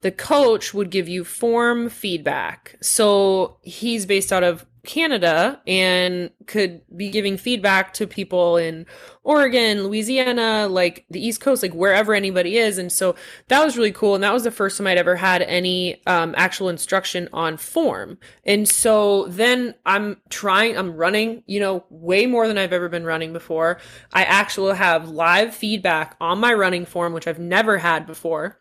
the 0.00 0.10
coach 0.10 0.72
would 0.72 0.90
give 0.90 1.08
you 1.08 1.24
form 1.24 1.90
feedback. 1.90 2.76
So 2.80 3.58
he's 3.62 4.06
based 4.06 4.32
out 4.32 4.42
of 4.42 4.64
Canada 4.84 5.60
and 5.66 6.30
could 6.46 6.82
be 6.94 7.10
giving 7.10 7.36
feedback 7.36 7.94
to 7.94 8.06
people 8.06 8.56
in 8.56 8.86
Oregon, 9.22 9.84
Louisiana, 9.84 10.68
like 10.68 11.06
the 11.10 11.24
East 11.24 11.40
Coast, 11.40 11.62
like 11.62 11.74
wherever 11.74 12.14
anybody 12.14 12.56
is. 12.56 12.78
And 12.78 12.92
so 12.92 13.14
that 13.48 13.64
was 13.64 13.76
really 13.76 13.92
cool. 13.92 14.14
And 14.14 14.24
that 14.24 14.32
was 14.32 14.44
the 14.44 14.50
first 14.50 14.76
time 14.76 14.86
I'd 14.86 14.98
ever 14.98 15.16
had 15.16 15.42
any 15.42 16.04
um, 16.06 16.34
actual 16.36 16.68
instruction 16.68 17.28
on 17.32 17.56
form. 17.56 18.18
And 18.44 18.68
so 18.68 19.26
then 19.28 19.74
I'm 19.86 20.20
trying, 20.28 20.76
I'm 20.76 20.96
running, 20.96 21.42
you 21.46 21.60
know, 21.60 21.84
way 21.90 22.26
more 22.26 22.46
than 22.46 22.58
I've 22.58 22.72
ever 22.72 22.88
been 22.88 23.04
running 23.04 23.32
before. 23.32 23.78
I 24.12 24.24
actually 24.24 24.76
have 24.76 25.08
live 25.08 25.54
feedback 25.54 26.16
on 26.20 26.38
my 26.38 26.52
running 26.52 26.84
form, 26.84 27.12
which 27.12 27.26
I've 27.26 27.38
never 27.38 27.78
had 27.78 28.06
before 28.06 28.60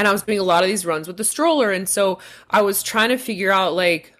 and 0.00 0.08
I 0.08 0.12
was 0.12 0.22
doing 0.22 0.38
a 0.38 0.42
lot 0.42 0.62
of 0.64 0.70
these 0.70 0.86
runs 0.86 1.06
with 1.06 1.18
the 1.18 1.24
stroller. 1.24 1.70
And 1.70 1.86
so 1.86 2.20
I 2.48 2.62
was 2.62 2.82
trying 2.82 3.10
to 3.10 3.18
figure 3.18 3.52
out 3.52 3.74
like 3.74 4.14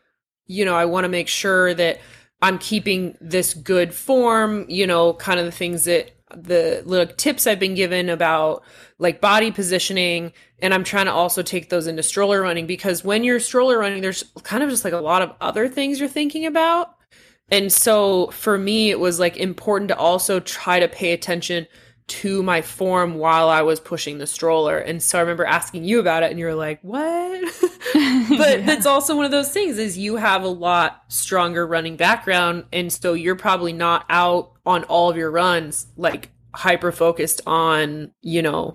you 0.50 0.64
know, 0.64 0.74
I 0.74 0.84
want 0.84 1.04
to 1.04 1.08
make 1.08 1.28
sure 1.28 1.72
that 1.74 2.00
I'm 2.42 2.58
keeping 2.58 3.16
this 3.20 3.54
good 3.54 3.94
form, 3.94 4.66
you 4.68 4.84
know, 4.84 5.14
kind 5.14 5.38
of 5.38 5.46
the 5.46 5.52
things 5.52 5.84
that 5.84 6.10
the 6.34 6.82
little 6.84 7.06
tips 7.14 7.46
I've 7.46 7.60
been 7.60 7.76
given 7.76 8.08
about 8.08 8.64
like 8.98 9.20
body 9.20 9.52
positioning. 9.52 10.32
And 10.60 10.74
I'm 10.74 10.82
trying 10.82 11.06
to 11.06 11.12
also 11.12 11.42
take 11.42 11.70
those 11.70 11.86
into 11.86 12.02
stroller 12.02 12.42
running 12.42 12.66
because 12.66 13.04
when 13.04 13.22
you're 13.22 13.38
stroller 13.38 13.78
running, 13.78 14.02
there's 14.02 14.24
kind 14.42 14.64
of 14.64 14.70
just 14.70 14.84
like 14.84 14.92
a 14.92 14.98
lot 14.98 15.22
of 15.22 15.32
other 15.40 15.68
things 15.68 16.00
you're 16.00 16.08
thinking 16.08 16.46
about. 16.46 16.96
And 17.52 17.72
so 17.72 18.28
for 18.32 18.58
me, 18.58 18.90
it 18.90 18.98
was 18.98 19.20
like 19.20 19.36
important 19.36 19.88
to 19.88 19.96
also 19.96 20.40
try 20.40 20.80
to 20.80 20.88
pay 20.88 21.12
attention 21.12 21.68
to 22.10 22.42
my 22.42 22.60
form 22.60 23.14
while 23.14 23.48
I 23.48 23.62
was 23.62 23.78
pushing 23.78 24.18
the 24.18 24.26
stroller. 24.26 24.78
And 24.78 25.00
so 25.00 25.16
I 25.16 25.20
remember 25.20 25.44
asking 25.44 25.84
you 25.84 26.00
about 26.00 26.24
it 26.24 26.30
and 26.30 26.40
you 26.40 26.46
were 26.46 26.54
like, 26.54 26.80
"What?" 26.82 27.54
but 27.60 27.70
yeah. 27.94 28.66
that's 28.66 28.84
also 28.84 29.16
one 29.16 29.24
of 29.24 29.30
those 29.30 29.52
things 29.52 29.78
is 29.78 29.96
you 29.96 30.16
have 30.16 30.42
a 30.42 30.48
lot 30.48 31.04
stronger 31.06 31.64
running 31.64 31.96
background 31.96 32.64
and 32.72 32.92
so 32.92 33.14
you're 33.14 33.36
probably 33.36 33.72
not 33.72 34.04
out 34.08 34.52
on 34.66 34.82
all 34.84 35.08
of 35.08 35.16
your 35.16 35.30
runs 35.30 35.86
like 35.96 36.30
hyper 36.52 36.90
focused 36.90 37.40
on, 37.46 38.10
you 38.22 38.42
know, 38.42 38.74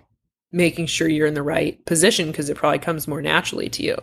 making 0.53 0.85
sure 0.85 1.09
you're 1.09 1.27
in 1.27 1.33
the 1.33 1.43
right 1.43 1.85
position 1.85 2.27
because 2.27 2.49
it 2.49 2.55
probably 2.55 2.79
comes 2.79 3.05
more 3.05 3.21
naturally 3.21 3.67
to 3.67 3.83
you. 3.83 3.97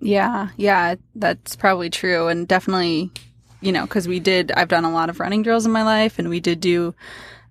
Yeah, 0.00 0.48
yeah, 0.56 0.96
that's 1.14 1.54
probably 1.54 1.90
true 1.90 2.26
and 2.26 2.46
definitely 2.48 3.12
you 3.60 3.72
know, 3.72 3.86
cuz 3.86 4.08
we 4.08 4.18
did 4.18 4.50
I've 4.50 4.68
done 4.68 4.84
a 4.84 4.92
lot 4.92 5.10
of 5.10 5.20
running 5.20 5.42
drills 5.42 5.64
in 5.64 5.70
my 5.70 5.84
life 5.84 6.18
and 6.18 6.28
we 6.28 6.40
did 6.40 6.58
do 6.58 6.94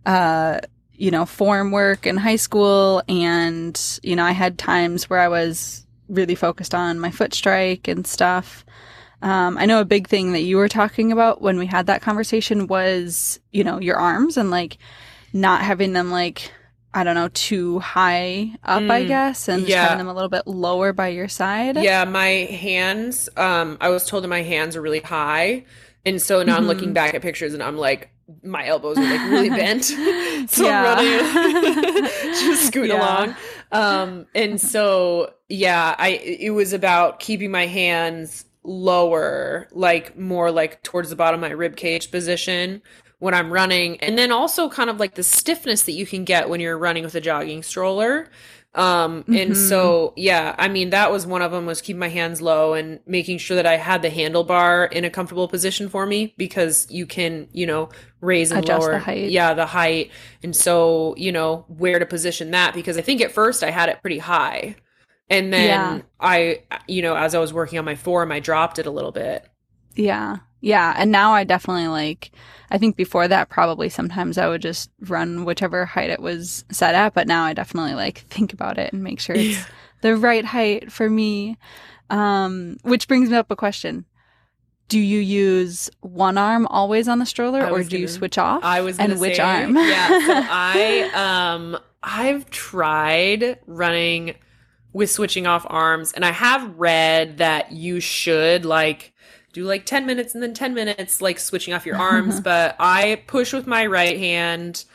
uh 0.06 0.60
you 0.98 1.12
know, 1.12 1.26
form 1.26 1.72
work 1.72 2.06
in 2.06 2.18
high 2.18 2.36
school. 2.36 3.02
And, 3.08 3.80
you 4.04 4.16
know, 4.16 4.24
I 4.24 4.32
had 4.32 4.58
times 4.58 5.10
where 5.10 5.20
I 5.20 5.28
was 5.28 5.86
really 6.10 6.36
focused 6.36 6.74
on 6.74 7.00
my 7.00 7.12
foot 7.12 7.34
strike 7.34 7.88
and 7.88 8.06
stuff. 8.06 8.66
Um, 9.22 9.58
I 9.58 9.66
know 9.66 9.82
a 9.82 9.86
big 9.86 10.08
thing 10.08 10.34
that 10.34 10.42
you 10.42 10.58
were 10.58 10.70
talking 10.70 11.12
about 11.12 11.42
when 11.42 11.58
we 11.58 11.66
had 11.66 11.88
that 11.88 12.02
conversation 12.02 12.68
was, 12.68 13.40
you 13.52 13.64
know, 13.64 13.80
your 13.80 13.98
arms 13.98 14.38
and 14.38 14.52
like 14.52 14.78
not 15.34 15.62
having 15.62 15.94
them 15.94 16.12
like, 16.12 16.52
I 16.94 17.04
don't 17.04 17.16
know, 17.16 17.30
too 17.30 17.80
high 17.80 18.54
up, 18.64 18.82
mm, 18.82 18.92
I 18.92 19.04
guess, 19.04 19.48
and 19.48 19.68
yeah. 19.68 19.84
having 19.84 20.00
them 20.00 20.08
a 20.08 20.14
little 20.14 20.30
bit 20.30 20.48
lower 20.48 20.94
by 20.94 21.10
your 21.10 21.28
side. 21.28 21.78
Yeah, 21.78 22.06
my 22.06 22.28
hands, 22.28 23.30
um, 23.38 23.78
I 23.82 23.90
was 23.90 24.06
told 24.06 24.24
that 24.24 24.30
my 24.30 24.42
hands 24.42 24.76
are 24.76 24.82
really 24.82 25.02
high. 25.02 25.66
And 26.06 26.22
so 26.22 26.42
now 26.42 26.54
mm-hmm. 26.54 26.62
I'm 26.62 26.68
looking 26.68 26.86
mm-hmm. 26.86 26.94
back 26.94 27.14
at 27.14 27.22
pictures 27.22 27.54
and 27.54 27.62
I'm 27.62 27.78
like, 27.78 28.10
my 28.44 28.66
elbows 28.66 28.98
are 28.98 29.04
like 29.04 29.30
really 29.30 29.50
bent. 29.62 29.86
so 30.50 30.70
I'm 30.70 30.84
running, 30.84 32.04
just 32.34 32.68
scoot 32.68 32.90
yeah. 32.90 32.98
along. 32.98 33.36
Um, 33.72 34.28
and 34.36 34.60
so, 34.60 35.34
yeah, 35.50 35.96
I, 35.98 36.10
it 36.10 36.52
was 36.52 36.74
about 36.74 37.20
keeping 37.20 37.52
my 37.52 37.66
hands 37.66 38.46
lower, 38.64 39.68
like 39.72 40.18
more 40.18 40.52
like 40.52 40.84
towards 40.84 41.10
the 41.10 41.16
bottom 41.16 41.44
of 41.44 41.50
my 41.50 41.54
rib 41.54 41.76
cage 41.76 42.12
position 42.12 42.82
when 43.20 43.34
I'm 43.34 43.52
running. 43.52 44.00
And 44.02 44.18
then 44.18 44.32
also 44.32 44.70
kind 44.70 44.90
of 44.90 45.00
like 45.00 45.16
the 45.16 45.24
stiffness 45.24 45.84
that 45.84 45.94
you 45.94 46.06
can 46.06 46.24
get 46.24 46.50
when 46.50 46.60
you're 46.60 46.78
running 46.78 47.04
with 47.04 47.16
a 47.16 47.22
jogging 47.22 47.64
stroller. 47.64 48.30
Um, 48.78 49.24
and 49.26 49.52
mm-hmm. 49.52 49.54
so, 49.54 50.14
yeah, 50.16 50.54
I 50.60 50.68
mean, 50.68 50.92
that 50.92 51.12
was 51.12 51.26
one 51.26 51.42
of 51.42 51.52
them 51.52 51.66
was 51.66 51.82
keeping 51.82 52.00
my 52.00 52.10
hands 52.10 52.44
low 52.44 52.76
and 52.76 53.00
making 53.08 53.40
sure 53.40 53.56
that 53.56 53.66
I 53.66 53.76
had 53.76 54.04
the 54.04 54.10
handlebar 54.10 54.92
in 54.92 55.04
a 55.04 55.10
comfortable 55.10 55.48
position 55.48 55.90
for 55.90 56.06
me 56.06 56.36
because 56.38 56.86
you 56.92 57.08
can, 57.08 57.48
you 57.52 57.66
know, 57.66 57.90
raise 58.22 58.52
and 58.52 58.64
Adjust 58.64 58.82
lower. 58.82 58.92
The 58.92 59.00
height. 59.00 59.32
Yeah, 59.32 59.56
the 59.56 59.66
height. 59.66 60.12
And 60.44 60.56
so, 60.56 61.16
you 61.18 61.32
know, 61.32 61.66
where 61.68 61.98
to 61.98 62.06
position 62.06 62.52
that 62.52 62.76
because 62.76 63.00
I 63.00 63.02
think 63.02 63.20
at 63.22 63.32
first 63.32 63.64
I 63.64 63.72
had 63.72 63.90
it 63.90 64.00
pretty 64.02 64.20
high. 64.20 64.76
And 65.28 65.52
then 65.52 65.98
yeah. 65.98 66.02
I, 66.20 66.62
you 66.88 67.02
know, 67.02 67.16
as 67.16 67.34
I 67.34 67.40
was 67.40 67.52
working 67.52 67.80
on 67.80 67.86
my 67.86 67.96
form, 67.96 68.32
I 68.32 68.40
dropped 68.40 68.78
it 68.78 68.86
a 68.86 68.92
little 68.92 69.12
bit. 69.12 69.50
Yeah. 69.96 70.38
Yeah. 70.62 70.94
And 70.98 71.12
now 71.12 71.32
I 71.32 71.44
definitely 71.44 71.88
like, 71.88 72.32
I 72.72 72.78
think 72.78 72.96
before 72.96 73.28
that, 73.28 73.50
probably 73.50 73.90
sometimes 73.90 74.38
I 74.38 74.48
would 74.48 74.62
just 74.62 74.90
run 75.02 75.46
whichever 75.46 75.86
height 75.86 76.10
it 76.10 76.20
was 76.20 76.66
set 76.72 76.96
at. 76.96 77.14
But 77.14 77.28
now 77.28 77.44
I 77.44 77.54
definitely 77.54 77.94
like 77.94 78.20
think 78.30 78.54
about 78.54 78.78
it 78.78 78.94
and 78.94 79.04
make 79.04 79.20
sure 79.20 79.36
it's 79.36 79.58
yeah. 79.58 79.66
the 80.02 80.16
right 80.16 80.46
height 80.46 80.92
for 80.92 81.10
me. 81.10 81.58
Um, 82.10 82.78
which 82.84 83.08
brings 83.08 83.30
me 83.30 83.36
up 83.36 83.52
a 83.52 83.56
question. 83.56 84.06
Do 84.88 85.00
you 85.00 85.20
use 85.20 85.90
one 86.00 86.38
arm 86.38 86.66
always 86.68 87.10
on 87.10 87.20
the 87.20 87.26
stroller 87.26 87.60
or 87.66 87.84
do 87.84 87.90
gonna, 87.90 88.02
you 88.02 88.08
switch 88.08 88.38
off? 88.38 88.64
I 88.64 88.80
was 88.82 88.98
and 88.98 89.20
which 89.20 89.36
say, 89.36 89.44
arm? 89.44 89.76
yeah. 89.76 90.08
So 90.08 90.34
I, 90.50 91.54
um, 91.54 91.78
I've 92.02 92.50
tried 92.50 93.60
running 93.68 94.36
with 94.94 95.12
switching 95.12 95.46
off 95.46 95.66
arms 95.70 96.14
and 96.14 96.24
I 96.24 96.32
have 96.32 96.78
read 96.78 97.40
that 97.40 97.74
you 97.74 98.00
should 98.00 98.64
like 98.64 99.14
do 99.58 99.64
like 99.64 99.86
10 99.86 100.06
minutes 100.06 100.34
and 100.34 100.44
then 100.44 100.54
10 100.54 100.74
minutes 100.74 101.22
like 101.22 101.40
switching 101.40 101.74
off 101.74 101.86
your 101.86 101.96
arms 102.12 102.40
but 102.40 102.76
i 102.80 103.22
push 103.28 103.54
with 103.54 103.66
my 103.66 103.86
right 103.86 104.18
hand 104.18 104.86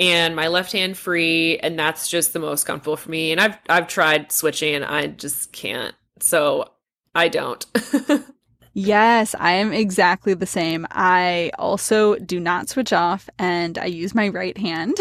and 0.00 0.34
my 0.34 0.48
left 0.48 0.72
hand 0.72 0.96
free 0.96 1.58
and 1.58 1.78
that's 1.78 2.08
just 2.08 2.32
the 2.32 2.38
most 2.38 2.64
comfortable 2.64 2.96
for 2.96 3.10
me. 3.10 3.30
And 3.32 3.40
i've 3.40 3.56
i've 3.68 3.86
tried 3.86 4.32
switching 4.32 4.74
and 4.74 4.84
i 4.84 5.06
just 5.06 5.52
can't. 5.52 5.94
So 6.18 6.70
i 7.14 7.28
don't. 7.28 7.64
Yes 8.72 9.34
i 9.36 9.50
am 9.54 9.72
exactly 9.72 10.32
the 10.32 10.46
same. 10.46 10.86
I 10.92 11.50
also 11.58 12.14
do 12.14 12.38
not 12.38 12.68
switch 12.68 12.92
off 12.92 13.28
and 13.36 13.76
i 13.78 13.86
use 13.86 14.14
my 14.14 14.28
right 14.28 14.56
hand 14.56 14.96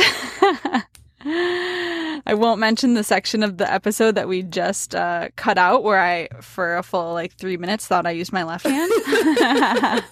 I 2.26 2.34
won't 2.34 2.60
mention 2.60 2.94
the 2.94 3.04
section 3.04 3.44
of 3.44 3.58
the 3.58 3.72
episode 3.72 4.16
that 4.16 4.28
we 4.28 4.44
just 4.44 4.96
uh, 4.96 5.30
cut 5.36 5.58
out 5.58 5.84
where 5.84 6.00
I, 6.00 6.28
for 6.42 6.78
a 6.78 6.84
full 6.84 7.14
like 7.14 7.34
three 7.34 7.58
minutes, 7.58 7.88
thought 7.88 8.06
I 8.06 8.12
used 8.12 8.34
my 8.34 8.44
left 8.44 8.66
hand. 8.66 8.92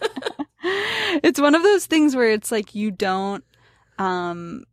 it's 1.24 1.39
one 1.39 1.55
of 1.55 1.64
those 1.64 1.86
things 1.86 2.16
where 2.16 2.32
it's 2.32 2.51
like 2.51 2.76
you 2.76 2.91
don't, 2.91 3.43
um, 3.97 4.66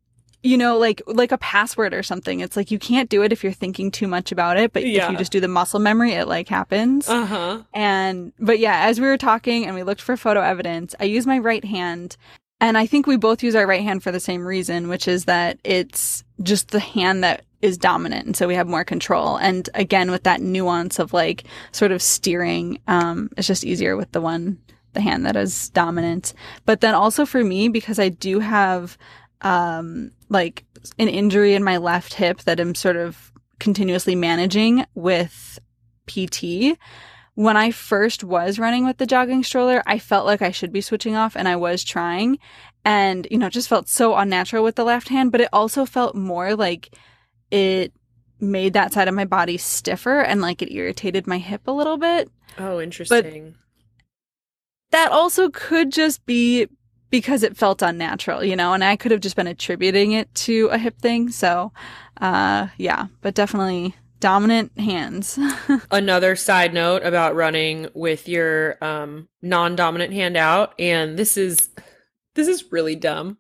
you 0.43 0.59
know, 0.59 0.77
like 0.77 1.01
like 1.07 1.33
a 1.33 1.39
password 1.39 1.95
or 1.95 2.03
something. 2.03 2.41
It's 2.41 2.57
like 2.57 2.71
you 2.71 2.79
can't 2.79 3.09
do 3.09 3.23
it 3.23 3.33
if 3.33 3.43
you're 3.43 3.53
thinking 3.53 3.91
too 3.91 4.07
much 4.07 4.31
about 4.31 4.59
it, 4.59 4.73
but 4.73 4.87
yeah. 4.87 5.07
if 5.07 5.13
you 5.13 5.17
just 5.17 5.33
do 5.33 5.41
the 5.41 5.49
muscle 5.49 5.81
memory, 5.81 6.13
it 6.13 6.29
like 6.29 6.49
happens. 6.49 7.09
Uh 7.09 7.25
huh. 7.25 7.63
And 7.73 8.33
but 8.39 8.59
yeah, 8.59 8.87
as 8.87 9.01
we 9.01 9.07
were 9.07 9.17
talking 9.17 9.65
and 9.65 9.75
we 9.75 9.83
looked 9.83 10.03
for 10.03 10.17
photo 10.17 10.41
evidence, 10.41 10.95
I 11.01 11.05
use 11.05 11.27
my 11.27 11.39
right 11.39 11.65
hand 11.65 12.17
and 12.61 12.79
I 12.79 12.87
think 12.87 13.07
we 13.07 13.17
both 13.17 13.43
use 13.43 13.55
our 13.55 13.67
right 13.67 13.83
hand 13.83 14.03
for 14.03 14.13
the 14.13 14.21
same 14.21 14.47
reason, 14.47 14.89
which 14.89 15.07
is 15.07 15.27
that 15.27 15.59
it's 15.65 16.24
just 16.43 16.71
the 16.71 16.81
hand 16.81 17.23
that 17.25 17.45
is 17.63 17.79
dominant. 17.79 18.27
And 18.27 18.37
so 18.37 18.47
we 18.47 18.55
have 18.55 18.69
more 18.69 18.85
control. 18.85 19.37
And 19.37 19.69
again, 19.75 20.11
with 20.11 20.25
that 20.25 20.41
nuance 20.41 20.99
of 20.99 21.13
like 21.13 21.45
sort 21.73 21.93
of 21.93 22.03
steering, 22.03 22.79
um, 22.87 23.31
it's 23.37 23.47
just 23.47 23.65
easier 23.65 23.97
with 23.97 24.13
the 24.13 24.21
one, 24.21 24.59
the 24.93 25.01
hand 25.01 25.25
that 25.27 25.37
is 25.37 25.71
dominant. 25.71 26.35
But 26.67 26.81
then 26.81 26.95
also 26.95 27.25
for 27.25 27.43
me, 27.43 27.69
because 27.69 27.99
I 27.99 28.11
do 28.11 28.41
have, 28.41 28.99
um, 29.41 30.11
like 30.29 30.65
an 30.99 31.09
injury 31.09 31.55
in 31.55 31.65
my 31.65 31.79
left 31.79 32.15
hip 32.15 32.43
that 32.43 32.61
I'm 32.61 32.75
sort 32.75 32.97
of 32.97 33.33
continuously 33.59 34.15
managing 34.15 34.85
with 34.95 35.59
PT 36.07 36.77
when 37.35 37.57
I 37.57 37.71
first 37.73 38.23
was 38.23 38.59
running 38.59 38.87
with 38.87 38.99
the 38.99 39.07
jogging 39.07 39.43
stroller, 39.43 39.83
I 39.87 39.99
felt 39.99 40.27
like 40.27 40.41
I 40.41 40.53
should 40.53 40.73
be 40.73 40.81
switching 40.81 41.17
off 41.17 41.37
and 41.37 41.49
I 41.49 41.57
was 41.57 41.83
trying. 41.83 42.39
And, 42.85 43.27
you 43.31 43.39
know, 43.39 43.49
just 43.49 43.69
felt 43.69 43.89
so 43.89 44.15
unnatural 44.15 44.63
with 44.63 44.77
the 44.77 44.85
left 44.85 45.09
hand, 45.09 45.33
but 45.33 45.41
it 45.41 45.49
also 45.53 45.87
felt 45.87 46.15
more 46.15 46.55
like 46.55 46.95
it 47.51 47.93
made 48.41 48.75
that 48.75 48.93
side 48.93 49.09
of 49.09 49.15
my 49.15 49.25
body 49.25 49.57
stiffer 49.57 50.21
and 50.21 50.41
like 50.41 50.61
it 50.61 50.73
irritated 50.73 51.27
my 51.27 51.39
hip 51.39 51.63
a 51.67 51.73
little 51.73 51.97
bit. 51.97 52.31
Oh, 52.59 52.81
interesting. 52.81 53.53
But 53.53 53.61
that 54.93 55.11
also 55.11 55.51
could 55.51 55.93
just 55.93 56.25
be 56.27 56.69
because 57.11 57.43
it 57.43 57.57
felt 57.57 57.81
unnatural, 57.81 58.45
you 58.45 58.57
know, 58.57 58.73
and 58.73 58.83
I 58.83 58.97
could 58.97 59.13
have 59.13 59.21
just 59.21 59.37
been 59.37 59.47
attributing 59.47 60.13
it 60.13 60.35
to 60.35 60.67
a 60.69 60.79
hip 60.79 60.99
thing. 60.99 61.31
So, 61.31 61.73
uh, 62.21 62.69
yeah, 62.77 63.07
but 63.21 63.35
definitely 63.35 63.95
dominant 64.21 64.77
hands. 64.79 65.39
Another 65.91 66.35
side 66.35 66.75
note 66.75 67.03
about 67.05 67.37
running 67.37 67.89
with 67.95 68.29
your 68.29 68.83
um, 68.83 69.29
non-dominant 69.43 70.13
hand 70.13 70.37
out, 70.37 70.75
and 70.79 71.17
this 71.17 71.37
is 71.37 71.69
this 72.35 72.49
is 72.49 72.73
really 72.73 72.97
dumb. 72.97 73.39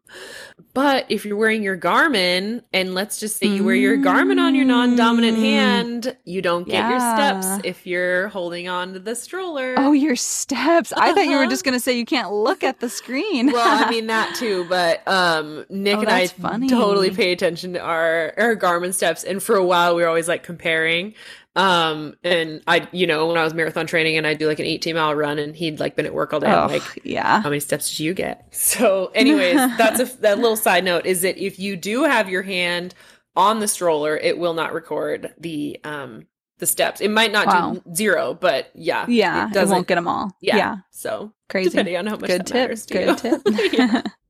But 0.72 1.06
if 1.08 1.24
you're 1.24 1.36
wearing 1.36 1.62
your 1.62 1.76
Garmin, 1.76 2.62
and 2.72 2.94
let's 2.94 3.18
just 3.20 3.36
say 3.36 3.46
you 3.46 3.64
wear 3.64 3.74
your 3.74 3.96
Garmin 3.96 4.40
on 4.40 4.54
your 4.54 4.64
non 4.64 4.96
dominant 4.96 5.36
mm. 5.36 5.40
hand, 5.40 6.16
you 6.24 6.40
don't 6.40 6.64
get 6.64 6.74
yeah. 6.74 6.90
your 6.90 7.00
steps 7.00 7.64
if 7.64 7.86
you're 7.86 8.28
holding 8.28 8.68
on 8.68 8.92
to 8.94 8.98
the 8.98 9.14
stroller. 9.14 9.74
Oh, 9.76 9.92
your 9.92 10.16
steps. 10.16 10.92
I 10.92 11.12
thought 11.12 11.26
you 11.26 11.38
were 11.38 11.46
just 11.46 11.64
going 11.64 11.74
to 11.74 11.80
say 11.80 11.96
you 11.98 12.04
can't 12.04 12.32
look 12.32 12.62
at 12.62 12.80
the 12.80 12.88
screen. 12.88 13.52
well, 13.52 13.84
I 13.84 13.90
mean 13.94 14.06
that 14.06 14.34
too, 14.36 14.64
but 14.68 15.06
um, 15.08 15.64
Nick 15.68 15.96
oh, 15.96 16.00
and 16.00 16.08
I 16.10 16.26
funny. 16.28 16.68
totally 16.68 17.10
pay 17.10 17.32
attention 17.32 17.72
to 17.74 17.80
our, 17.80 18.32
our 18.36 18.56
Garmin 18.56 18.94
steps. 18.94 19.24
And 19.24 19.42
for 19.42 19.56
a 19.56 19.64
while, 19.64 19.94
we 19.96 20.02
were 20.02 20.08
always 20.08 20.28
like 20.28 20.42
comparing. 20.42 21.14
Um, 21.56 22.16
and 22.24 22.62
I, 22.66 22.88
you 22.90 23.06
know, 23.06 23.28
when 23.28 23.36
I 23.36 23.44
was 23.44 23.54
marathon 23.54 23.86
training 23.86 24.16
and 24.16 24.26
I 24.26 24.34
do 24.34 24.48
like 24.48 24.58
an 24.58 24.66
18 24.66 24.94
mile 24.96 25.14
run 25.14 25.38
and 25.38 25.54
he'd 25.54 25.78
like 25.78 25.94
been 25.94 26.06
at 26.06 26.12
work 26.14 26.32
all 26.32 26.40
day, 26.40 26.52
oh, 26.52 26.66
like, 26.66 27.00
yeah, 27.04 27.40
how 27.40 27.48
many 27.48 27.60
steps 27.60 27.90
did 27.90 28.00
you 28.00 28.14
get? 28.14 28.48
So, 28.54 29.12
anyways, 29.14 29.56
that's 29.78 30.00
a 30.00 30.04
that 30.20 30.38
little 30.38 30.56
side 30.56 30.84
note 30.84 31.06
is 31.06 31.22
that 31.22 31.38
if 31.38 31.58
you 31.58 31.76
do 31.76 32.04
have 32.04 32.28
your 32.28 32.42
hand 32.42 32.94
on 33.36 33.60
the 33.60 33.68
stroller, 33.68 34.16
it 34.16 34.38
will 34.38 34.54
not 34.54 34.72
record 34.72 35.32
the 35.38 35.78
um 35.84 36.26
the 36.58 36.66
steps. 36.66 37.00
It 37.00 37.10
might 37.10 37.30
not 37.30 37.46
wow. 37.46 37.74
do 37.74 37.94
zero, 37.94 38.34
but 38.34 38.70
yeah, 38.74 39.06
yeah, 39.08 39.48
it, 39.48 39.56
it 39.56 39.68
won't 39.68 39.86
get 39.86 39.96
them 39.96 40.08
all. 40.08 40.36
Yeah, 40.40 40.56
yeah. 40.56 40.76
so 40.90 41.32
crazy. 41.48 41.70
Depending 41.70 41.96
on 41.98 42.06
how 42.06 42.16
much 42.16 42.30
good 42.30 42.46
tip. 42.46 42.78
Good 42.88 43.18
tip. 43.18 44.06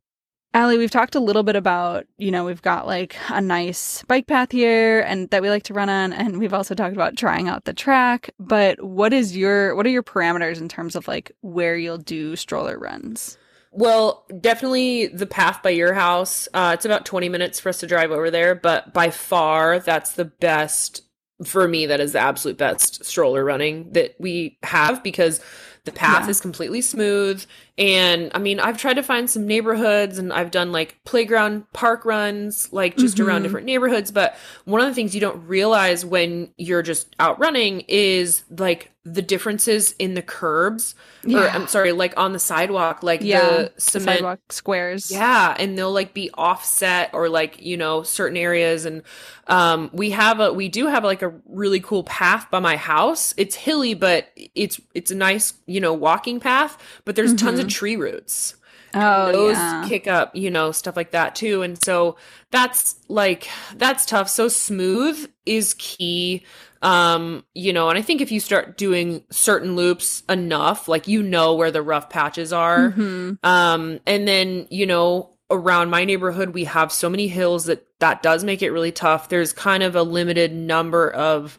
Aly, 0.54 0.78
we've 0.78 0.90
talked 0.90 1.16
a 1.16 1.20
little 1.20 1.42
bit 1.42 1.56
about, 1.56 2.06
you 2.16 2.30
know, 2.30 2.44
we've 2.44 2.62
got 2.62 2.86
like 2.86 3.16
a 3.28 3.40
nice 3.40 4.04
bike 4.04 4.28
path 4.28 4.52
here 4.52 5.00
and 5.00 5.28
that 5.30 5.42
we 5.42 5.50
like 5.50 5.64
to 5.64 5.74
run 5.74 5.88
on. 5.88 6.12
And 6.12 6.38
we've 6.38 6.54
also 6.54 6.76
talked 6.76 6.94
about 6.94 7.16
trying 7.16 7.48
out 7.48 7.64
the 7.64 7.72
track. 7.72 8.30
But 8.38 8.80
what 8.80 9.12
is 9.12 9.36
your, 9.36 9.74
what 9.74 9.84
are 9.84 9.90
your 9.90 10.04
parameters 10.04 10.60
in 10.60 10.68
terms 10.68 10.94
of 10.94 11.08
like 11.08 11.32
where 11.40 11.76
you'll 11.76 11.98
do 11.98 12.36
stroller 12.36 12.78
runs? 12.78 13.36
Well, 13.72 14.24
definitely 14.40 15.08
the 15.08 15.26
path 15.26 15.60
by 15.60 15.70
your 15.70 15.92
house. 15.92 16.46
Uh, 16.54 16.70
it's 16.74 16.84
about 16.84 17.04
20 17.04 17.28
minutes 17.28 17.58
for 17.58 17.70
us 17.70 17.80
to 17.80 17.88
drive 17.88 18.12
over 18.12 18.30
there, 18.30 18.54
but 18.54 18.94
by 18.94 19.10
far, 19.10 19.80
that's 19.80 20.12
the 20.12 20.26
best 20.26 21.02
for 21.44 21.66
me. 21.66 21.86
That 21.86 21.98
is 21.98 22.12
the 22.12 22.20
absolute 22.20 22.58
best 22.58 23.04
stroller 23.04 23.44
running 23.44 23.90
that 23.94 24.14
we 24.20 24.56
have 24.62 25.02
because 25.02 25.40
the 25.84 25.92
path 25.92 26.24
yeah. 26.24 26.30
is 26.30 26.40
completely 26.40 26.80
smooth. 26.80 27.44
And 27.76 28.30
I 28.34 28.38
mean, 28.38 28.60
I've 28.60 28.78
tried 28.78 28.94
to 28.94 29.02
find 29.02 29.28
some 29.28 29.46
neighborhoods 29.46 30.18
and 30.18 30.32
I've 30.32 30.52
done 30.52 30.70
like 30.70 30.98
playground 31.04 31.70
park 31.72 32.04
runs, 32.04 32.72
like 32.72 32.96
just 32.96 33.16
mm-hmm. 33.16 33.26
around 33.26 33.42
different 33.42 33.66
neighborhoods. 33.66 34.12
But 34.12 34.36
one 34.64 34.80
of 34.80 34.86
the 34.86 34.94
things 34.94 35.14
you 35.14 35.20
don't 35.20 35.44
realize 35.48 36.04
when 36.04 36.52
you're 36.56 36.82
just 36.82 37.16
out 37.18 37.38
running 37.40 37.80
is 37.88 38.44
like 38.48 38.92
the 39.06 39.20
differences 39.20 39.92
in 39.98 40.14
the 40.14 40.22
curbs 40.22 40.94
yeah. 41.24 41.38
or 41.38 41.48
I'm 41.50 41.66
sorry, 41.66 41.92
like 41.92 42.14
on 42.16 42.32
the 42.32 42.38
sidewalk, 42.38 43.02
like 43.02 43.20
yeah, 43.22 43.40
the 43.40 43.72
cement 43.76 44.06
the 44.06 44.14
sidewalk 44.14 44.52
squares. 44.52 45.10
Yeah, 45.10 45.54
and 45.58 45.76
they'll 45.76 45.92
like 45.92 46.14
be 46.14 46.30
offset 46.32 47.10
or 47.12 47.28
like, 47.28 47.60
you 47.60 47.76
know, 47.76 48.02
certain 48.02 48.36
areas 48.36 48.86
and 48.86 49.02
um 49.46 49.90
we 49.92 50.10
have 50.10 50.40
a 50.40 50.54
we 50.54 50.70
do 50.70 50.86
have 50.86 51.04
like 51.04 51.20
a 51.20 51.34
really 51.46 51.80
cool 51.80 52.04
path 52.04 52.50
by 52.50 52.60
my 52.60 52.76
house. 52.76 53.34
It's 53.36 53.54
hilly, 53.54 53.92
but 53.92 54.28
it's 54.54 54.80
it's 54.94 55.10
a 55.10 55.14
nice, 55.14 55.52
you 55.66 55.80
know, 55.80 55.92
walking 55.92 56.40
path, 56.40 56.78
but 57.04 57.14
there's 57.14 57.34
mm-hmm. 57.34 57.46
tons 57.46 57.58
of 57.58 57.63
tree 57.68 57.96
roots. 57.96 58.54
Oh, 58.94 59.32
those 59.32 59.56
yeah. 59.56 59.84
kick 59.88 60.06
up, 60.06 60.36
you 60.36 60.50
know, 60.50 60.70
stuff 60.70 60.96
like 60.96 61.10
that 61.10 61.34
too. 61.34 61.62
And 61.62 61.82
so 61.82 62.16
that's 62.50 62.96
like 63.08 63.48
that's 63.76 64.06
tough. 64.06 64.28
So 64.28 64.48
smooth 64.48 65.28
is 65.44 65.74
key. 65.74 66.44
Um, 66.80 67.44
you 67.54 67.72
know, 67.72 67.88
and 67.88 67.98
I 67.98 68.02
think 68.02 68.20
if 68.20 68.30
you 68.30 68.40
start 68.40 68.76
doing 68.76 69.24
certain 69.30 69.74
loops 69.74 70.22
enough, 70.28 70.86
like 70.86 71.08
you 71.08 71.22
know 71.22 71.54
where 71.54 71.70
the 71.70 71.82
rough 71.82 72.10
patches 72.10 72.52
are. 72.52 72.90
Mm-hmm. 72.90 73.32
Um, 73.42 74.00
and 74.06 74.28
then, 74.28 74.66
you 74.70 74.86
know, 74.86 75.30
around 75.50 75.90
my 75.90 76.04
neighborhood 76.04 76.54
we 76.54 76.64
have 76.64 76.90
so 76.90 77.08
many 77.08 77.28
hills 77.28 77.66
that 77.66 77.86
that 78.00 78.22
does 78.22 78.44
make 78.44 78.62
it 78.62 78.70
really 78.70 78.92
tough. 78.92 79.28
There's 79.28 79.52
kind 79.52 79.82
of 79.82 79.96
a 79.96 80.02
limited 80.02 80.54
number 80.54 81.10
of 81.10 81.58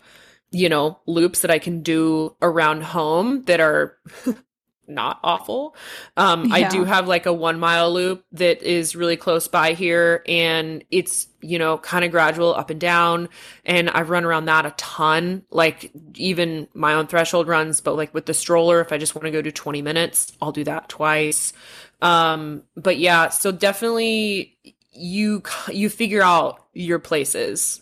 you 0.51 0.69
know, 0.69 0.99
loops 1.05 1.41
that 1.41 1.51
I 1.51 1.59
can 1.59 1.81
do 1.81 2.35
around 2.41 2.81
home 2.81 3.43
that 3.43 3.59
are 3.59 3.97
not 4.87 5.19
awful. 5.23 5.75
Um, 6.17 6.45
yeah. 6.45 6.55
I 6.55 6.69
do 6.69 6.83
have 6.83 7.07
like 7.07 7.25
a 7.25 7.33
one 7.33 7.59
mile 7.59 7.91
loop 7.93 8.25
that 8.33 8.61
is 8.61 8.95
really 8.95 9.17
close 9.17 9.47
by 9.47 9.73
here 9.73 10.23
and 10.27 10.83
it's, 10.91 11.27
you 11.41 11.59
know, 11.59 11.77
kind 11.77 12.05
of 12.05 12.11
gradual 12.11 12.53
up 12.55 12.69
and 12.69 12.79
down. 12.79 13.29
And 13.65 13.89
I've 13.89 14.09
run 14.09 14.25
around 14.25 14.45
that 14.45 14.65
a 14.65 14.71
ton, 14.71 15.43
like 15.49 15.91
even 16.15 16.67
my 16.73 16.93
own 16.93 17.07
threshold 17.07 17.47
runs, 17.47 17.81
but 17.81 17.95
like 17.95 18.13
with 18.13 18.25
the 18.25 18.33
stroller, 18.33 18.81
if 18.81 18.91
I 18.91 18.97
just 18.97 19.15
want 19.15 19.25
to 19.25 19.31
go 19.31 19.41
to 19.41 19.51
20 19.51 19.81
minutes, 19.81 20.33
I'll 20.41 20.51
do 20.51 20.63
that 20.65 20.89
twice. 20.89 21.53
Um, 22.01 22.63
but 22.75 22.97
yeah, 22.97 23.29
so 23.29 23.51
definitely 23.51 24.57
you, 24.91 25.43
you 25.69 25.89
figure 25.89 26.21
out 26.21 26.63
your 26.73 26.99
places. 26.99 27.81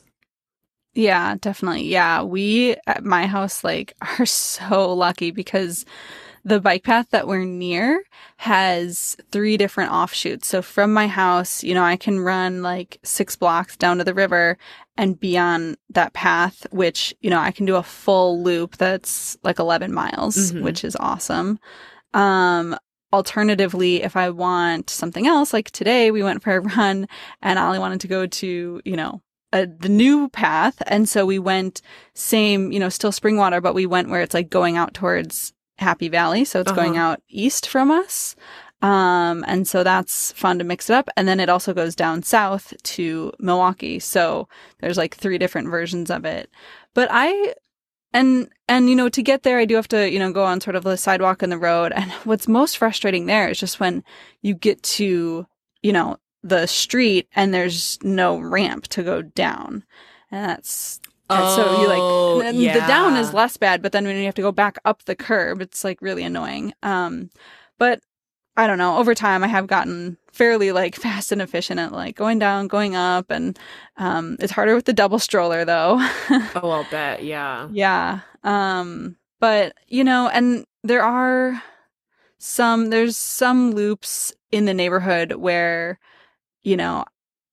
Yeah, 0.96 1.36
definitely. 1.42 1.86
Yeah. 1.86 2.22
We 2.22 2.76
at 2.86 3.04
my 3.04 3.26
house 3.26 3.64
like 3.64 3.96
are 4.20 4.26
so 4.26 4.94
lucky 4.94 5.32
because 5.32 5.86
the 6.46 6.60
bike 6.60 6.84
path 6.84 7.10
that 7.12 7.28
we're 7.28 7.46
near 7.46 8.04
has 8.38 9.16
three 9.32 9.56
different 9.56 9.92
offshoots. 9.92 10.48
So 10.48 10.62
from 10.62 10.94
my 10.94 11.08
house, 11.08 11.64
you 11.64 11.74
know, 11.74 11.84
I 11.84 11.96
can 11.96 12.20
run 12.20 12.62
like 12.62 13.00
six 13.04 13.36
blocks 13.36 13.78
down 13.78 13.98
to 13.98 14.04
the 14.04 14.14
river 14.14 14.58
and 14.98 15.20
be 15.20 15.38
on 15.38 15.76
that 15.90 16.14
path, 16.14 16.68
which, 16.72 17.14
you 17.22 17.30
know, 17.30 17.40
I 17.40 17.52
can 17.52 17.66
do 17.66 17.78
a 17.78 17.84
full 17.84 18.44
loop 18.44 18.78
that's 18.78 19.38
like 19.44 19.60
11 19.60 19.94
miles, 19.94 20.36
mm-hmm. 20.36 20.64
which 20.64 20.84
is 20.84 20.98
awesome. 20.98 21.60
Um, 22.14 22.78
alternatively, 23.14 24.04
if 24.04 24.18
I 24.18 24.30
want 24.30 24.90
something 24.90 25.26
else, 25.26 25.54
like 25.54 25.72
today 25.72 26.12
we 26.12 26.24
went 26.24 26.44
for 26.44 26.58
a 26.58 26.62
run 26.78 27.08
and 27.42 27.58
Ollie 27.58 27.80
wanted 27.80 28.02
to 28.02 28.08
go 28.08 28.28
to, 28.28 28.82
you 28.84 28.96
know, 28.98 29.22
a, 29.54 29.66
the 29.66 29.90
new 29.90 30.28
path. 30.30 30.82
And 30.88 31.08
so 31.08 31.26
we 31.26 31.40
went 31.40 31.82
same, 32.16 32.72
you 32.74 32.80
know, 32.80 32.90
still 32.90 33.12
Springwater, 33.12 33.62
but 33.62 33.76
we 33.76 33.86
went 33.86 34.10
where 34.10 34.22
it's 34.22 34.34
like 34.34 34.50
going 34.50 34.76
out 34.76 34.94
towards 34.94 35.54
Happy 35.78 36.10
Valley. 36.10 36.46
So 36.46 36.62
it's 36.62 36.72
uh-huh. 36.72 36.82
going 36.82 36.98
out 36.98 37.22
east 37.30 37.68
from 37.68 37.92
us. 37.92 38.36
Um, 38.84 39.46
and 39.48 39.66
so 39.66 39.84
that's 39.84 40.34
fun 40.34 40.60
to 40.60 40.66
mix 40.66 40.90
it 40.90 40.94
up. 40.94 41.08
And 41.16 41.26
then 41.26 41.40
it 41.40 41.48
also 41.48 41.74
goes 41.74 41.96
down 41.96 42.22
south 42.22 42.74
to 42.84 43.32
Milwaukie. 43.42 44.02
So 44.02 44.50
there's 44.80 44.98
like 44.98 45.16
three 45.16 45.38
different 45.38 45.70
versions 45.70 46.10
of 46.12 46.26
it. 46.26 46.50
But 46.94 47.08
I, 47.10 47.54
and, 48.12 48.50
and, 48.68 48.90
you 48.90 48.96
know, 48.96 49.08
to 49.08 49.24
get 49.24 49.44
there, 49.44 49.58
I 49.58 49.66
do 49.66 49.76
have 49.76 49.88
to, 49.88 50.12
you 50.12 50.20
know, 50.20 50.34
go 50.34 50.44
on 50.44 50.60
sort 50.60 50.76
of 50.76 50.84
the 50.84 50.98
sidewalk 50.98 51.42
and 51.42 51.52
the 51.52 51.58
road. 51.58 51.94
And 51.96 52.12
what's 52.26 52.48
most 52.48 52.78
frustrating 52.78 53.26
there 53.26 53.50
is 53.50 53.60
just 53.60 53.80
when 53.80 54.04
you 54.42 54.54
get 54.54 54.84
to, 54.84 55.48
you 55.82 55.94
know, 55.94 56.18
the 56.44 56.68
street 56.68 57.30
and 57.34 57.54
there's 57.54 57.98
no 58.04 58.38
ramp 58.38 58.88
to 58.90 59.02
go 59.02 59.22
down. 59.22 59.86
And 60.30 60.50
that's 60.50 61.00
Oh, 61.30 61.56
so 61.56 61.82
you 61.82 61.88
like 61.88 62.56
yeah. 62.56 62.74
the 62.74 62.80
down 62.82 63.16
is 63.16 63.34
less 63.34 63.58
bad, 63.58 63.82
but 63.82 63.92
then 63.92 64.06
when 64.06 64.18
you 64.18 64.26
have 64.26 64.36
to 64.36 64.42
go 64.42 64.52
back 64.52 64.78
up 64.86 65.04
the 65.06 65.16
curb, 65.16 65.62
it's 65.62 65.84
like 65.84 66.02
really 66.02 66.24
annoying. 66.24 66.74
Um, 66.84 67.30
but 67.78 68.02
I 68.56 68.68
don't 68.68 68.78
know. 68.78 68.98
Over 68.98 69.16
time, 69.16 69.44
I 69.44 69.48
have 69.48 69.68
gotten 69.68 70.18
fairly 70.32 70.72
like 70.72 70.96
fast 71.00 71.32
and 71.32 71.42
efficient 71.42 71.80
at 71.80 71.92
like 71.92 72.16
going 72.16 72.40
down, 72.40 72.68
going 72.68 72.96
up, 72.96 73.32
and 73.32 73.58
um, 73.98 74.38
it's 74.40 74.52
harder 74.52 74.76
with 74.76 74.86
the 74.86 74.94
double 74.94 75.20
stroller 75.20 75.66
though. 75.66 75.98
oh, 76.30 76.70
I'll 76.70 76.88
bet. 76.92 77.24
Yeah. 77.24 77.70
Yeah. 77.72 78.20
Um, 78.44 79.16
but 79.40 79.76
you 79.88 80.04
know, 80.04 80.30
and 80.30 80.66
there 80.84 81.04
are 81.04 81.62
some 82.38 82.90
there's 82.90 83.18
some 83.18 83.72
loops 83.72 84.34
in 84.52 84.66
the 84.66 84.74
neighborhood 84.74 85.34
where 85.34 86.00
you 86.62 86.76
know 86.76 87.06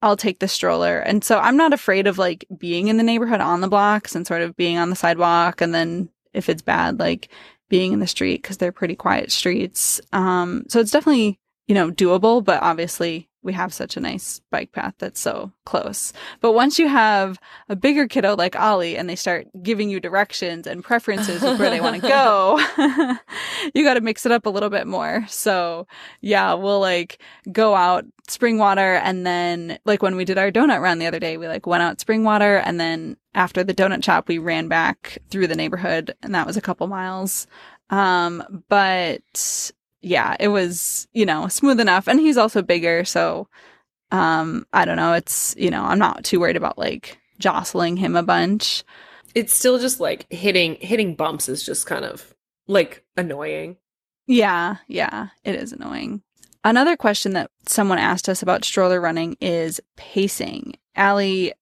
I'll 0.02 0.16
take 0.16 0.38
the 0.38 0.48
stroller. 0.48 0.98
And 0.98 1.22
so 1.22 1.38
I'm 1.38 1.56
not 1.56 1.72
afraid 1.72 2.06
of 2.06 2.18
like 2.18 2.44
being 2.56 2.88
in 2.88 2.96
the 2.96 3.02
neighborhood 3.02 3.40
on 3.40 3.60
the 3.60 3.68
blocks 3.68 4.14
and 4.14 4.26
sort 4.26 4.42
of 4.42 4.56
being 4.56 4.78
on 4.78 4.90
the 4.90 4.96
sidewalk. 4.96 5.60
And 5.60 5.74
then 5.74 6.08
if 6.32 6.48
it's 6.48 6.62
bad, 6.62 6.98
like 6.98 7.28
being 7.68 7.92
in 7.92 8.00
the 8.00 8.06
street 8.06 8.42
because 8.42 8.58
they're 8.58 8.72
pretty 8.72 8.96
quiet 8.96 9.30
streets. 9.32 10.00
Um, 10.12 10.64
so 10.68 10.80
it's 10.80 10.90
definitely, 10.90 11.38
you 11.66 11.74
know, 11.74 11.90
doable, 11.90 12.44
but 12.44 12.62
obviously 12.62 13.29
we 13.42 13.52
have 13.54 13.72
such 13.72 13.96
a 13.96 14.00
nice 14.00 14.40
bike 14.50 14.72
path 14.72 14.94
that's 14.98 15.20
so 15.20 15.52
close. 15.64 16.12
But 16.40 16.52
once 16.52 16.78
you 16.78 16.88
have 16.88 17.38
a 17.68 17.76
bigger 17.76 18.06
kiddo 18.06 18.36
like 18.36 18.54
Ollie 18.54 18.96
and 18.96 19.08
they 19.08 19.16
start 19.16 19.46
giving 19.62 19.88
you 19.88 19.98
directions 19.98 20.66
and 20.66 20.84
preferences 20.84 21.42
of 21.42 21.58
where 21.58 21.70
they 21.70 21.80
want 21.80 22.00
to 22.00 22.08
go, 22.08 22.58
you 23.74 23.82
got 23.82 23.94
to 23.94 24.02
mix 24.02 24.26
it 24.26 24.32
up 24.32 24.46
a 24.46 24.50
little 24.50 24.68
bit 24.68 24.86
more. 24.86 25.24
So 25.28 25.86
yeah, 26.20 26.52
we'll 26.54 26.80
like 26.80 27.22
go 27.50 27.74
out 27.74 28.04
Springwater 28.28 29.00
and 29.02 29.26
then 29.26 29.78
like 29.84 30.02
when 30.02 30.16
we 30.16 30.24
did 30.24 30.38
our 30.38 30.50
donut 30.50 30.82
run 30.82 30.98
the 30.98 31.06
other 31.06 31.20
day, 31.20 31.36
we 31.36 31.48
like 31.48 31.66
went 31.66 31.82
out 31.82 31.98
Springwater 31.98 32.62
and 32.64 32.78
then 32.78 33.16
after 33.34 33.64
the 33.64 33.74
donut 33.74 34.04
shop, 34.04 34.28
we 34.28 34.38
ran 34.38 34.68
back 34.68 35.18
through 35.30 35.46
the 35.46 35.56
neighborhood 35.56 36.14
and 36.22 36.34
that 36.34 36.46
was 36.46 36.56
a 36.56 36.62
couple 36.62 36.86
miles. 36.88 37.46
Um, 37.88 38.64
but 38.68 39.72
yeah, 40.02 40.36
it 40.40 40.48
was, 40.48 41.06
you 41.12 41.26
know, 41.26 41.48
smooth 41.48 41.80
enough. 41.80 42.08
And 42.08 42.20
he's 42.20 42.36
also 42.36 42.62
bigger. 42.62 43.04
So, 43.04 43.48
um, 44.10 44.66
I 44.72 44.84
don't 44.84 44.96
know. 44.96 45.12
It's, 45.12 45.54
you 45.58 45.70
know, 45.70 45.82
I'm 45.82 45.98
not 45.98 46.24
too 46.24 46.40
worried 46.40 46.56
about 46.56 46.78
like 46.78 47.18
jostling 47.38 47.96
him 47.96 48.16
a 48.16 48.22
bunch. 48.22 48.84
It's 49.34 49.54
still 49.54 49.78
just 49.78 50.00
like 50.00 50.26
hitting, 50.30 50.76
hitting 50.80 51.14
bumps 51.14 51.48
is 51.48 51.64
just 51.64 51.86
kind 51.86 52.04
of 52.04 52.34
like 52.66 53.04
annoying. 53.16 53.76
Yeah. 54.26 54.76
Yeah. 54.88 55.28
It 55.44 55.54
is 55.54 55.72
annoying. 55.72 56.22
Another 56.62 56.96
question 56.96 57.32
that 57.32 57.50
someone 57.66 57.98
asked 57.98 58.28
us 58.28 58.42
about 58.42 58.64
stroller 58.64 59.00
running 59.00 59.36
is 59.40 59.80
pacing. 59.96 60.74
Aly, 60.96 61.52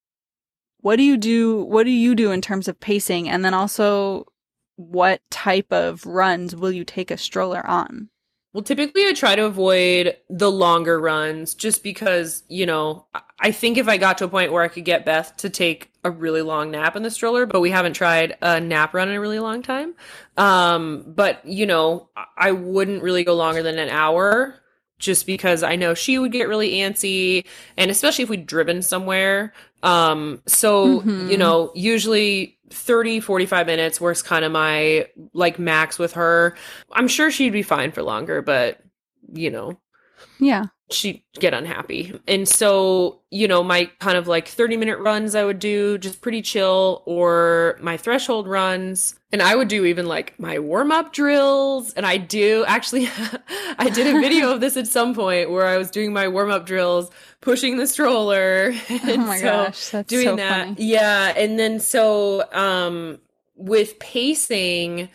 what 0.80 0.96
do 0.96 1.02
you 1.02 1.16
do? 1.16 1.62
What 1.64 1.84
do 1.84 1.90
you 1.90 2.14
do 2.14 2.32
in 2.32 2.40
terms 2.40 2.68
of 2.68 2.80
pacing? 2.80 3.28
And 3.28 3.44
then 3.44 3.54
also, 3.54 4.26
what 4.76 5.20
type 5.30 5.72
of 5.72 6.04
runs 6.06 6.56
will 6.56 6.72
you 6.72 6.84
take 6.84 7.10
a 7.10 7.16
stroller 7.16 7.64
on? 7.66 8.10
Well, 8.58 8.64
typically 8.64 9.06
I 9.06 9.12
try 9.12 9.36
to 9.36 9.44
avoid 9.44 10.16
the 10.28 10.50
longer 10.50 10.98
runs 10.98 11.54
just 11.54 11.84
because, 11.84 12.42
you 12.48 12.66
know, 12.66 13.06
I 13.38 13.52
think 13.52 13.78
if 13.78 13.86
I 13.86 13.98
got 13.98 14.18
to 14.18 14.24
a 14.24 14.28
point 14.28 14.50
where 14.50 14.64
I 14.64 14.68
could 14.68 14.84
get 14.84 15.04
Beth 15.04 15.36
to 15.36 15.48
take 15.48 15.92
a 16.02 16.10
really 16.10 16.42
long 16.42 16.72
nap 16.72 16.96
in 16.96 17.04
the 17.04 17.10
stroller, 17.12 17.46
but 17.46 17.60
we 17.60 17.70
haven't 17.70 17.92
tried 17.92 18.36
a 18.42 18.58
nap 18.58 18.94
run 18.94 19.10
in 19.10 19.14
a 19.14 19.20
really 19.20 19.38
long 19.38 19.62
time. 19.62 19.94
Um, 20.36 21.04
but, 21.06 21.46
you 21.46 21.66
know, 21.66 22.08
I 22.36 22.50
wouldn't 22.50 23.04
really 23.04 23.22
go 23.22 23.36
longer 23.36 23.62
than 23.62 23.78
an 23.78 23.90
hour 23.90 24.56
just 24.98 25.24
because 25.24 25.62
I 25.62 25.76
know 25.76 25.94
she 25.94 26.18
would 26.18 26.32
get 26.32 26.48
really 26.48 26.72
antsy 26.78 27.44
and 27.76 27.92
especially 27.92 28.24
if 28.24 28.28
we'd 28.28 28.44
driven 28.44 28.82
somewhere. 28.82 29.52
Um, 29.84 30.42
so, 30.46 30.98
mm-hmm. 30.98 31.30
you 31.30 31.38
know, 31.38 31.70
usually 31.76 32.57
30, 32.70 33.20
45 33.20 33.66
minutes 33.66 34.00
was 34.00 34.22
kind 34.22 34.44
of 34.44 34.52
my 34.52 35.06
like 35.32 35.58
max 35.58 35.98
with 35.98 36.12
her. 36.12 36.56
I'm 36.92 37.08
sure 37.08 37.30
she'd 37.30 37.50
be 37.50 37.62
fine 37.62 37.92
for 37.92 38.02
longer, 38.02 38.42
but 38.42 38.80
you 39.32 39.50
know. 39.50 39.78
Yeah 40.40 40.66
she'd 40.90 41.22
get 41.34 41.52
unhappy. 41.54 42.18
And 42.26 42.48
so, 42.48 43.20
you 43.30 43.46
know, 43.46 43.62
my 43.62 43.86
kind 43.98 44.16
of 44.16 44.26
like 44.26 44.48
30 44.48 44.76
minute 44.76 44.98
runs 44.98 45.34
I 45.34 45.44
would 45.44 45.58
do 45.58 45.98
just 45.98 46.20
pretty 46.20 46.42
chill 46.42 47.02
or 47.06 47.78
my 47.80 47.96
threshold 47.96 48.48
runs. 48.48 49.14
And 49.30 49.42
I 49.42 49.54
would 49.54 49.68
do 49.68 49.84
even 49.84 50.06
like 50.06 50.38
my 50.40 50.58
warm 50.58 50.90
up 50.90 51.12
drills. 51.12 51.92
And 51.92 52.06
I 52.06 52.16
do 52.16 52.64
actually, 52.66 53.08
I 53.78 53.90
did 53.90 54.06
a 54.14 54.18
video 54.20 54.52
of 54.52 54.60
this 54.60 54.76
at 54.76 54.86
some 54.86 55.14
point 55.14 55.50
where 55.50 55.66
I 55.66 55.76
was 55.76 55.90
doing 55.90 56.12
my 56.12 56.28
warm 56.28 56.50
up 56.50 56.64
drills, 56.64 57.10
pushing 57.40 57.76
the 57.76 57.86
stroller. 57.86 58.72
oh 58.90 59.16
my 59.18 59.38
so 59.38 59.44
gosh, 59.44 59.90
that's 59.90 60.08
doing 60.08 60.24
so 60.24 60.36
that. 60.36 60.68
Funny. 60.68 60.76
Yeah. 60.78 61.34
And 61.36 61.58
then 61.58 61.80
so, 61.80 62.50
um, 62.52 63.18
with 63.56 63.98
pacing, 63.98 65.10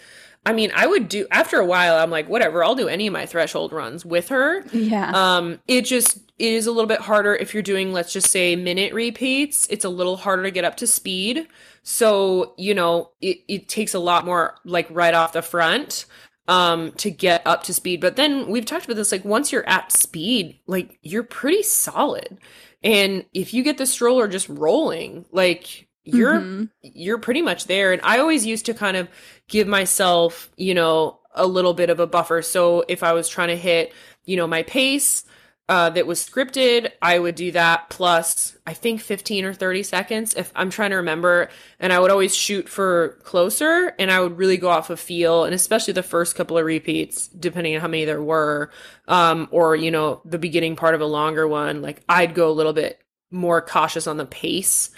I 0.45 0.53
mean, 0.53 0.71
I 0.75 0.87
would 0.87 1.07
do 1.07 1.25
after 1.31 1.57
a 1.57 1.65
while. 1.65 1.95
I'm 1.95 2.09
like, 2.09 2.27
whatever. 2.27 2.63
I'll 2.63 2.75
do 2.75 2.87
any 2.87 3.07
of 3.07 3.13
my 3.13 3.25
threshold 3.25 3.71
runs 3.71 4.05
with 4.05 4.29
her. 4.29 4.63
Yeah. 4.73 5.11
Um, 5.13 5.59
it 5.67 5.83
just 5.83 6.17
it 6.37 6.53
is 6.53 6.67
a 6.67 6.71
little 6.71 6.87
bit 6.87 6.99
harder 7.01 7.33
if 7.35 7.53
you're 7.53 7.63
doing, 7.63 7.93
let's 7.93 8.11
just 8.11 8.29
say, 8.29 8.55
minute 8.55 8.93
repeats. 8.93 9.67
It's 9.69 9.85
a 9.85 9.89
little 9.89 10.17
harder 10.17 10.43
to 10.43 10.51
get 10.51 10.65
up 10.65 10.75
to 10.77 10.87
speed. 10.87 11.47
So 11.83 12.53
you 12.57 12.73
know, 12.73 13.11
it 13.21 13.39
it 13.47 13.67
takes 13.69 13.93
a 13.93 13.99
lot 13.99 14.25
more 14.25 14.55
like 14.65 14.87
right 14.89 15.13
off 15.13 15.33
the 15.33 15.41
front 15.41 16.05
um 16.49 16.91
to 16.93 17.09
get 17.09 17.41
up 17.45 17.63
to 17.63 17.73
speed 17.73 18.01
but 18.01 18.17
then 18.17 18.49
we've 18.49 18.65
talked 18.65 18.83
about 18.83 18.97
this 18.97 19.13
like 19.13 19.23
once 19.23 19.49
you're 19.49 19.65
at 19.65 19.93
speed 19.93 20.59
like 20.67 20.99
you're 21.01 21.23
pretty 21.23 21.63
solid 21.63 22.37
and 22.83 23.23
if 23.33 23.53
you 23.53 23.63
get 23.63 23.77
the 23.77 23.85
stroller 23.85 24.27
just 24.27 24.49
rolling 24.49 25.23
like 25.31 25.87
you're 26.03 26.39
mm-hmm. 26.39 26.65
you're 26.81 27.17
pretty 27.17 27.41
much 27.41 27.65
there 27.65 27.93
and 27.93 28.01
i 28.03 28.19
always 28.19 28.45
used 28.45 28.65
to 28.65 28.73
kind 28.73 28.97
of 28.97 29.07
give 29.47 29.67
myself 29.67 30.49
you 30.57 30.73
know 30.73 31.19
a 31.35 31.47
little 31.47 31.73
bit 31.73 31.89
of 31.89 31.99
a 31.99 32.07
buffer 32.07 32.41
so 32.41 32.83
if 32.87 33.03
i 33.03 33.13
was 33.13 33.29
trying 33.29 33.47
to 33.47 33.57
hit 33.57 33.93
you 34.25 34.35
know 34.37 34.47
my 34.47 34.63
pace 34.63 35.23
uh, 35.69 35.89
that 35.89 36.05
was 36.05 36.19
scripted 36.19 36.91
i 37.01 37.17
would 37.17 37.35
do 37.35 37.49
that 37.53 37.89
plus 37.89 38.57
i 38.67 38.73
think 38.73 38.99
15 38.99 39.45
or 39.45 39.53
30 39.53 39.83
seconds 39.83 40.33
if 40.33 40.51
i'm 40.55 40.69
trying 40.69 40.89
to 40.89 40.97
remember 40.97 41.49
and 41.79 41.93
i 41.93 41.99
would 41.99 42.11
always 42.11 42.35
shoot 42.35 42.67
for 42.67 43.17
closer 43.23 43.95
and 43.97 44.11
i 44.11 44.19
would 44.19 44.37
really 44.37 44.57
go 44.57 44.67
off 44.67 44.89
of 44.89 44.99
feel 44.99 45.45
and 45.45 45.55
especially 45.55 45.93
the 45.93 46.03
first 46.03 46.35
couple 46.35 46.57
of 46.57 46.65
repeats 46.65 47.27
depending 47.27 47.75
on 47.75 47.81
how 47.81 47.87
many 47.87 48.03
there 48.03 48.21
were 48.21 48.71
um, 49.07 49.47
or 49.51 49.73
you 49.73 49.89
know 49.89 50.21
the 50.25 50.37
beginning 50.37 50.75
part 50.75 50.95
of 50.95 51.01
a 51.01 51.05
longer 51.05 51.47
one 51.47 51.81
like 51.81 52.03
i'd 52.09 52.35
go 52.35 52.49
a 52.49 52.51
little 52.51 52.73
bit 52.73 52.99
more 53.31 53.61
cautious 53.61 54.05
on 54.05 54.17
the 54.17 54.25
pace 54.25 54.89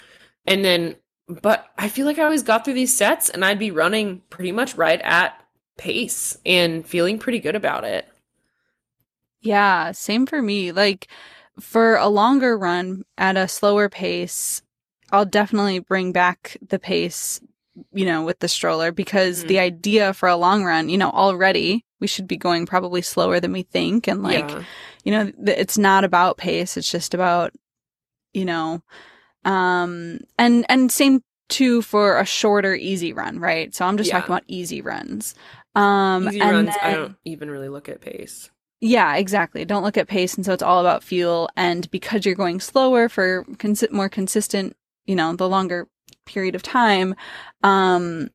and 0.46 0.64
then, 0.64 0.96
but 1.28 1.66
I 1.78 1.88
feel 1.88 2.06
like 2.06 2.18
I 2.18 2.24
always 2.24 2.42
got 2.42 2.64
through 2.64 2.74
these 2.74 2.96
sets 2.96 3.28
and 3.28 3.44
I'd 3.44 3.58
be 3.58 3.70
running 3.70 4.22
pretty 4.30 4.52
much 4.52 4.76
right 4.76 5.00
at 5.02 5.40
pace 5.76 6.36
and 6.46 6.86
feeling 6.86 7.18
pretty 7.18 7.40
good 7.40 7.56
about 7.56 7.84
it. 7.84 8.08
Yeah, 9.40 9.92
same 9.92 10.26
for 10.26 10.40
me. 10.42 10.72
Like 10.72 11.08
for 11.60 11.96
a 11.96 12.08
longer 12.08 12.56
run 12.58 13.04
at 13.18 13.36
a 13.36 13.48
slower 13.48 13.88
pace, 13.88 14.62
I'll 15.12 15.24
definitely 15.24 15.78
bring 15.78 16.12
back 16.12 16.56
the 16.66 16.78
pace, 16.78 17.40
you 17.92 18.06
know, 18.06 18.24
with 18.24 18.40
the 18.40 18.48
stroller 18.48 18.90
because 18.92 19.44
mm. 19.44 19.48
the 19.48 19.58
idea 19.58 20.12
for 20.14 20.28
a 20.28 20.36
long 20.36 20.64
run, 20.64 20.88
you 20.88 20.98
know, 20.98 21.10
already 21.10 21.84
we 22.00 22.06
should 22.06 22.26
be 22.26 22.36
going 22.36 22.66
probably 22.66 23.02
slower 23.02 23.40
than 23.40 23.52
we 23.52 23.62
think. 23.62 24.06
And 24.06 24.22
like, 24.22 24.48
yeah. 24.48 24.62
you 25.04 25.12
know, 25.12 25.32
it's 25.46 25.78
not 25.78 26.04
about 26.04 26.36
pace. 26.36 26.76
It's 26.76 26.90
just 26.90 27.14
about, 27.14 27.52
you 28.34 28.44
know, 28.44 28.82
um, 29.46 30.20
and, 30.38 30.66
and 30.68 30.92
same 30.92 31.22
too 31.48 31.80
for 31.80 32.18
a 32.18 32.26
shorter 32.26 32.74
easy 32.74 33.12
run, 33.12 33.38
right? 33.38 33.74
So 33.74 33.86
I'm 33.86 33.96
just 33.96 34.08
yeah. 34.08 34.20
talking 34.20 34.34
about 34.34 34.44
easy 34.48 34.82
runs. 34.82 35.34
Um, 35.74 36.28
easy 36.28 36.40
runs, 36.40 36.68
then, 36.68 36.78
I 36.82 36.94
don't 36.94 37.16
even 37.24 37.50
really 37.50 37.68
look 37.68 37.88
at 37.88 38.00
pace. 38.00 38.50
Yeah, 38.80 39.16
exactly. 39.16 39.64
Don't 39.64 39.82
look 39.82 39.96
at 39.96 40.08
pace. 40.08 40.34
And 40.34 40.44
so 40.44 40.52
it's 40.52 40.62
all 40.62 40.80
about 40.80 41.02
fuel. 41.02 41.48
And 41.56 41.90
because 41.90 42.26
you're 42.26 42.34
going 42.34 42.60
slower 42.60 43.08
for 43.08 43.44
cons- 43.58 43.90
more 43.90 44.08
consistent, 44.08 44.76
you 45.06 45.14
know, 45.14 45.34
the 45.34 45.48
longer 45.48 45.88
period 46.26 46.54
of 46.54 46.62
time, 46.62 47.14
um, 47.62 48.28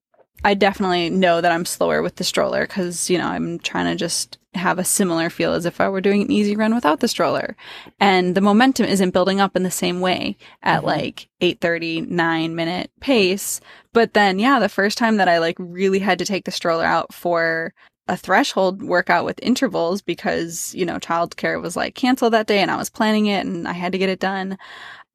I 0.43 0.53
definitely 0.53 1.09
know 1.09 1.41
that 1.41 1.51
I'm 1.51 1.65
slower 1.65 2.01
with 2.01 2.15
the 2.15 2.23
stroller 2.23 2.65
because, 2.65 3.09
you 3.09 3.17
know, 3.17 3.27
I'm 3.27 3.59
trying 3.59 3.85
to 3.85 3.95
just 3.95 4.37
have 4.53 4.79
a 4.79 4.83
similar 4.83 5.29
feel 5.29 5.53
as 5.53 5.65
if 5.65 5.79
I 5.79 5.87
were 5.87 6.01
doing 6.01 6.23
an 6.23 6.31
easy 6.31 6.55
run 6.55 6.75
without 6.75 6.99
the 6.99 7.07
stroller. 7.07 7.55
And 7.99 8.35
the 8.35 8.41
momentum 8.41 8.85
isn't 8.85 9.11
building 9.11 9.39
up 9.39 9.55
in 9.55 9.63
the 9.63 9.71
same 9.71 10.01
way 10.01 10.35
at 10.63 10.79
mm-hmm. 10.79 10.87
like 10.87 11.29
8:39 11.41 12.53
minute 12.53 12.91
pace. 12.99 13.61
But 13.93 14.13
then 14.13 14.39
yeah, 14.39 14.59
the 14.59 14.69
first 14.69 14.97
time 14.97 15.17
that 15.17 15.29
I 15.29 15.37
like 15.37 15.55
really 15.59 15.99
had 15.99 16.19
to 16.19 16.25
take 16.25 16.45
the 16.45 16.51
stroller 16.51 16.85
out 16.85 17.13
for 17.13 17.73
a 18.07 18.17
threshold 18.17 18.81
workout 18.81 19.23
with 19.23 19.39
intervals 19.41 20.01
because, 20.01 20.75
you 20.75 20.85
know, 20.85 20.97
childcare 20.97 21.61
was 21.61 21.77
like 21.77 21.95
canceled 21.95 22.33
that 22.33 22.47
day 22.47 22.59
and 22.59 22.69
I 22.69 22.75
was 22.75 22.89
planning 22.89 23.27
it 23.27 23.45
and 23.45 23.67
I 23.67 23.73
had 23.73 23.93
to 23.93 23.97
get 23.97 24.09
it 24.09 24.19
done. 24.19 24.57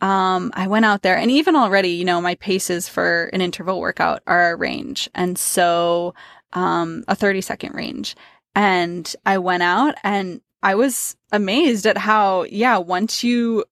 Um, 0.00 0.52
I 0.54 0.66
went 0.66 0.84
out 0.84 1.02
there 1.02 1.16
and 1.16 1.30
even 1.30 1.56
already, 1.56 1.90
you 1.90 2.04
know, 2.04 2.20
my 2.20 2.34
paces 2.36 2.88
for 2.88 3.24
an 3.32 3.40
interval 3.40 3.80
workout 3.80 4.22
are 4.26 4.52
a 4.52 4.56
range. 4.56 5.08
And 5.14 5.38
so, 5.38 6.14
um, 6.52 7.04
a 7.08 7.14
30 7.14 7.40
second 7.40 7.74
range. 7.74 8.14
And 8.54 9.14
I 9.24 9.38
went 9.38 9.62
out 9.62 9.94
and 10.02 10.40
I 10.62 10.74
was 10.74 11.16
amazed 11.32 11.86
at 11.86 11.98
how, 11.98 12.44
yeah, 12.44 12.78
once 12.78 13.22
you 13.22 13.64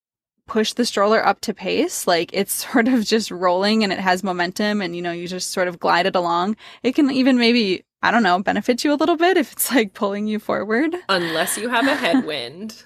push 0.47 0.75
the 0.75 0.85
stroller 0.85 1.25
up 1.25 1.41
to 1.43 1.55
pace, 1.55 2.07
like 2.07 2.31
it's 2.33 2.53
sort 2.71 2.89
of 2.89 3.05
just 3.05 3.31
rolling 3.31 3.83
and 3.83 3.93
it 3.93 4.01
has 4.01 4.23
momentum 4.23 4.81
and, 4.81 4.95
you 4.97 5.03
know, 5.03 5.13
you 5.13 5.27
just 5.27 5.51
sort 5.51 5.69
of 5.69 5.79
glide 5.79 6.07
it 6.07 6.17
along. 6.17 6.57
It 6.83 6.95
can 6.95 7.11
even 7.11 7.39
maybe, 7.39 7.85
I 8.03 8.11
don't 8.11 8.23
know, 8.23 8.39
benefit 8.43 8.85
you 8.85 8.93
a 8.93 8.97
little 8.97 9.17
bit 9.17 9.37
if 9.37 9.53
it's 9.53 9.71
like 9.71 9.95
pulling 9.95 10.27
you 10.27 10.39
forward. 10.39 10.95
Unless 11.09 11.59
you 11.59 11.69
have 11.69 11.87
a 11.87 11.95
headwind. 11.97 12.85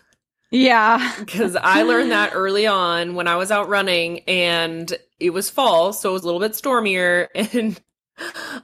Yeah. 0.51 1.15
Because 1.19 1.57
I 1.57 1.83
learned 1.83 2.11
that 2.11 2.33
early 2.35 2.67
on 2.67 3.15
when 3.15 3.29
I 3.29 3.37
was 3.37 3.51
out 3.51 3.69
running 3.69 4.21
and 4.21 4.93
it 5.21 5.31
was 5.31 5.51
fall, 5.51 5.93
so 5.93 6.11
it 6.11 6.13
was 6.13 6.23
a 6.23 6.27
little 6.27 6.41
bit 6.41 6.55
stormier. 6.55 7.29
And 7.35 7.81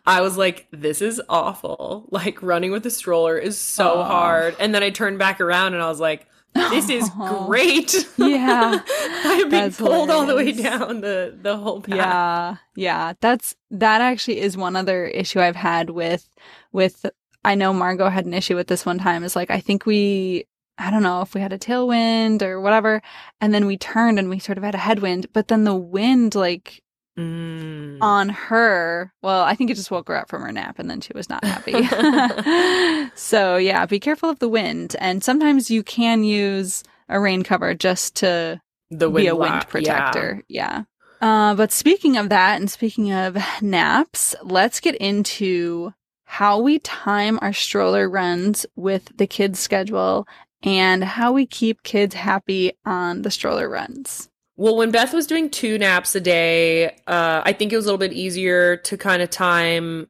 I 0.05 0.21
was 0.21 0.37
like, 0.37 0.67
this 0.73 1.01
is 1.01 1.23
awful. 1.29 2.09
Like 2.11 2.43
running 2.43 2.73
with 2.73 2.85
a 2.87 2.91
stroller 2.91 3.39
is 3.39 3.57
so 3.59 3.95
oh. 3.95 4.03
hard. 4.03 4.57
And 4.59 4.75
then 4.75 4.83
I 4.83 4.91
turned 4.91 5.19
back 5.19 5.41
around 5.41 5.75
and 5.75 5.83
I 5.83 5.89
was 5.89 6.01
like, 6.01 6.27
this 6.55 6.89
is 6.89 7.09
great. 7.47 7.95
Yeah. 8.17 8.81
I've 8.89 9.51
been 9.51 9.73
pulled 9.73 10.09
hilarious. 10.09 10.11
all 10.11 10.27
the 10.27 10.37
way 10.37 10.53
down 10.53 11.01
the, 11.03 11.39
the 11.41 11.57
whole 11.57 11.81
path. 11.81 11.97
Yeah. 11.97 12.57
Yeah. 12.75 13.13
That's, 13.21 13.55
that 13.71 14.01
actually 14.01 14.41
is 14.41 14.57
one 14.57 14.75
other 14.75 15.07
issue 15.07 15.41
I've 15.41 15.57
had 15.57 15.91
with, 15.91 16.29
with, 16.73 17.07
I 17.45 17.55
know 17.55 17.73
Margot 17.73 18.09
had 18.09 18.27
an 18.27 18.35
issue 18.35 18.57
with 18.57 18.69
this 18.69 18.87
one 18.87 18.99
time 18.99 19.23
is 19.23 19.37
like, 19.37 19.51
I 19.51 19.61
think 19.61 19.87
we 19.87 20.47
I 20.79 20.91
don't 20.91 21.03
know 21.03 21.23
if 21.23 21.35
we 21.35 21.41
had 21.41 21.53
a 21.53 21.59
tailwind 21.59 22.43
or 22.43 22.61
whatever. 22.61 23.03
And 23.41 23.55
then 23.55 23.67
we 23.67 23.77
turned 23.77 24.19
and 24.19 24.29
we 24.29 24.39
sort 24.39 24.59
of 24.59 24.65
had 24.65 24.75
a 24.75 24.79
headwind, 24.79 25.33
but 25.33 25.49
then 25.49 25.65
the 25.65 25.75
wind, 25.75 26.35
like, 26.35 26.83
mm. 27.19 27.99
on 28.01 28.29
her, 28.29 29.13
well, 29.23 29.43
I 29.45 29.55
think 29.55 29.71
it 29.71 29.75
just 29.75 29.91
woke 29.91 30.09
her 30.09 30.17
up 30.17 30.29
from 30.29 30.43
her 30.43 30.53
nap 30.53 30.79
and 30.79 30.91
then 30.91 31.01
she 31.01 31.13
was 31.15 31.29
not 31.29 31.45
happy. 31.45 31.73
so, 33.15 33.57
yeah, 33.57 33.87
be 33.87 34.01
careful 34.01 34.31
of 34.31 34.41
the 34.41 34.49
wind. 34.49 34.97
And 34.99 35.23
sometimes 35.23 35.71
you 35.71 35.83
can 35.83 36.25
use 36.25 36.83
a 37.09 37.21
rain 37.21 37.43
cover 37.43 37.75
just 37.75 38.17
to 38.17 38.61
the 38.91 39.11
wind 39.11 39.25
be 39.25 39.29
a 39.29 39.37
wind 39.37 39.67
protector. 39.69 40.43
Yeah. 40.49 40.83
yeah. 40.83 40.85
Uh, 41.21 41.55
but 41.55 41.73
speaking 41.73 42.17
of 42.17 42.29
that 42.29 42.61
and 42.61 42.71
speaking 42.71 43.13
of 43.13 43.39
naps, 43.63 44.35
let's 44.43 44.81
get 44.81 44.95
into 44.97 45.95
how 46.25 46.59
we 46.61 46.79
time 46.81 47.39
our 47.43 47.53
stroller 47.53 48.09
runs 48.09 48.67
with 48.77 49.17
the 49.17 49.27
kids' 49.27 49.61
schedule 49.61 50.27
and 50.65 51.05
how 51.05 51.33
we 51.33 51.47
keep 51.47 51.83
kids 51.83 52.15
happy 52.15 52.73
on 52.85 53.23
the 53.23 53.31
stroller 53.31 53.69
runs. 53.69 54.29
Well, 54.57 54.77
when 54.77 54.91
Beth 54.91 55.13
was 55.13 55.27
doing 55.27 55.51
two 55.51 55.79
naps 55.79 56.15
a 56.15 56.21
day, 56.21 56.87
uh, 57.07 57.43
I 57.45 57.53
think 57.53 57.73
it 57.73 57.77
was 57.77 57.87
a 57.87 57.89
little 57.89 57.99
bit 57.99 58.13
easier 58.13 58.77
to 58.79 58.97
kind 58.97 59.21
of 59.21 59.31
time 59.31 60.09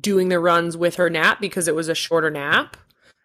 doing 0.00 0.28
the 0.28 0.40
runs 0.40 0.76
with 0.76 0.96
her 0.96 1.08
nap 1.10 1.40
because 1.40 1.68
it 1.68 1.74
was 1.74 1.88
a 1.88 1.94
shorter 1.94 2.30
nap. 2.30 2.76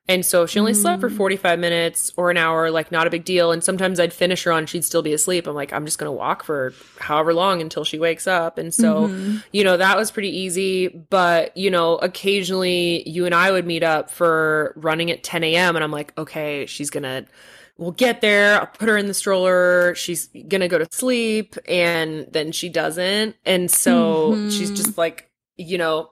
And 0.08 0.26
so 0.26 0.46
she 0.46 0.60
only 0.60 0.74
mm. 0.74 0.82
slept 0.82 1.00
for 1.00 1.10
mm. 1.10 1.16
45 1.16 1.60
minutes 1.60 2.12
or 2.18 2.32
an 2.32 2.38
hour, 2.38 2.72
like 2.72 2.92
not 2.92 3.08
a 3.08 3.10
big 3.10 3.24
deal. 3.24 3.52
And 3.52 3.64
sometimes 3.64 4.00
I'd 4.00 4.12
finish 4.12 4.44
her 4.44 4.52
on, 4.52 4.66
she'd 4.66 4.84
still 4.84 5.04
be 5.04 5.14
asleep. 5.14 5.48
I'm 5.48 5.56
like, 5.56 5.72
I'm 5.72 5.86
just 5.86 6.00
going 6.00 6.08
to 6.08 6.12
walk 6.12 6.44
for 6.44 6.74
however 7.00 7.34
long 7.34 7.62
until 7.62 7.84
she 7.84 8.00
wakes 8.00 8.26
up. 8.26 8.58
And 8.58 8.74
so, 8.74 9.08
mm-hmm. 9.08 9.38
you 9.52 9.64
know, 9.64 9.78
that 9.78 9.98
was 9.98 10.12
pretty 10.12 10.36
easy. 10.36 10.88
But, 10.88 11.56
you 11.56 11.70
know, 11.70 11.98
occasionally 11.98 13.08
you 13.08 13.26
and 13.26 13.36
I 13.36 13.52
would 13.52 13.66
meet 13.66 13.84
up 13.84 14.10
for 14.10 14.74
running 14.76 15.12
at 15.12 15.24
10 15.24 15.44
a.m. 15.44 15.76
And 15.76 15.84
I'm 15.84 15.92
like, 15.92 16.18
okay, 16.18 16.66
she's 16.66 16.90
going 16.90 17.04
to, 17.04 17.26
we'll 17.78 17.92
get 17.92 18.22
there. 18.22 18.60
I'll 18.60 18.68
put 18.68 18.90
her 18.90 18.98
in 18.98 19.06
the 19.06 19.14
stroller. 19.14 19.94
She's 19.96 20.28
going 20.28 20.62
to 20.62 20.68
go 20.68 20.80
to 20.80 20.88
sleep. 20.92 21.56
And 21.68 22.28
then 22.32 22.52
she 22.52 22.70
doesn't. 22.70 23.36
And 23.46 23.70
so 23.70 24.32
mm-hmm. 24.32 24.50
she's 24.50 24.72
just 24.72 24.98
like, 24.98 25.30
you 25.58 25.78
know, 25.78 26.10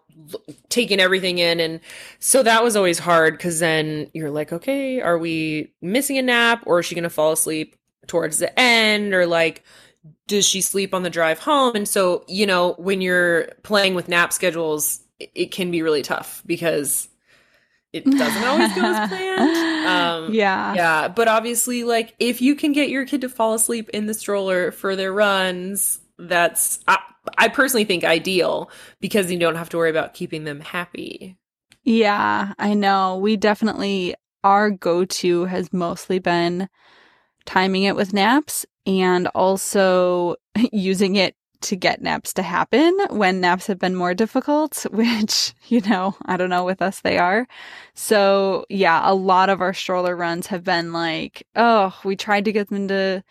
taking 0.69 0.99
everything 0.99 1.37
in. 1.37 1.59
And 1.59 1.79
so 2.19 2.43
that 2.43 2.63
was 2.63 2.75
always 2.75 2.99
hard 2.99 3.33
because 3.37 3.59
then 3.59 4.09
you're 4.13 4.31
like 4.31 4.51
okay 4.51 5.01
are 5.01 5.17
we 5.17 5.71
missing 5.81 6.17
a 6.17 6.21
nap 6.21 6.63
or 6.65 6.79
is 6.79 6.85
she 6.85 6.95
gonna 6.95 7.09
fall 7.09 7.31
asleep 7.31 7.75
towards 8.07 8.39
the 8.39 8.57
end 8.59 9.13
or 9.13 9.25
like 9.25 9.63
does 10.27 10.47
she 10.47 10.61
sleep 10.61 10.93
on 10.93 11.03
the 11.03 11.09
drive 11.09 11.39
home? 11.39 11.75
And 11.75 11.87
so 11.87 12.23
you 12.27 12.45
know 12.45 12.73
when 12.77 13.01
you're 13.01 13.49
playing 13.63 13.95
with 13.95 14.07
nap 14.07 14.33
schedules 14.33 15.01
it, 15.19 15.31
it 15.35 15.51
can 15.51 15.71
be 15.71 15.81
really 15.81 16.01
tough 16.01 16.43
because 16.45 17.09
it 17.91 18.05
doesn't 18.05 18.43
always 18.43 18.73
go 18.73 18.81
as 18.83 19.09
planned. 19.09 19.87
Um, 19.87 20.33
yeah. 20.33 20.75
yeah 20.75 21.07
but 21.07 21.27
obviously 21.27 21.83
like 21.83 22.13
if 22.19 22.41
you 22.41 22.55
can 22.55 22.71
get 22.71 22.89
your 22.89 23.05
kid 23.05 23.21
to 23.21 23.29
fall 23.29 23.53
asleep 23.53 23.89
in 23.89 24.05
the 24.05 24.13
stroller 24.13 24.71
for 24.71 24.95
their 24.95 25.11
runs 25.11 25.99
that's 26.19 26.79
I, 26.87 26.99
I 27.37 27.47
personally 27.47 27.85
think 27.85 28.03
ideal 28.03 28.69
because 28.99 29.31
you 29.31 29.39
don't 29.39 29.55
have 29.55 29.69
to 29.69 29.77
worry 29.77 29.89
about 29.89 30.13
keeping 30.13 30.43
them 30.43 30.59
happy. 30.59 31.37
Yeah, 31.83 32.53
I 32.57 32.73
know. 32.73 33.17
We 33.17 33.37
definitely 33.37 34.15
our 34.43 34.69
go-to 34.69 35.45
has 35.45 35.73
mostly 35.73 36.19
been 36.19 36.69
timing 37.45 37.83
it 37.83 37.95
with 37.95 38.13
naps 38.13 38.65
and 38.85 39.27
also 39.27 40.35
using 40.71 41.15
it 41.15 41.35
to 41.61 41.75
get 41.75 42.01
naps 42.01 42.33
to 42.33 42.41
happen 42.41 42.97
when 43.09 43.41
naps 43.41 43.67
have 43.67 43.79
been 43.79 43.95
more 43.95 44.13
difficult, 44.13 44.85
which, 44.91 45.53
you 45.67 45.81
know, 45.81 46.15
I 46.25 46.37
don't 46.37 46.49
know, 46.49 46.63
with 46.63 46.81
us 46.81 47.01
they 47.01 47.17
are. 47.17 47.47
So, 47.95 48.65
yeah, 48.69 49.01
a 49.03 49.13
lot 49.13 49.49
of 49.49 49.61
our 49.61 49.73
stroller 49.73 50.15
runs 50.15 50.47
have 50.47 50.63
been 50.63 50.93
like, 50.93 51.45
oh, 51.55 51.97
we 52.03 52.15
tried 52.15 52.45
to 52.45 52.51
get 52.53 52.69
them 52.69 52.87
to 52.87 53.23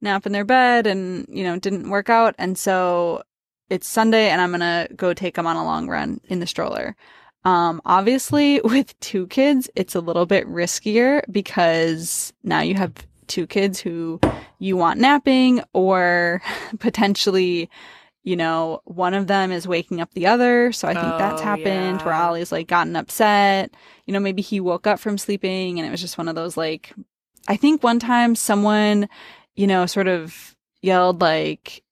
nap 0.00 0.26
in 0.26 0.32
their 0.32 0.44
bed 0.44 0.86
and, 0.86 1.26
you 1.28 1.44
know, 1.44 1.58
didn't 1.58 1.90
work 1.90 2.10
out. 2.10 2.34
And 2.38 2.58
so 2.58 3.22
it's 3.70 3.88
Sunday 3.88 4.28
and 4.28 4.40
I'm 4.40 4.50
going 4.50 4.60
to 4.60 4.92
go 4.94 5.14
take 5.14 5.34
them 5.34 5.46
on 5.46 5.56
a 5.56 5.64
long 5.64 5.88
run 5.88 6.20
in 6.28 6.40
the 6.40 6.46
stroller. 6.46 6.96
Um, 7.44 7.80
obviously 7.84 8.60
with 8.64 8.98
two 9.00 9.26
kids, 9.28 9.70
it's 9.74 9.94
a 9.94 10.00
little 10.00 10.26
bit 10.26 10.46
riskier 10.46 11.22
because 11.30 12.32
now 12.42 12.60
you 12.60 12.74
have 12.74 12.92
two 13.26 13.46
kids 13.46 13.80
who 13.80 14.20
you 14.58 14.76
want 14.76 15.00
napping 15.00 15.62
or 15.72 16.42
potentially, 16.78 17.68
you 18.22 18.36
know, 18.36 18.80
one 18.84 19.14
of 19.14 19.26
them 19.26 19.52
is 19.52 19.68
waking 19.68 20.00
up 20.00 20.12
the 20.14 20.26
other. 20.26 20.72
So 20.72 20.88
I 20.88 20.94
think 20.94 21.06
oh, 21.06 21.18
that's 21.18 21.42
happened 21.42 22.00
yeah. 22.00 22.04
where 22.04 22.14
Ollie's 22.14 22.52
like 22.52 22.66
gotten 22.66 22.96
upset. 22.96 23.74
You 24.06 24.12
know, 24.12 24.20
maybe 24.20 24.42
he 24.42 24.60
woke 24.60 24.86
up 24.86 24.98
from 24.98 25.18
sleeping 25.18 25.78
and 25.78 25.86
it 25.86 25.90
was 25.90 26.00
just 26.00 26.18
one 26.18 26.28
of 26.28 26.34
those 26.34 26.56
like, 26.56 26.92
I 27.48 27.56
think 27.56 27.82
one 27.82 28.00
time 28.00 28.34
someone 28.34 29.08
you 29.56 29.66
know, 29.66 29.86
sort 29.86 30.06
of 30.06 30.54
yelled 30.82 31.20
like 31.20 31.82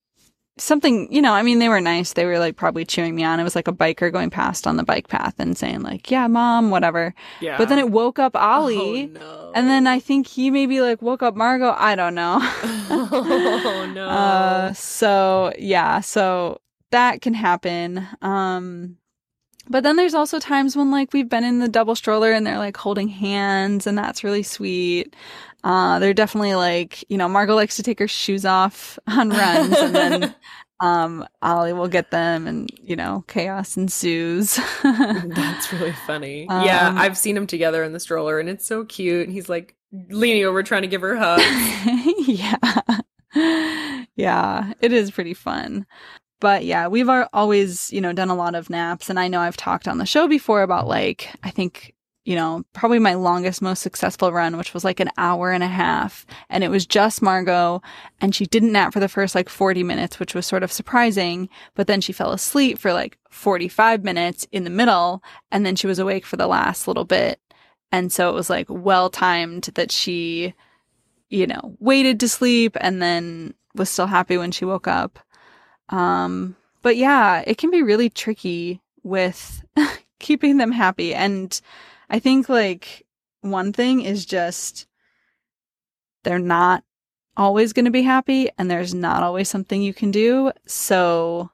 something, 0.57 1.13
you 1.13 1.21
know, 1.21 1.33
I 1.33 1.43
mean, 1.43 1.59
they 1.59 1.69
were 1.69 1.81
nice. 1.81 2.13
They 2.13 2.27
were 2.27 2.39
like 2.39 2.57
probably 2.57 2.85
cheering 2.85 3.15
me 3.15 3.25
on. 3.25 3.41
It 3.41 3.45
was 3.45 3.57
like 3.57 3.69
a 3.69 3.73
biker 3.73 4.13
going 4.13 4.31
past 4.31 4.67
on 4.67 4.77
the 4.77 4.85
bike 4.85 5.09
path 5.09 5.35
and 5.39 5.57
saying 5.57 5.83
like, 5.83 6.11
yeah, 6.11 6.27
mom, 6.27 6.71
whatever. 6.71 7.15
Yeah. 7.41 7.59
But 7.59 7.69
then 7.69 7.79
it 7.79 7.91
woke 7.91 8.19
up 8.19 8.37
Ollie. 8.37 9.05
Oh, 9.05 9.19
no. 9.19 9.53
And 9.55 9.69
then 9.69 9.87
I 9.87 9.99
think 9.99 10.27
he 10.27 10.51
maybe 10.51 10.81
like 10.81 11.03
woke 11.03 11.23
up 11.23 11.35
Margot. 11.35 11.75
I 11.77 11.95
don't 11.97 12.15
know. 12.15 12.39
oh, 12.91 13.91
no. 13.93 14.09
Uh, 14.09 14.73
so 14.75 15.53
yeah, 15.59 16.01
so 16.01 16.61
that 16.91 17.21
can 17.21 17.35
happen. 17.35 18.07
Um, 18.23 18.99
but 19.69 19.83
then 19.83 19.97
there's 19.97 20.15
also 20.15 20.39
times 20.39 20.77
when 20.77 20.91
like 20.91 21.13
we've 21.13 21.29
been 21.29 21.45
in 21.45 21.59
the 21.59 21.69
double 21.69 21.95
stroller 21.95 22.33
and 22.33 22.47
they're 22.47 22.59
like 22.59 22.77
holding 22.77 23.09
hands 23.09 23.87
and 23.87 23.97
that's 23.97 24.23
really 24.23 24.43
sweet. 24.43 25.17
Uh, 25.65 25.99
they're 25.99 26.12
definitely 26.12 26.55
like, 26.55 27.03
you 27.09 27.17
know, 27.17 27.27
Margot 27.27 27.55
likes 27.55 27.77
to 27.77 27.83
take 27.83 27.99
her 27.99 28.07
shoes 28.07 28.45
off 28.45 28.99
on 29.07 29.31
runs 29.31 29.75
and 29.79 29.95
then 29.95 30.35
um, 30.81 31.27
Ollie 31.41 31.73
will 31.73 31.89
get 31.89 32.11
them 32.11 32.47
and, 32.47 32.71
you 32.83 32.95
know, 32.95 33.25
chaos 33.29 33.75
ensues. 33.79 34.57
That's 34.83 35.73
really 35.73 35.95
funny. 36.07 36.47
Um, 36.51 36.67
yeah, 36.67 36.95
I've 36.95 37.17
seen 37.17 37.35
them 37.35 37.47
together 37.47 37.83
in 37.83 37.95
the 37.95 38.01
stroller 38.01 38.39
and 38.39 38.51
it's 38.51 38.67
so 38.67 38.85
cute. 38.85 39.27
And 39.27 39.33
he's 39.33 39.49
like 39.49 39.75
leaning 40.11 40.45
over 40.45 40.62
trying 40.62 40.83
to 40.83 40.89
give 40.89 41.01
her 41.01 41.17
hugs. 41.17 41.43
yeah. 42.29 44.05
Yeah, 44.17 44.75
it 44.81 44.93
is 44.93 45.11
pretty 45.11 45.35
fun. 45.35 45.87
But 46.41 46.67
yeah, 46.67 46.89
we've 46.89 47.09
always, 47.09 47.91
you 47.91 48.03
know, 48.03 48.12
done 48.12 48.29
a 48.29 48.35
lot 48.35 48.55
of 48.55 48.69
naps. 48.69 49.09
And 49.09 49.19
I 49.19 49.29
know 49.29 49.41
I've 49.41 49.57
talked 49.57 49.89
on 49.89 49.97
the 49.97 50.05
show 50.05 50.29
before 50.29 50.62
about 50.62 50.87
like, 50.87 51.31
I 51.43 51.49
think 51.49 51.94
you 52.25 52.35
know, 52.35 52.64
probably 52.72 52.99
my 52.99 53.14
longest, 53.14 53.61
most 53.61 53.83
successful 53.83 54.33
run, 54.33 54.57
which 54.57 54.72
was 54.72 54.83
like 54.83 54.99
an 54.99 55.11
hour 55.18 55.53
and 55.53 55.62
a 55.62 55.68
half. 55.68 56.25
And 56.49 56.64
it 56.64 56.70
was 56.70 56.87
just 56.87 57.20
Margot. 57.20 57.83
And 58.20 58.35
she 58.35 58.47
didn't 58.47 58.72
nap 58.72 58.95
for 58.95 59.01
the 59.01 59.09
first 59.09 59.35
like 59.35 59.51
40 59.51 59.83
minutes, 59.83 60.18
which 60.18 60.35
was 60.35 60.47
sort 60.47 60.62
of 60.62 60.72
surprising. 60.72 61.51
But 61.75 61.87
then 61.87 62.01
she 62.01 62.12
fell 62.12 62.33
asleep 62.33 62.79
for 62.79 62.95
like 62.95 63.18
45 63.31 64.05
minutes 64.05 64.47
in 64.53 64.64
the 64.64 64.70
middle. 64.70 65.22
And 65.53 65.66
then 65.66 65.77
she 65.77 65.87
was 65.87 65.99
awake 65.99 66.25
for 66.25 66.37
the 66.37 66.47
last 66.47 66.89
little 66.89 67.05
bit. 67.05 67.41
And 67.93 68.11
so 68.11 68.31
it 68.31 68.35
was 68.35 68.49
like 68.49 68.66
well 68.70 69.11
timed 69.11 69.64
that 69.75 69.93
she, 69.93 70.55
you 71.29 71.47
know, 71.47 71.77
waited 71.79 72.20
to 72.20 72.29
sleep 72.29 72.77
and 72.81 73.03
then 73.03 73.53
was 73.75 73.91
still 73.91 74.07
happy 74.07 74.39
when 74.39 74.51
she 74.51 74.64
woke 74.64 74.89
up. 74.89 75.18
Um, 75.91 76.57
but 76.81 76.97
yeah, 76.97 77.45
it 77.47 77.59
can 77.59 77.70
be 77.70 77.83
really 77.83 78.09
tricky 78.09 78.81
with 79.03 79.62
keeping 80.20 80.57
them 80.57 80.72
happy. 80.72 81.14
And, 81.14 81.61
I 82.11 82.19
think 82.19 82.49
like 82.49 83.07
one 83.41 83.73
thing 83.73 84.03
is 84.03 84.25
just 84.25 84.87
they're 86.23 86.39
not 86.39 86.85
always 87.37 87.73
going 87.73 87.85
to 87.85 87.91
be 87.91 88.03
happy 88.03 88.49
and 88.57 88.71
there's 88.71 88.95
not 88.95 89.23
always 89.23 89.49
something 89.49 89.83
you 89.83 89.95
can 89.95 90.11
do. 90.11 90.53
So 90.67 91.51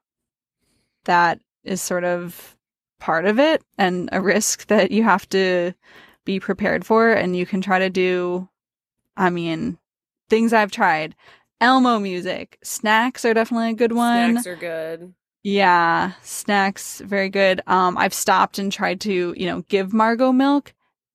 that 1.05 1.41
is 1.65 1.81
sort 1.81 2.05
of 2.05 2.57
part 2.99 3.25
of 3.25 3.39
it 3.39 3.63
and 3.79 4.09
a 4.13 4.21
risk 4.21 4.67
that 4.67 4.91
you 4.91 5.03
have 5.03 5.29
to 5.31 5.73
be 6.25 6.39
prepared 6.39 6.85
for. 6.85 7.11
And 7.13 7.37
you 7.37 7.47
can 7.47 7.61
try 7.61 7.79
to 7.79 7.91
do, 7.91 8.49
I 9.17 9.31
mean, 9.31 9.79
things 10.29 10.53
I've 10.53 10.71
tried. 10.71 11.17
Elmo 11.61 11.99
music. 11.99 12.59
Snacks 12.63 13.25
are 13.25 13.35
definitely 13.35 13.71
a 13.71 13.75
good 13.75 13.93
one. 13.93 14.33
Snacks 14.33 14.47
are 14.47 14.57
good. 14.57 15.15
Yeah, 15.43 16.13
snacks, 16.23 17.01
very 17.01 17.31
good. 17.31 17.63
Um, 17.67 17.97
I've 17.97 18.13
stopped 18.13 18.59
and 18.59 18.71
tried 18.71 19.01
to, 19.03 19.35
you 19.37 19.47
know, 19.47 19.63
give 19.63 19.93
Margot 19.93 20.33
milk. 20.33 20.75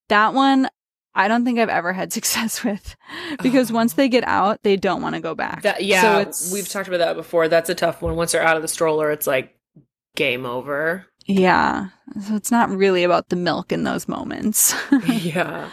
That 0.09 0.33
one, 0.33 0.67
I 1.13 1.27
don't 1.27 1.45
think 1.45 1.59
I've 1.59 1.69
ever 1.69 1.93
had 1.93 2.11
success 2.13 2.63
with 2.63 2.95
because 3.41 3.71
oh. 3.71 3.75
once 3.75 3.93
they 3.93 4.09
get 4.09 4.23
out, 4.27 4.63
they 4.63 4.75
don't 4.75 5.01
want 5.01 5.15
to 5.15 5.21
go 5.21 5.35
back. 5.35 5.61
That, 5.61 5.83
yeah, 5.83 6.29
so 6.31 6.53
we've 6.53 6.67
talked 6.67 6.87
about 6.87 6.97
that 6.97 7.15
before. 7.15 7.47
That's 7.47 7.69
a 7.69 7.75
tough 7.75 8.01
one. 8.01 8.15
Once 8.15 8.31
they're 8.31 8.43
out 8.43 8.55
of 8.55 8.61
the 8.61 8.67
stroller, 8.67 9.11
it's 9.11 9.27
like 9.27 9.55
game 10.15 10.45
over. 10.45 11.05
Yeah. 11.25 11.89
So 12.27 12.35
it's 12.35 12.51
not 12.51 12.69
really 12.69 13.03
about 13.03 13.29
the 13.29 13.35
milk 13.35 13.71
in 13.71 13.83
those 13.83 14.07
moments. 14.07 14.75
yeah. 15.07 15.69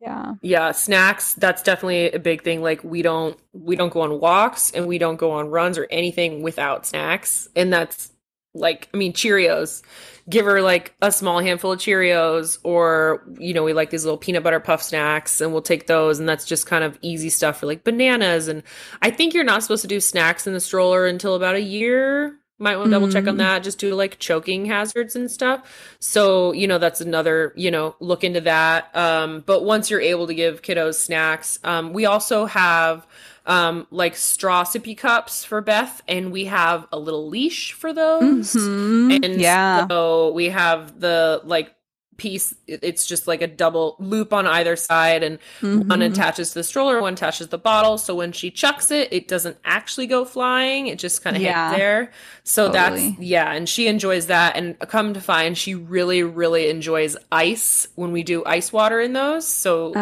Yeah. 0.00 0.34
Yeah, 0.40 0.72
snacks, 0.72 1.34
that's 1.34 1.62
definitely 1.62 2.10
a 2.12 2.18
big 2.18 2.42
thing. 2.42 2.62
Like 2.62 2.82
we 2.82 3.02
don't 3.02 3.38
we 3.52 3.76
don't 3.76 3.92
go 3.92 4.00
on 4.00 4.18
walks 4.18 4.70
and 4.72 4.86
we 4.86 4.98
don't 4.98 5.16
go 5.16 5.32
on 5.32 5.50
runs 5.50 5.76
or 5.76 5.86
anything 5.90 6.42
without 6.42 6.86
snacks. 6.86 7.48
And 7.54 7.72
that's 7.72 8.10
like 8.54 8.88
I 8.94 8.96
mean 8.96 9.12
Cheerios. 9.12 9.82
Give 10.28 10.46
her 10.46 10.62
like 10.62 10.94
a 11.02 11.12
small 11.12 11.40
handful 11.40 11.72
of 11.72 11.80
Cheerios 11.80 12.58
or 12.64 13.24
you 13.38 13.52
know, 13.52 13.62
we 13.62 13.74
like 13.74 13.90
these 13.90 14.04
little 14.04 14.16
peanut 14.18 14.42
butter 14.42 14.60
puff 14.60 14.82
snacks 14.82 15.40
and 15.42 15.52
we'll 15.52 15.60
take 15.62 15.86
those 15.86 16.18
and 16.18 16.28
that's 16.28 16.46
just 16.46 16.66
kind 16.66 16.82
of 16.84 16.98
easy 17.02 17.28
stuff 17.28 17.60
for 17.60 17.66
like 17.66 17.84
bananas 17.84 18.48
and 18.48 18.62
I 19.02 19.10
think 19.10 19.34
you're 19.34 19.44
not 19.44 19.62
supposed 19.62 19.82
to 19.82 19.88
do 19.88 20.00
snacks 20.00 20.46
in 20.46 20.54
the 20.54 20.60
stroller 20.60 21.06
until 21.06 21.34
about 21.34 21.56
a 21.56 21.60
year. 21.62 22.39
Might 22.60 22.76
want 22.76 22.88
to 22.88 22.90
double 22.92 23.10
check 23.10 23.26
on 23.26 23.34
Mm. 23.36 23.38
that 23.38 23.62
just 23.64 23.80
to 23.80 23.94
like 23.94 24.18
choking 24.18 24.66
hazards 24.66 25.16
and 25.16 25.30
stuff. 25.30 25.62
So, 25.98 26.52
you 26.52 26.68
know, 26.68 26.76
that's 26.78 27.00
another, 27.00 27.52
you 27.56 27.70
know, 27.70 27.96
look 28.00 28.22
into 28.22 28.42
that. 28.42 28.94
Um, 28.94 29.42
but 29.46 29.64
once 29.64 29.90
you're 29.90 30.00
able 30.00 30.26
to 30.26 30.34
give 30.34 30.60
kiddos 30.60 30.96
snacks, 30.96 31.58
um, 31.64 31.92
we 31.94 32.04
also 32.06 32.44
have 32.46 33.06
um 33.46 33.86
like 33.90 34.14
straw 34.14 34.62
sippy 34.62 34.94
cups 34.94 35.42
for 35.44 35.62
Beth 35.62 36.02
and 36.06 36.30
we 36.30 36.44
have 36.44 36.86
a 36.92 36.98
little 36.98 37.26
leash 37.28 37.72
for 37.72 37.94
those. 37.94 38.52
Mhm. 38.52 39.24
And 39.24 39.40
yeah. 39.40 39.86
so 39.88 40.30
we 40.32 40.50
have 40.50 41.00
the 41.00 41.40
like 41.44 41.74
piece 42.20 42.54
it's 42.66 43.06
just 43.06 43.26
like 43.26 43.40
a 43.40 43.46
double 43.46 43.96
loop 43.98 44.30
on 44.34 44.46
either 44.46 44.76
side 44.76 45.22
and 45.22 45.38
one 45.62 46.00
Mhm. 46.00 46.12
attaches 46.12 46.50
to 46.50 46.54
the 46.58 46.62
stroller, 46.62 47.00
one 47.00 47.14
attaches 47.14 47.48
the 47.48 47.56
bottle. 47.56 47.96
So 47.96 48.14
when 48.14 48.32
she 48.32 48.50
chucks 48.50 48.90
it, 48.90 49.08
it 49.10 49.26
doesn't 49.26 49.56
actually 49.64 50.06
go 50.06 50.26
flying. 50.26 50.86
It 50.86 50.98
just 50.98 51.24
kind 51.24 51.34
of 51.34 51.40
Yeah. 51.42 51.68
hangs 51.68 51.76
there. 51.78 52.10
So 52.44 52.70
Totally. 52.70 53.10
that's 53.10 53.20
yeah, 53.22 53.50
and 53.52 53.66
she 53.66 53.86
enjoys 53.88 54.26
that. 54.26 54.54
And 54.56 54.78
come 54.80 55.14
to 55.14 55.20
find, 55.20 55.56
she 55.56 55.74
really, 55.74 56.22
really 56.22 56.68
enjoys 56.68 57.16
ice 57.32 57.88
when 57.94 58.12
we 58.12 58.22
do 58.22 58.44
ice 58.44 58.70
water 58.72 59.00
in 59.00 59.14
those. 59.14 59.48
So 59.48 59.86
like 59.88 59.94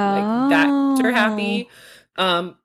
that 0.51 0.67
makes 0.69 1.01
her 1.03 1.13
happy. 1.13 1.69
Um, 2.17 2.57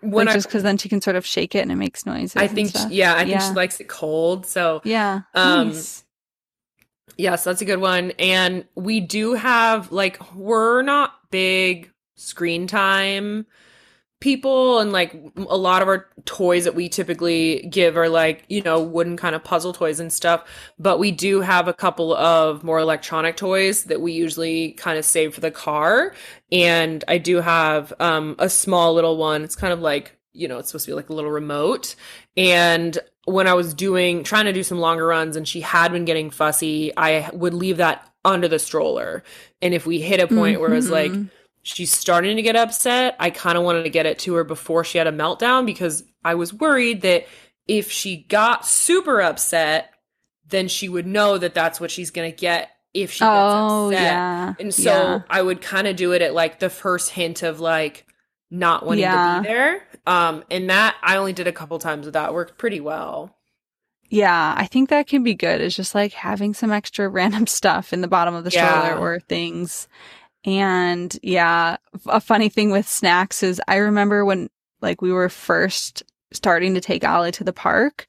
when 0.00 0.26
like 0.26 0.34
just 0.34 0.46
because 0.48 0.62
then 0.62 0.78
she 0.78 0.88
can 0.88 1.00
sort 1.00 1.16
of 1.16 1.26
shake 1.26 1.54
it 1.56 1.60
and 1.60 1.70
it 1.72 1.76
makes 1.76 2.06
noises. 2.06 2.36
I 2.36 2.46
think 2.46 2.70
stuff. 2.70 2.90
yeah, 2.90 3.14
I 3.14 3.18
think 3.18 3.30
Yeah. 3.30 3.48
she 3.48 3.54
likes 3.54 3.80
it 3.80 3.88
cold. 3.88 4.46
So 4.46 4.80
Yeah. 4.84 5.20
Um, 5.34 5.68
nice. 5.68 6.01
Yes, 7.16 7.44
that's 7.44 7.60
a 7.60 7.64
good 7.64 7.80
one. 7.80 8.12
And 8.12 8.64
we 8.74 9.00
do 9.00 9.34
have 9.34 9.92
like 9.92 10.34
we're 10.34 10.82
not 10.82 11.30
big 11.30 11.90
screen 12.16 12.66
time 12.66 13.46
people 14.20 14.78
and 14.78 14.92
like 14.92 15.14
a 15.36 15.56
lot 15.56 15.82
of 15.82 15.88
our 15.88 16.08
toys 16.24 16.64
that 16.64 16.76
we 16.76 16.88
typically 16.88 17.66
give 17.70 17.96
are 17.96 18.08
like, 18.08 18.44
you 18.48 18.62
know, 18.62 18.80
wooden 18.80 19.16
kind 19.16 19.34
of 19.34 19.42
puzzle 19.42 19.72
toys 19.72 19.98
and 19.98 20.12
stuff, 20.12 20.44
but 20.78 20.98
we 20.98 21.10
do 21.10 21.40
have 21.40 21.66
a 21.66 21.72
couple 21.74 22.14
of 22.14 22.62
more 22.62 22.78
electronic 22.78 23.36
toys 23.36 23.84
that 23.84 24.00
we 24.00 24.12
usually 24.12 24.72
kind 24.74 24.96
of 24.96 25.04
save 25.04 25.34
for 25.34 25.40
the 25.40 25.50
car. 25.50 26.14
And 26.52 27.04
I 27.08 27.18
do 27.18 27.38
have 27.40 27.92
um 28.00 28.36
a 28.38 28.48
small 28.48 28.94
little 28.94 29.16
one. 29.16 29.42
It's 29.42 29.56
kind 29.56 29.72
of 29.72 29.80
like, 29.80 30.16
you 30.32 30.48
know, 30.48 30.58
it's 30.58 30.68
supposed 30.68 30.86
to 30.86 30.90
be 30.92 30.94
like 30.94 31.10
a 31.10 31.12
little 31.12 31.30
remote. 31.30 31.94
And 32.36 32.98
when 33.24 33.46
I 33.46 33.54
was 33.54 33.74
doing 33.74 34.24
trying 34.24 34.46
to 34.46 34.52
do 34.52 34.62
some 34.62 34.78
longer 34.78 35.06
runs 35.06 35.36
and 35.36 35.46
she 35.46 35.60
had 35.60 35.92
been 35.92 36.04
getting 36.04 36.30
fussy, 36.30 36.92
I 36.96 37.28
would 37.32 37.54
leave 37.54 37.76
that 37.76 38.08
under 38.24 38.48
the 38.48 38.58
stroller. 38.58 39.22
And 39.60 39.74
if 39.74 39.86
we 39.86 40.00
hit 40.00 40.20
a 40.20 40.26
point 40.26 40.60
where 40.60 40.70
it 40.72 40.74
was 40.76 40.90
like 40.90 41.12
Mhm. 41.12 41.28
she's 41.62 41.92
starting 41.92 42.36
to 42.36 42.42
get 42.42 42.56
upset, 42.56 43.16
I 43.20 43.30
kind 43.30 43.58
of 43.58 43.64
wanted 43.64 43.82
to 43.84 43.90
get 43.90 44.06
it 44.06 44.18
to 44.20 44.34
her 44.34 44.44
before 44.44 44.84
she 44.84 44.98
had 44.98 45.06
a 45.06 45.12
meltdown 45.12 45.66
because 45.66 46.04
I 46.24 46.34
was 46.34 46.52
worried 46.54 47.02
that 47.02 47.26
if 47.68 47.90
she 47.90 48.16
got 48.28 48.66
super 48.66 49.20
upset, 49.20 49.90
then 50.48 50.68
she 50.68 50.88
would 50.88 51.06
know 51.06 51.38
that 51.38 51.54
that's 51.54 51.80
what 51.80 51.90
she's 51.90 52.10
going 52.10 52.30
to 52.30 52.36
get 52.36 52.70
if 52.94 53.10
she 53.12 53.20
gets 53.20 53.28
Oh 53.30 53.88
upset. 53.88 54.02
yeah. 54.02 54.54
And 54.60 54.74
so 54.74 54.82
yeah. 54.90 55.20
I 55.30 55.40
would 55.42 55.60
kind 55.62 55.86
of 55.86 55.96
do 55.96 56.12
it 56.12 56.22
at 56.22 56.34
like 56.34 56.58
the 56.58 56.68
first 56.70 57.10
hint 57.10 57.42
of 57.42 57.60
like 57.60 58.06
not 58.52 58.84
wanting 58.84 59.02
Yeah. 59.02 59.36
to 59.36 59.42
be 59.42 59.48
there. 59.48 59.82
Um, 60.06 60.44
and 60.50 60.68
that 60.70 60.96
I 61.02 61.16
only 61.16 61.32
did 61.32 61.46
a 61.46 61.52
couple 61.52 61.78
times 61.78 62.04
with 62.04 62.14
that 62.14 62.34
worked 62.34 62.58
pretty 62.58 62.80
well. 62.80 63.34
Yeah, 64.10 64.54
I 64.56 64.66
think 64.66 64.90
that 64.90 65.06
can 65.06 65.22
be 65.24 65.34
good. 65.34 65.62
It's 65.62 65.74
just 65.74 65.94
like 65.94 66.12
having 66.12 66.52
some 66.52 66.70
extra 66.70 67.08
random 67.08 67.46
stuff 67.46 67.92
in 67.92 68.02
the 68.02 68.08
bottom 68.08 68.34
of 68.34 68.44
the 68.44 68.50
stroller 68.50 68.94
or 68.96 69.20
things. 69.20 69.88
And 70.44 71.16
yeah, 71.22 71.76
a 72.06 72.20
funny 72.20 72.48
thing 72.50 72.70
with 72.70 72.86
snacks 72.86 73.42
is 73.42 73.60
I 73.68 73.76
remember 73.76 74.24
when 74.24 74.50
like 74.82 75.00
we 75.00 75.12
were 75.12 75.28
first 75.30 76.02
starting 76.32 76.74
to 76.74 76.80
take 76.80 77.04
Ollie 77.04 77.32
to 77.32 77.44
the 77.44 77.52
park 77.52 78.06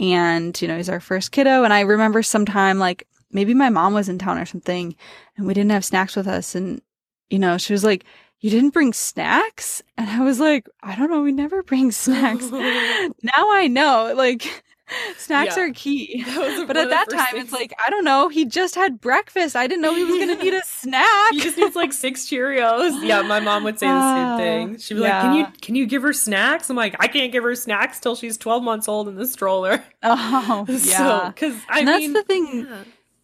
and 0.00 0.60
you 0.60 0.66
know, 0.68 0.76
he's 0.76 0.88
our 0.88 1.00
first 1.00 1.30
kiddo 1.32 1.62
and 1.62 1.72
I 1.72 1.80
remember 1.80 2.22
sometime 2.22 2.78
like 2.78 3.06
maybe 3.30 3.54
my 3.54 3.68
mom 3.70 3.92
was 3.94 4.08
in 4.08 4.18
town 4.18 4.38
or 4.38 4.46
something 4.46 4.96
and 5.36 5.46
we 5.46 5.54
didn't 5.54 5.70
have 5.72 5.84
snacks 5.84 6.16
with 6.16 6.26
us 6.26 6.54
and 6.54 6.80
you 7.28 7.38
know, 7.38 7.58
she 7.58 7.72
was 7.72 7.84
like, 7.84 8.04
"You 8.40 8.50
didn't 8.50 8.70
bring 8.70 8.92
snacks?" 8.92 9.82
And 9.96 10.08
I 10.10 10.20
was 10.24 10.38
like, 10.40 10.68
"I 10.82 10.94
don't 10.96 11.10
know, 11.10 11.22
we 11.22 11.32
never 11.32 11.62
bring 11.62 11.90
snacks." 12.04 12.50
now 12.50 13.50
I 13.52 13.66
know, 13.68 14.12
like 14.16 14.62
snacks 15.18 15.56
Yeah. 15.56 15.64
are 15.64 15.72
key. 15.72 16.24
But 16.66 16.76
at 16.76 16.90
that 16.90 17.10
time, 17.10 17.26
things- 17.32 17.44
it's 17.44 17.52
like, 17.52 17.72
I 17.84 17.90
don't 17.90 18.04
know. 18.04 18.28
He 18.28 18.44
just 18.44 18.76
had 18.76 19.00
breakfast. 19.00 19.56
I 19.56 19.66
didn't 19.66 19.82
know 19.82 19.94
he 19.94 20.04
was 20.04 20.14
going 20.24 20.36
to 20.36 20.42
need 20.44 20.54
a 20.54 20.62
snack. 20.64 21.06
He 21.32 21.40
just 21.40 21.56
needs 21.58 21.74
like 21.74 21.92
six 21.92 22.26
Cheerios. 22.26 23.02
Yeah, 23.04 23.22
my 23.22 23.40
mom 23.40 23.64
would 23.64 23.78
say 23.80 23.86
the 23.88 23.92
Ah, 23.92 24.36
same 24.38 24.68
thing. 24.68 24.78
She'd 24.78 24.94
be 24.94 25.00
like, 25.00 25.20
"Can 25.22 25.34
you 25.34 25.46
can 25.60 25.74
you 25.74 25.86
give 25.86 26.02
her 26.02 26.12
snacks?" 26.12 26.70
I'm 26.70 26.76
like, 26.76 26.94
"I 27.00 27.08
can't 27.08 27.32
give 27.32 27.42
her 27.42 27.54
snacks 27.56 27.98
till 27.98 28.14
she's 28.14 28.36
12 28.38 28.62
months 28.62 28.86
old 28.86 29.08
in 29.08 29.16
the 29.16 29.26
stroller." 29.26 29.82
oh, 30.04 30.64
So, 30.68 30.88
yeah. 30.88 31.30
because 31.34 31.56
I 31.68 31.80
and 31.80 31.88
that's 31.88 32.00
mean, 32.02 32.12
the 32.12 32.22
thing. 32.22 32.68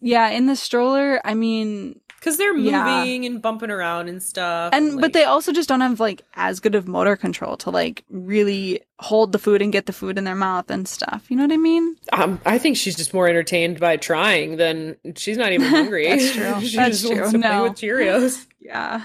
Yeah, 0.01 0.27
in 0.31 0.47
the 0.47 0.57
stroller, 0.57 1.21
I 1.23 1.33
mean, 1.33 2.01
because 2.23 2.37
they're 2.37 2.55
Yeah. 2.55 2.99
moving 2.99 3.25
and 3.25 3.41
bumping 3.41 3.69
around 3.69 4.07
and 4.07 4.23
stuff. 4.23 4.71
and 4.73 4.93
but 4.95 5.01
like- 5.01 5.13
they 5.13 5.25
also 5.25 5.51
just 5.51 5.67
don't 5.67 5.81
have 5.81 5.99
like 5.99 6.21
as 6.35 6.61
good 6.61 6.73
of 6.73 6.87
motor 6.87 7.17
control 7.17 7.57
to 7.57 7.69
like 7.69 8.05
really 8.09 8.79
hold 8.99 9.33
the 9.33 9.39
food 9.39 9.61
and 9.61 9.73
get 9.73 9.87
the 9.87 9.91
food 9.91 10.17
in 10.17 10.23
their 10.23 10.35
mouth 10.35 10.71
and 10.71 10.87
stuff. 10.87 11.25
You 11.29 11.35
know 11.35 11.43
what 11.43 11.51
I 11.51 11.57
mean? 11.57 11.97
um, 12.13 12.39
I 12.45 12.57
think 12.57 12.77
she's 12.77 12.95
just 12.95 13.13
more 13.13 13.27
entertained 13.27 13.79
by 13.81 13.97
trying 13.97 14.55
than 14.55 14.95
she's 15.17 15.37
not 15.37 15.51
even 15.51 15.67
hungry. 15.67 16.07
That's 16.09 16.31
true. 16.33 16.61
she 16.61 16.77
That's 16.77 17.01
just 17.01 17.13
wants 17.13 17.31
true. 17.31 17.41
to 17.41 17.47
play 17.47 17.55
No. 17.57 17.63
with 17.63 17.73
Cheerios. 17.73 18.45
Yeah. 18.63 19.03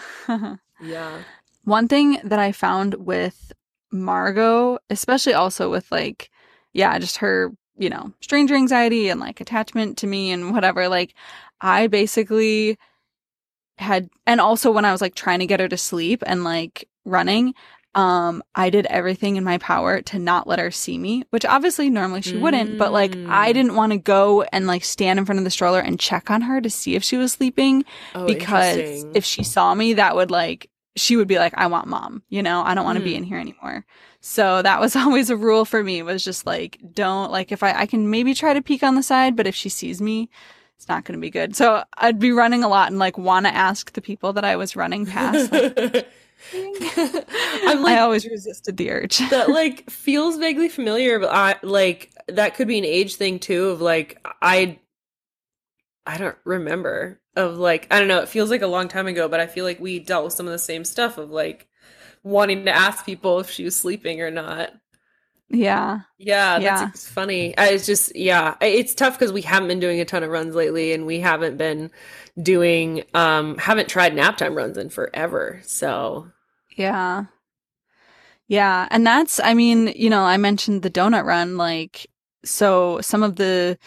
Yeah. 0.80 1.18
One 1.64 1.88
thing 1.88 2.20
that 2.22 2.38
I 2.38 2.52
found 2.52 2.94
with 2.94 3.52
Margot, 3.90 4.78
especially 4.90 5.34
also 5.34 5.70
with 5.70 5.90
like, 5.90 6.30
yeah, 6.72 6.96
just 7.00 7.16
her, 7.18 7.50
you 7.76 7.90
know, 7.90 8.12
stranger 8.20 8.54
anxiety 8.54 9.08
and 9.08 9.18
like 9.20 9.40
attachment 9.40 9.98
to 9.98 10.06
me 10.06 10.30
and 10.30 10.52
whatever, 10.52 10.88
like, 10.88 11.14
I 11.60 11.88
basically 11.88 12.78
had, 13.78 14.08
and 14.26 14.40
also 14.40 14.70
when 14.70 14.84
I 14.84 14.92
was 14.92 15.00
like 15.00 15.14
trying 15.14 15.38
to 15.40 15.46
get 15.46 15.60
her 15.60 15.68
to 15.68 15.76
sleep 15.76 16.22
and 16.26 16.44
like 16.44 16.88
running, 17.04 17.54
um, 17.94 18.42
I 18.54 18.70
did 18.70 18.86
everything 18.86 19.36
in 19.36 19.44
my 19.44 19.58
power 19.58 20.02
to 20.02 20.18
not 20.18 20.46
let 20.46 20.58
her 20.58 20.70
see 20.70 20.98
me, 20.98 21.24
which 21.30 21.44
obviously 21.44 21.90
normally 21.90 22.22
she 22.22 22.36
wouldn't, 22.36 22.76
but 22.76 22.92
like 22.92 23.16
I 23.26 23.50
Mm. 23.50 23.54
didn't 23.54 23.74
want 23.74 23.92
to 23.92 23.98
go 23.98 24.42
and 24.42 24.66
like 24.66 24.84
stand 24.84 25.18
in 25.18 25.24
front 25.24 25.38
of 25.38 25.44
the 25.44 25.50
stroller 25.50 25.80
and 25.80 25.98
check 25.98 26.30
on 26.30 26.42
her 26.42 26.60
to 26.60 26.70
see 26.70 26.94
if 26.94 27.02
she 27.02 27.16
was 27.16 27.32
sleeping 27.32 27.84
Oh, 28.14 28.26
because 28.26 29.06
if 29.14 29.24
she 29.24 29.42
saw 29.42 29.74
me, 29.74 29.94
that 29.94 30.14
would 30.14 30.30
like 30.30 30.70
she 30.96 31.16
would 31.16 31.28
be 31.28 31.38
like, 31.38 31.54
"I 31.56 31.66
want 31.68 31.86
mom," 31.86 32.22
you 32.28 32.42
know, 32.42 32.62
I 32.64 32.74
don't 32.74 32.84
want 32.84 32.96
to 32.96 33.02
be 33.02 33.12
Hmm. 33.12 33.18
in 33.18 33.24
here 33.24 33.38
anymore. 33.38 33.84
So 34.20 34.62
that 34.62 34.80
was 34.80 34.94
always 35.02 35.30
a 35.30 35.36
rule 35.36 35.64
for 35.64 35.82
me 35.82 36.02
was 36.02 36.22
just 36.24 36.44
like, 36.46 36.78
don't 36.92 37.30
like 37.32 37.52
if 37.52 37.62
I 37.62 37.72
I 37.72 37.86
can 37.86 38.10
maybe 38.10 38.34
try 38.34 38.52
to 38.52 38.62
peek 38.62 38.82
on 38.82 38.94
the 38.96 39.02
side, 39.02 39.34
but 39.36 39.46
if 39.46 39.54
she 39.54 39.68
sees 39.70 40.00
me, 40.00 40.28
it's 40.78 40.88
not 40.88 41.04
going 41.04 41.18
to 41.18 41.20
be 41.20 41.30
good. 41.30 41.56
So 41.56 41.82
I'd 41.96 42.20
be 42.20 42.30
running 42.30 42.62
a 42.62 42.68
lot 42.68 42.88
and 42.88 43.00
like 43.00 43.18
want 43.18 43.46
to 43.46 43.54
ask 43.54 43.92
the 43.94 44.00
people 44.00 44.32
that 44.34 44.44
I 44.44 44.54
was 44.54 44.76
running 44.76 45.06
past. 45.06 45.50
Like, 45.50 46.08
I'm 46.54 47.82
like 47.82 47.96
I 47.96 48.00
always 48.00 48.24
resisted 48.24 48.76
the 48.76 48.92
urge. 48.92 49.18
that 49.30 49.48
like 49.48 49.90
feels 49.90 50.36
vaguely 50.36 50.68
familiar, 50.68 51.18
but 51.18 51.30
I 51.32 51.56
like 51.64 52.12
that 52.28 52.54
could 52.54 52.68
be 52.68 52.78
an 52.78 52.84
age 52.84 53.16
thing 53.16 53.40
too. 53.40 53.70
Of 53.70 53.80
like 53.80 54.24
I, 54.40 54.78
I 56.06 56.16
don't 56.16 56.38
remember 56.44 57.20
of 57.34 57.58
like 57.58 57.88
I 57.90 57.98
don't 57.98 58.06
know. 58.06 58.20
It 58.20 58.28
feels 58.28 58.48
like 58.48 58.62
a 58.62 58.68
long 58.68 58.86
time 58.86 59.08
ago, 59.08 59.26
but 59.26 59.40
I 59.40 59.48
feel 59.48 59.64
like 59.64 59.80
we 59.80 59.98
dealt 59.98 60.26
with 60.26 60.34
some 60.34 60.46
of 60.46 60.52
the 60.52 60.60
same 60.60 60.84
stuff 60.84 61.18
of 61.18 61.32
like 61.32 61.66
wanting 62.22 62.66
to 62.66 62.72
ask 62.72 63.04
people 63.04 63.40
if 63.40 63.50
she 63.50 63.64
was 63.64 63.74
sleeping 63.74 64.20
or 64.20 64.30
not. 64.30 64.70
Yeah. 65.50 66.00
Yeah, 66.18 66.58
that's 66.60 66.82
Yeah. 66.82 66.88
it's 66.88 67.08
funny. 67.08 67.56
I, 67.56 67.68
it's 67.70 67.86
just 67.86 68.14
yeah, 68.16 68.56
it's 68.60 68.94
tough 68.94 69.18
because 69.18 69.32
we 69.32 69.42
haven't 69.42 69.68
been 69.68 69.80
doing 69.80 70.00
a 70.00 70.04
ton 70.04 70.22
of 70.22 70.30
runs 70.30 70.54
lately, 70.54 70.92
and 70.92 71.06
we 71.06 71.20
haven't 71.20 71.56
been 71.56 71.90
doing 72.42 73.04
um 73.14 73.56
haven't 73.58 73.88
tried 73.88 74.14
nap 74.14 74.36
time 74.38 74.54
runs 74.56 74.76
in 74.76 74.90
forever. 74.90 75.60
So 75.64 76.28
Yeah. 76.76 77.26
Yeah. 78.46 78.88
And 78.90 79.06
that's, 79.06 79.40
I 79.40 79.54
mean, 79.54 79.88
you 79.94 80.08
know, 80.10 80.22
I 80.22 80.36
mentioned 80.36 80.82
the 80.82 80.90
donut 80.90 81.24
run. 81.24 81.56
Like, 81.56 82.06
so 82.44 83.00
some 83.00 83.22
of 83.22 83.36
the 83.36 83.78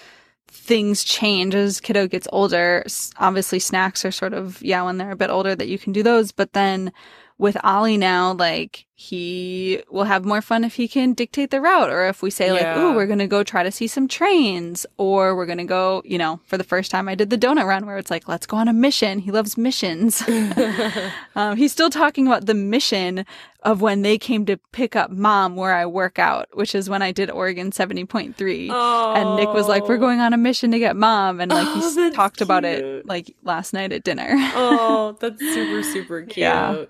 things 0.49 1.03
change 1.03 1.55
as 1.55 1.79
kiddo 1.81 2.07
gets 2.07 2.27
older. 2.31 2.85
Obviously, 3.17 3.59
snacks 3.59 4.05
are 4.05 4.11
sort 4.11 4.33
of, 4.33 4.61
yeah, 4.61 4.83
when 4.83 4.97
they're 4.97 5.11
a 5.11 5.15
bit 5.17 5.29
older 5.31 5.55
that 5.55 5.67
you 5.67 5.79
can 5.79 5.93
do 5.93 6.03
those. 6.03 6.31
But 6.31 6.53
then 6.53 6.93
with 7.37 7.57
Ollie 7.63 7.97
now, 7.97 8.33
like 8.33 8.85
he 9.09 9.81
will 9.89 10.03
have 10.03 10.23
more 10.25 10.41
fun 10.41 10.63
if 10.63 10.75
he 10.75 10.87
can 10.87 11.13
dictate 11.13 11.49
the 11.49 11.59
route 11.59 11.89
or 11.89 12.05
if 12.07 12.21
we 12.21 12.29
say 12.29 12.51
like, 12.51 12.65
oh 12.65 12.93
we're 12.95 13.07
going 13.07 13.19
to 13.19 13.27
go 13.27 13.43
try 13.43 13.63
to 13.63 13.71
see 13.71 13.87
some 13.87 14.07
trains," 14.07 14.85
or 14.97 15.35
we're 15.35 15.47
going 15.47 15.57
to 15.57 15.63
go, 15.79 16.01
you 16.05 16.17
know, 16.17 16.39
for 16.45 16.57
the 16.57 16.63
first 16.63 16.91
time 16.91 17.09
I 17.09 17.15
did 17.15 17.29
the 17.31 17.37
donut 17.37 17.65
run 17.65 17.85
where 17.87 17.97
it's 17.97 18.11
like, 18.11 18.27
"Let's 18.27 18.45
go 18.45 18.57
on 18.57 18.67
a 18.67 18.73
mission." 18.73 19.19
He 19.19 19.31
loves 19.31 19.57
missions. 19.57 20.21
um, 21.35 21.57
he's 21.57 21.71
still 21.71 21.89
talking 21.89 22.27
about 22.27 22.45
the 22.45 22.53
mission 22.53 23.25
of 23.63 23.79
when 23.79 24.01
they 24.01 24.17
came 24.17 24.43
to 24.47 24.57
pick 24.71 24.95
up 24.95 25.11
mom 25.11 25.55
where 25.55 25.75
I 25.75 25.85
work 25.85 26.17
out, 26.17 26.47
which 26.53 26.73
is 26.73 26.89
when 26.89 27.03
I 27.03 27.11
did 27.11 27.29
Oregon 27.29 27.69
70.3. 27.69 28.69
oh. 28.71 29.13
And 29.13 29.35
Nick 29.35 29.53
was 29.53 29.67
like, 29.67 29.87
"We're 29.87 29.97
going 29.97 30.19
on 30.19 30.33
a 30.33 30.37
mission 30.37 30.71
to 30.71 30.79
get 30.79 30.95
mom," 30.95 31.39
and 31.39 31.51
like 31.51 31.67
he 31.67 31.81
Oh, 31.83 31.95
that's 31.95 32.15
talked 32.15 32.41
about 32.41 32.65
it 32.65 33.05
like 33.05 33.35
last 33.43 33.73
night 33.73 33.91
at 33.91 34.03
dinner. 34.03 34.29
oh, 34.55 35.15
that's 35.21 35.39
super, 35.39 35.83
super 35.83 36.21
cute. 36.23 36.37
Yeah. 36.37 36.85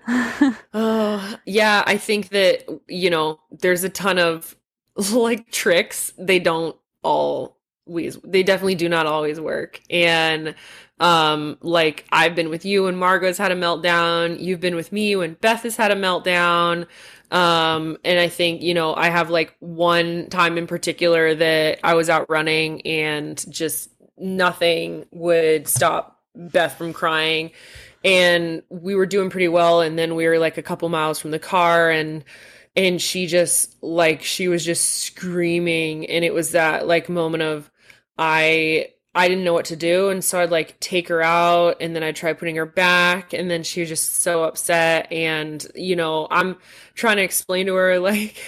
Oh, 0.74 1.38
yeah. 1.44 1.82
I 1.86 1.96
think 2.02 2.28
that, 2.30 2.64
you 2.88 3.10
know, 3.10 3.40
there's 3.50 3.84
a 3.84 3.88
ton 3.88 4.18
of 4.18 4.56
like 5.12 5.50
tricks. 5.50 6.12
They 6.18 6.38
don't 6.38 6.76
all 7.02 7.56
always, 7.86 8.16
they 8.24 8.42
definitely 8.42 8.76
do 8.76 8.88
not 8.88 9.06
always 9.06 9.40
work. 9.40 9.80
And, 9.90 10.54
um, 11.00 11.58
like 11.62 12.04
I've 12.12 12.34
been 12.34 12.48
with 12.48 12.64
you 12.64 12.84
when 12.84 12.96
Margot's 12.96 13.38
had 13.38 13.50
a 13.50 13.56
meltdown. 13.56 14.40
You've 14.40 14.60
been 14.60 14.76
with 14.76 14.92
me 14.92 15.16
when 15.16 15.34
Beth 15.34 15.62
has 15.64 15.76
had 15.76 15.90
a 15.90 15.96
meltdown. 15.96 16.86
Um, 17.32 17.96
and 18.04 18.20
I 18.20 18.28
think, 18.28 18.62
you 18.62 18.74
know, 18.74 18.94
I 18.94 19.08
have 19.08 19.30
like 19.30 19.56
one 19.58 20.28
time 20.28 20.58
in 20.58 20.66
particular 20.66 21.34
that 21.34 21.80
I 21.82 21.94
was 21.94 22.08
out 22.08 22.28
running 22.30 22.82
and 22.82 23.42
just 23.50 23.88
nothing 24.18 25.06
would 25.10 25.66
stop 25.66 26.20
Beth 26.34 26.76
from 26.76 26.92
crying. 26.92 27.50
And 28.04 28.62
we 28.68 28.94
were 28.94 29.06
doing 29.06 29.30
pretty 29.30 29.48
well. 29.48 29.80
And 29.80 29.98
then 29.98 30.14
we 30.14 30.26
were 30.26 30.38
like 30.38 30.58
a 30.58 30.62
couple 30.62 30.88
miles 30.88 31.18
from 31.18 31.30
the 31.30 31.38
car 31.38 31.90
and 31.90 32.24
and 32.74 33.00
she 33.00 33.26
just 33.26 33.82
like 33.82 34.22
she 34.22 34.48
was 34.48 34.64
just 34.64 35.02
screaming 35.02 36.06
and 36.06 36.24
it 36.24 36.32
was 36.32 36.52
that 36.52 36.86
like 36.86 37.08
moment 37.08 37.42
of 37.42 37.70
I 38.16 38.88
I 39.14 39.28
didn't 39.28 39.44
know 39.44 39.52
what 39.52 39.66
to 39.66 39.76
do 39.76 40.08
and 40.08 40.24
so 40.24 40.40
I'd 40.40 40.50
like 40.50 40.80
take 40.80 41.08
her 41.08 41.22
out 41.22 41.76
and 41.80 41.94
then 41.94 42.02
I'd 42.02 42.16
try 42.16 42.32
putting 42.32 42.56
her 42.56 42.66
back 42.66 43.34
and 43.34 43.50
then 43.50 43.62
she 43.62 43.80
was 43.80 43.90
just 43.90 44.16
so 44.22 44.44
upset 44.44 45.10
and 45.12 45.66
you 45.74 45.96
know 45.96 46.28
I'm 46.30 46.56
trying 46.94 47.16
to 47.16 47.22
explain 47.22 47.66
to 47.66 47.74
her 47.74 47.98
like 47.98 48.42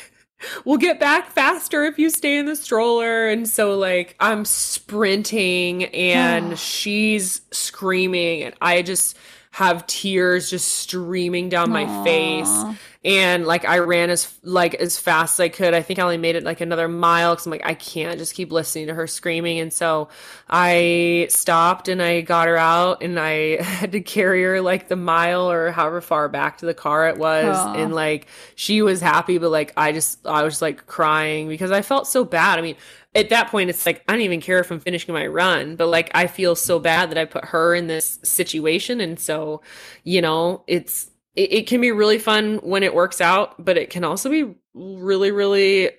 we'll 0.65 0.79
get 0.79 0.99
back 0.99 1.31
faster 1.31 1.85
if 1.85 1.99
you 1.99 2.09
stay 2.09 2.39
in 2.39 2.47
the 2.47 2.57
stroller 2.57 3.29
and 3.29 3.47
so 3.47 3.77
like 3.77 4.17
I'm 4.21 4.47
sprinting 4.47 5.85
and 5.85 6.59
she's 6.59 7.43
screaming 7.51 8.43
and 8.43 8.55
I 8.63 8.81
just 8.81 9.19
have 9.55 9.87
tears 9.87 10.51
just 10.51 10.67
streaming 10.67 11.49
down 11.49 11.71
my 11.71 11.87
face. 12.03 12.65
And 13.05 13.45
like 13.47 13.67
I 13.67 13.81
ran 13.81 14.09
as 14.09 14.33
like 14.43 14.75
as 14.75 14.99
fast 14.99 15.35
as 15.35 15.41
I 15.41 15.49
could. 15.51 15.75
I 15.75 15.83
think 15.83 15.99
I 15.99 16.03
only 16.03 16.17
made 16.17 16.37
it 16.37 16.43
like 16.43 16.63
another 16.63 16.89
mile 16.89 17.35
because 17.35 17.45
I'm 17.45 17.51
like 17.51 17.67
I 17.67 17.75
can't 17.75 18.19
just 18.19 18.35
keep 18.35 18.51
listening 18.51 18.87
to 18.87 18.95
her 18.95 19.07
screaming. 19.07 19.59
And 19.59 19.73
so 19.73 20.09
I 20.49 21.27
stopped 21.29 21.89
and 21.89 22.01
I 22.01 22.23
got 22.23 22.49
her 22.49 22.57
out 22.57 23.03
and 23.03 23.21
I 23.21 23.63
had 23.63 23.93
to 23.93 24.01
carry 24.01 24.43
her 24.43 24.63
like 24.63 24.89
the 24.89 24.97
mile 24.97 25.51
or 25.51 25.71
however 25.71 26.01
far 26.01 26.31
back 26.31 26.59
to 26.59 26.67
the 26.67 26.73
car 26.73 27.09
it 27.09 27.19
was. 27.19 27.57
Aw. 27.57 27.75
And 27.75 27.95
like 27.95 28.27
she 28.55 28.81
was 28.81 29.03
happy, 29.03 29.37
but 29.37 29.51
like 29.51 29.75
I 29.77 29.93
just 29.93 30.27
I 30.27 30.43
was 30.43 30.63
like 30.63 30.87
crying 30.87 31.47
because 31.49 31.71
I 31.71 31.83
felt 31.83 32.07
so 32.07 32.25
bad. 32.25 32.59
I 32.59 32.63
mean. 32.63 32.77
At 33.17 33.29
that 33.29 33.47
point, 33.47 33.71
it's 33.71 33.87
like 33.87 34.03
I 34.09 34.13
don't 34.15 34.23
even 34.23 34.41
care 34.41 34.59
if 34.59 34.73
I'm 34.73 34.81
finishing 34.81 35.15
my 35.15 35.29
run, 35.29 35.77
but 35.77 35.87
like 35.87 36.11
I 36.17 36.27
feel 36.27 36.57
so 36.57 36.81
bad 36.81 37.11
that 37.11 37.17
I 37.17 37.25
put 37.25 37.45
her 37.45 37.73
in 37.73 37.87
this 37.87 38.19
situation, 38.25 39.01
and 39.01 39.21
so, 39.21 39.63
you 40.03 40.21
know, 40.21 40.65
it's 40.67 41.13
it, 41.37 41.53
it 41.53 41.67
can 41.67 41.81
be 41.81 41.93
really 41.93 42.19
fun 42.19 42.57
when 42.63 42.83
it 42.83 42.95
works 42.95 43.21
out, 43.21 43.63
but 43.65 43.77
it 43.77 43.91
can 43.91 44.05
also 44.05 44.31
be 44.31 44.55
really, 44.75 45.31
really 45.31 45.91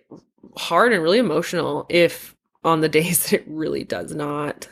hard 0.58 0.94
and 0.94 1.02
really 1.04 1.20
emotional 1.20 1.86
if 1.90 2.36
on 2.64 2.82
the 2.82 2.90
days 2.98 3.30
that 3.30 3.42
it 3.42 3.46
really 3.48 3.84
does 3.84 4.14
not. 4.14 4.68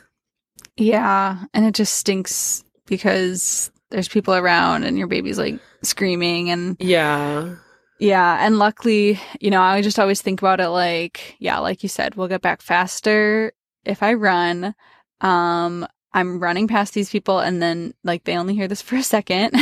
Yeah, 0.76 1.44
and 1.54 1.64
it 1.64 1.74
just 1.74 1.94
stinks 1.96 2.64
because 2.86 3.70
there's 3.90 4.08
people 4.08 4.34
around 4.34 4.84
and 4.84 4.98
your 4.98 5.06
baby's 5.06 5.38
like 5.38 5.60
screaming 5.82 6.50
and 6.50 6.76
Yeah. 6.80 7.54
yeah, 8.00 8.44
and 8.44 8.58
luckily, 8.58 9.20
you 9.40 9.50
know, 9.50 9.60
I 9.62 9.82
just 9.82 9.98
always 9.98 10.20
think 10.20 10.42
about 10.42 10.60
it 10.60 10.68
like, 10.70 11.36
yeah, 11.38 11.58
like 11.58 11.82
you 11.82 11.88
said, 11.88 12.16
we'll 12.16 12.28
get 12.28 12.42
back 12.42 12.60
faster 12.60 13.52
if 13.84 14.02
I 14.02 14.14
run. 14.14 14.74
Um 15.20 15.86
I'm 16.14 16.38
running 16.40 16.68
past 16.68 16.94
these 16.94 17.10
people 17.10 17.40
and 17.40 17.60
then 17.60 17.92
like 18.04 18.24
they 18.24 18.36
only 18.36 18.54
hear 18.54 18.68
this 18.68 18.80
for 18.80 18.96
a 18.96 19.02
second. 19.02 19.52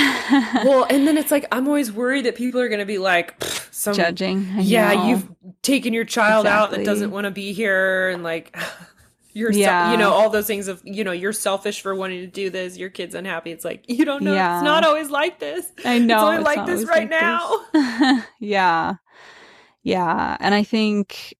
Well, 0.64 0.84
and 0.88 1.06
then 1.06 1.18
it's 1.18 1.30
like 1.30 1.46
I'm 1.52 1.66
always 1.66 1.90
worried 1.92 2.24
that 2.26 2.36
people 2.36 2.60
are 2.60 2.68
going 2.68 2.78
to 2.78 2.86
be 2.86 2.98
like 2.98 3.38
"Pfft, 3.40 3.72
some 3.74 3.94
judging. 3.94 4.46
I 4.56 4.60
Yeah, 4.60 4.92
know. 4.94 5.08
you've 5.08 5.28
taken 5.62 5.92
your 5.92 6.04
child 6.04 6.46
out 6.46 6.70
that 6.70 6.84
doesn't 6.84 7.10
want 7.10 7.24
to 7.24 7.30
be 7.30 7.52
here 7.52 8.08
and 8.10 8.22
like 8.22 8.56
you're 9.32 9.50
Yeah. 9.52 9.90
you 9.92 9.96
know 9.98 10.10
all 10.12 10.30
those 10.30 10.46
things 10.46 10.68
of 10.68 10.80
you 10.84 11.04
know 11.04 11.12
you're 11.12 11.32
selfish 11.32 11.80
for 11.80 11.94
wanting 11.94 12.20
to 12.20 12.26
do 12.28 12.48
this 12.50 12.76
your 12.78 12.90
kid's 12.90 13.14
unhappy 13.14 13.50
it's 13.50 13.64
like 13.64 13.84
you 13.88 14.04
don't 14.04 14.22
know 14.22 14.34
Yeah. 14.34 14.58
it's 14.58 14.64
not 14.64 14.84
always 14.84 15.10
like 15.10 15.38
this 15.40 15.66
I 15.84 15.98
know. 15.98 16.14
it's 16.16 16.22
only 16.22 16.36
it's 16.36 16.44
like 16.44 16.66
this 16.66 16.84
right 16.88 17.10
like 17.10 17.10
now 17.10 17.66
this. 17.72 18.24
yeah. 18.40 18.94
Yeah. 19.82 20.36
And 20.38 20.54
I 20.54 20.62
think 20.62 21.34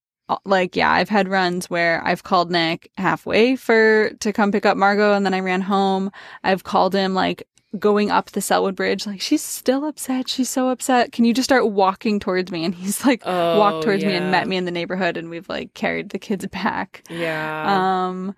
like 0.44 0.76
yeah, 0.76 0.90
I've 0.90 1.08
had 1.08 1.28
runs 1.28 1.68
where 1.68 2.02
I've 2.04 2.22
called 2.22 2.50
Nick 2.50 2.90
halfway 2.96 3.56
for 3.56 4.10
to 4.20 4.32
come 4.32 4.52
pick 4.52 4.66
up 4.66 4.76
Margot 4.76 5.14
and 5.14 5.24
then 5.26 5.34
I 5.34 5.40
ran 5.40 5.60
home. 5.60 6.10
I've 6.44 6.64
called 6.64 6.94
him 6.94 7.14
like 7.14 7.46
going 7.78 8.10
up 8.10 8.30
the 8.32 8.40
Sellwood 8.40 8.74
Bridge, 8.74 9.06
like 9.06 9.20
she's 9.20 9.42
still 9.42 9.86
upset. 9.86 10.28
She's 10.28 10.50
so 10.50 10.68
upset. 10.68 11.10
Can 11.12 11.24
you 11.24 11.32
just 11.32 11.48
start 11.48 11.70
walking 11.70 12.20
towards 12.20 12.52
me? 12.52 12.64
And 12.64 12.74
he's 12.74 13.04
like 13.06 13.22
Oh, 13.24 13.58
walked 13.58 13.84
towards 13.84 14.04
me 14.04 14.14
and 14.14 14.30
met 14.30 14.46
me 14.46 14.56
in 14.56 14.64
the 14.66 14.70
neighborhood 14.70 15.16
and 15.16 15.30
we've 15.30 15.48
like 15.48 15.72
carried 15.74 16.10
the 16.10 16.18
kids 16.18 16.46
back. 16.46 17.04
yeah 17.08 18.06
Um 18.08 18.34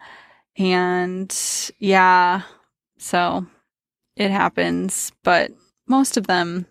and 0.56 1.70
yeah, 1.78 2.42
so 2.98 3.44
it 4.16 4.30
happens, 4.30 5.10
but 5.24 5.50
most 5.88 6.16
of 6.16 6.28
them, 6.28 6.66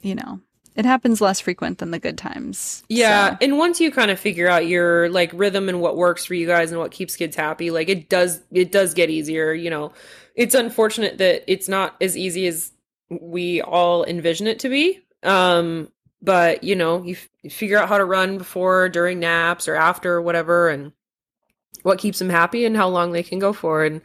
you 0.00 0.14
know, 0.14 0.40
it 0.76 0.84
happens 0.84 1.20
less 1.20 1.40
frequent 1.40 1.78
than 1.78 1.90
the 1.92 1.98
good 1.98 2.18
times. 2.18 2.82
yeah 2.88 3.30
So, 3.32 3.38
and 3.42 3.58
once 3.58 3.80
you 3.80 3.90
kind 3.90 4.10
of 4.10 4.18
figure 4.18 4.48
out 4.48 4.66
your 4.66 5.08
like 5.10 5.30
rhythm 5.34 5.68
and 5.68 5.80
what 5.80 5.96
works 5.96 6.24
for 6.24 6.34
you 6.34 6.46
guys 6.46 6.70
and 6.70 6.80
what 6.80 6.90
keeps 6.90 7.16
kids 7.16 7.36
happy 7.36 7.70
like 7.70 7.88
it 7.88 8.08
does 8.08 8.40
it 8.52 8.72
does 8.72 8.94
get 8.94 9.10
easier 9.10 9.52
you 9.52 9.70
know. 9.70 9.92
It's 10.34 10.54
unfortunate 10.56 11.18
that 11.18 11.44
it's 11.50 11.68
not 11.68 11.94
as 12.00 12.16
easy 12.16 12.46
as 12.48 12.72
we 13.08 13.62
all 13.62 14.04
envision 14.04 14.46
it 14.48 14.58
to 14.60 14.68
be 14.68 15.00
um 15.22 15.88
but 16.22 16.64
you 16.64 16.74
know 16.74 17.02
you, 17.04 17.12
f- 17.14 17.28
you 17.42 17.50
figure 17.50 17.78
out 17.78 17.88
how 17.88 17.98
to 17.98 18.04
run 18.04 18.38
before 18.38 18.88
during 18.88 19.20
naps 19.20 19.68
or 19.68 19.74
after 19.76 20.14
or 20.14 20.22
whatever 20.22 20.68
and 20.70 20.92
what 21.82 21.98
keeps 21.98 22.18
them 22.18 22.30
happy 22.30 22.64
and 22.64 22.76
how 22.76 22.88
long 22.88 23.12
they 23.12 23.22
can 23.22 23.38
go 23.38 23.52
for 23.52 23.84
and 23.84 24.00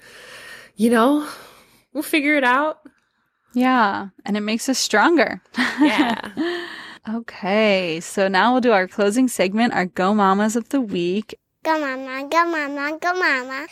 you 0.75 0.89
know 0.89 1.27
we'll 1.93 2.03
figure 2.03 2.35
it 2.35 2.43
out 2.43 2.81
yeah, 3.53 4.09
and 4.25 4.37
it 4.37 4.41
makes 4.41 4.69
us 4.69 4.79
stronger. 4.79 5.41
Yeah. 5.81 6.67
okay, 7.09 7.99
so 7.99 8.27
now 8.27 8.51
we'll 8.51 8.61
do 8.61 8.71
our 8.71 8.87
closing 8.87 9.27
segment, 9.27 9.73
our 9.73 9.85
Go 9.85 10.13
Mamas 10.13 10.55
of 10.55 10.69
the 10.69 10.81
Week, 10.81 11.35
Go 11.63 11.77
mama, 11.77 12.27
go 12.29 12.45
mama, 12.45 12.97
go 13.01 13.13
mama. 13.13 13.67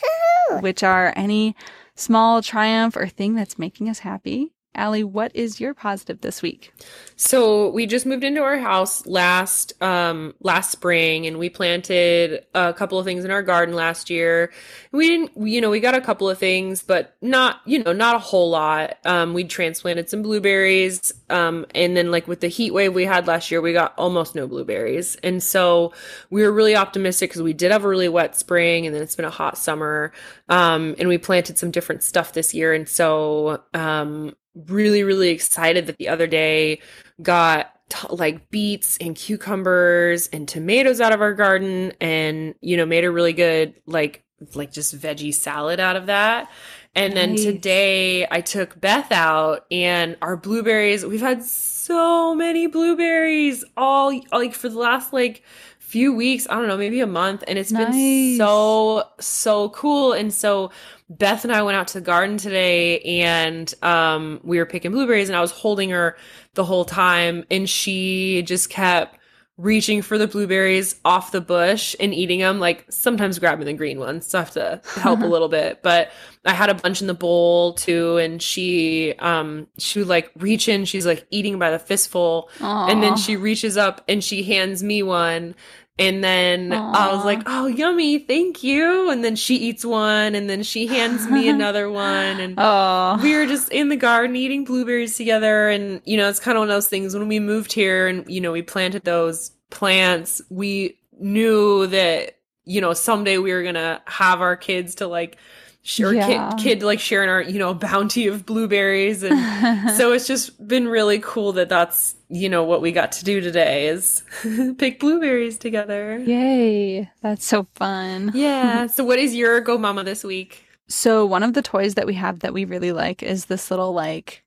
which 0.60 0.82
are 0.82 1.12
any 1.16 1.56
small 1.94 2.42
triumph 2.42 2.96
or 2.96 3.06
thing 3.08 3.34
that's 3.34 3.58
making 3.58 3.88
us 3.88 4.00
happy. 4.00 4.52
Aly, 4.76 5.02
what 5.04 5.34
is 5.34 5.58
your 5.58 5.72
positive 5.74 6.20
this 6.20 6.42
week? 6.42 6.72
So 7.20 7.70
we 7.70 7.86
just 7.86 8.06
moved 8.06 8.22
into 8.22 8.42
our 8.42 8.58
house 8.58 9.04
last 9.04 9.72
um 9.82 10.34
last 10.40 10.70
spring 10.70 11.26
and 11.26 11.36
we 11.36 11.50
planted 11.50 12.46
a 12.54 12.72
couple 12.72 12.96
of 12.96 13.04
things 13.04 13.24
in 13.24 13.32
our 13.32 13.42
garden 13.42 13.74
last 13.74 14.08
year. 14.08 14.52
We 14.92 15.08
didn't 15.08 15.32
you 15.36 15.60
know, 15.60 15.68
we 15.68 15.80
got 15.80 15.96
a 15.96 16.00
couple 16.00 16.30
of 16.30 16.38
things, 16.38 16.80
but 16.80 17.16
not, 17.20 17.60
you 17.66 17.82
know, 17.82 17.92
not 17.92 18.14
a 18.14 18.20
whole 18.20 18.50
lot. 18.50 18.98
Um 19.04 19.34
we 19.34 19.42
transplanted 19.42 20.08
some 20.08 20.22
blueberries 20.22 21.12
um 21.28 21.66
and 21.74 21.96
then 21.96 22.12
like 22.12 22.28
with 22.28 22.38
the 22.40 22.46
heat 22.46 22.72
wave 22.72 22.94
we 22.94 23.04
had 23.04 23.26
last 23.26 23.50
year, 23.50 23.60
we 23.60 23.72
got 23.72 23.94
almost 23.98 24.36
no 24.36 24.46
blueberries. 24.46 25.16
And 25.24 25.42
so 25.42 25.92
we 26.30 26.42
were 26.44 26.52
really 26.52 26.76
optimistic 26.76 27.32
cuz 27.32 27.42
we 27.42 27.52
did 27.52 27.72
have 27.72 27.84
a 27.84 27.88
really 27.88 28.08
wet 28.08 28.36
spring 28.36 28.86
and 28.86 28.94
then 28.94 29.02
it's 29.02 29.16
been 29.16 29.24
a 29.24 29.30
hot 29.30 29.58
summer. 29.58 30.12
Um 30.48 30.94
and 31.00 31.08
we 31.08 31.18
planted 31.18 31.58
some 31.58 31.72
different 31.72 32.04
stuff 32.04 32.32
this 32.32 32.54
year 32.54 32.72
and 32.72 32.88
so 32.88 33.60
um 33.74 34.36
really 34.66 35.04
really 35.04 35.28
excited 35.28 35.86
that 35.86 35.96
the 35.98 36.08
other 36.08 36.26
day 36.26 36.80
got 37.22 37.72
t- 37.88 38.08
like 38.10 38.50
beets 38.50 38.96
and 38.98 39.14
cucumbers 39.16 40.28
and 40.28 40.48
tomatoes 40.48 41.00
out 41.00 41.12
of 41.12 41.20
our 41.20 41.34
garden 41.34 41.92
and 42.00 42.54
you 42.60 42.76
know 42.76 42.86
made 42.86 43.04
a 43.04 43.10
really 43.10 43.32
good 43.32 43.74
like 43.86 44.24
like 44.54 44.72
just 44.72 44.96
veggie 44.96 45.34
salad 45.34 45.80
out 45.80 45.96
of 45.96 46.06
that. 46.06 46.50
And 46.94 47.16
then 47.16 47.36
today 47.36 48.26
i 48.28 48.40
took 48.40 48.80
beth 48.80 49.12
out 49.12 49.66
and 49.70 50.16
our 50.20 50.36
blueberries 50.36 51.06
we've 51.06 51.20
had 51.20 51.44
so 51.44 52.34
many 52.34 52.66
blueberries 52.66 53.64
all 53.76 54.20
like 54.32 54.54
for 54.54 54.68
the 54.68 54.78
last 54.78 55.12
like 55.12 55.44
few 55.78 56.12
weeks 56.12 56.48
i 56.50 56.54
don't 56.54 56.66
know 56.66 56.76
maybe 56.76 56.98
a 57.00 57.06
month 57.06 57.44
and 57.46 57.56
it's 57.56 57.70
been 57.70 58.36
so 58.36 59.04
so 59.20 59.68
cool. 59.70 60.12
And 60.12 60.32
so 60.32 60.70
Beth 61.10 61.44
and 61.44 61.52
I 61.52 61.62
went 61.62 61.76
out 61.76 61.88
to 61.88 61.94
the 61.94 62.04
garden 62.04 62.36
today 62.36 63.00
and 63.00 63.72
um, 63.82 64.40
we 64.42 64.58
were 64.58 64.66
picking 64.66 64.90
blueberries 64.90 65.28
and 65.28 65.36
I 65.36 65.40
was 65.40 65.50
holding 65.50 65.90
her 65.90 66.16
the 66.54 66.64
whole 66.64 66.84
time 66.84 67.44
and 67.50 67.68
she 67.68 68.42
just 68.42 68.68
kept 68.68 69.18
reaching 69.58 70.02
for 70.02 70.16
the 70.16 70.28
blueberries 70.28 70.94
off 71.04 71.32
the 71.32 71.40
bush 71.40 71.96
and 71.98 72.14
eating 72.14 72.38
them, 72.38 72.60
like 72.60 72.86
sometimes 72.90 73.40
grabbing 73.40 73.66
the 73.66 73.72
green 73.72 73.98
ones. 73.98 74.26
So 74.26 74.38
I 74.38 74.42
have 74.42 74.52
to 74.52 74.80
help 75.00 75.20
a 75.20 75.26
little 75.26 75.48
bit. 75.48 75.82
But 75.82 76.12
I 76.44 76.52
had 76.52 76.70
a 76.70 76.74
bunch 76.74 77.00
in 77.00 77.08
the 77.08 77.14
bowl 77.14 77.74
too, 77.74 78.18
and 78.18 78.40
she 78.40 79.14
um 79.18 79.66
she 79.76 79.98
would 79.98 80.08
like 80.08 80.30
reach 80.36 80.68
in, 80.68 80.84
she's 80.84 81.04
like 81.04 81.26
eating 81.30 81.58
by 81.58 81.70
the 81.72 81.78
fistful, 81.78 82.48
Aww. 82.58 82.90
and 82.90 83.02
then 83.02 83.16
she 83.16 83.36
reaches 83.36 83.76
up 83.76 84.02
and 84.08 84.22
she 84.22 84.44
hands 84.44 84.82
me 84.82 85.02
one. 85.02 85.56
And 86.00 86.22
then 86.22 86.70
Aww. 86.70 86.94
I 86.94 87.12
was 87.12 87.24
like, 87.24 87.42
"Oh, 87.46 87.66
yummy, 87.66 88.20
thank 88.20 88.62
you." 88.62 89.10
And 89.10 89.24
then 89.24 89.34
she 89.34 89.56
eats 89.56 89.84
one, 89.84 90.34
and 90.36 90.48
then 90.48 90.62
she 90.62 90.86
hands 90.86 91.26
me 91.26 91.48
another 91.56 91.90
one, 91.90 92.38
and 92.40 92.56
Aww. 92.56 93.20
we 93.20 93.34
were 93.34 93.46
just 93.46 93.70
in 93.72 93.88
the 93.88 93.96
garden 93.96 94.36
eating 94.36 94.64
blueberries 94.64 95.16
together. 95.16 95.68
And 95.68 96.00
you 96.04 96.16
know, 96.16 96.28
it's 96.28 96.38
kind 96.38 96.56
of 96.56 96.60
one 96.60 96.70
of 96.70 96.74
those 96.74 96.88
things. 96.88 97.14
When 97.14 97.26
we 97.26 97.40
moved 97.40 97.72
here, 97.72 98.06
and 98.06 98.24
you 98.30 98.40
know, 98.40 98.52
we 98.52 98.62
planted 98.62 99.02
those 99.04 99.50
plants, 99.70 100.40
we 100.50 100.98
knew 101.18 101.86
that 101.88 102.36
you 102.64 102.80
know 102.80 102.92
someday 102.92 103.38
we 103.38 103.52
were 103.52 103.64
gonna 103.64 104.00
have 104.06 104.40
our 104.40 104.56
kids 104.56 104.94
to 104.96 105.08
like 105.08 105.36
share 105.82 106.12
Yeah. 106.14 106.50
kid, 106.54 106.62
kid 106.62 106.82
like 106.84 107.00
sharing 107.00 107.28
our 107.28 107.42
you 107.42 107.58
know 107.58 107.74
bounty 107.74 108.26
of 108.28 108.44
blueberries 108.46 109.22
and 109.24 109.90
so 109.96 110.12
it's 110.12 110.26
just 110.26 110.64
been 110.68 110.86
really 110.86 111.18
cool 111.18 111.52
that 111.54 111.68
that's 111.70 112.14
you 112.30 112.48
know 112.48 112.62
what 112.64 112.82
we 112.82 112.92
got 112.92 113.12
to 113.12 113.24
do 113.24 113.40
today 113.40 113.88
is 113.88 114.22
pick 114.78 115.00
blueberries 115.00 115.56
together 115.58 116.18
Yay. 116.18 117.10
That's 117.22 117.44
so 117.46 117.66
fun. 117.74 118.32
yeah 118.34 118.86
so 118.94 119.04
what 119.04 119.18
is 119.18 119.34
your 119.34 119.60
go 119.60 119.78
mama 119.78 120.04
this 120.04 120.24
week 120.24 120.64
So 120.88 121.24
one 121.26 121.42
of 121.42 121.52
the 121.54 121.62
toys 121.62 121.94
that 121.94 122.06
we 122.06 122.14
have 122.14 122.40
that 122.40 122.52
we 122.54 122.64
really 122.64 122.92
like 122.92 123.22
is 123.22 123.46
this 123.46 123.70
little 123.70 123.92
like 123.92 124.42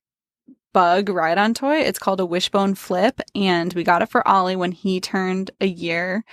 bug 0.73 1.09
ride 1.09 1.37
on 1.37 1.53
toy. 1.53 1.77
It's 1.81 1.99
called 1.99 2.19
a 2.21 2.25
wishbone 2.25 2.75
flip 2.75 3.19
and 3.35 3.73
we 3.73 3.83
got 3.83 4.01
it 4.01 4.09
for 4.09 4.25
Ollie 4.27 4.55
when 4.55 4.71
he 4.71 5.01
turned 5.01 5.51
a 5.59 5.67
year. 5.67 6.23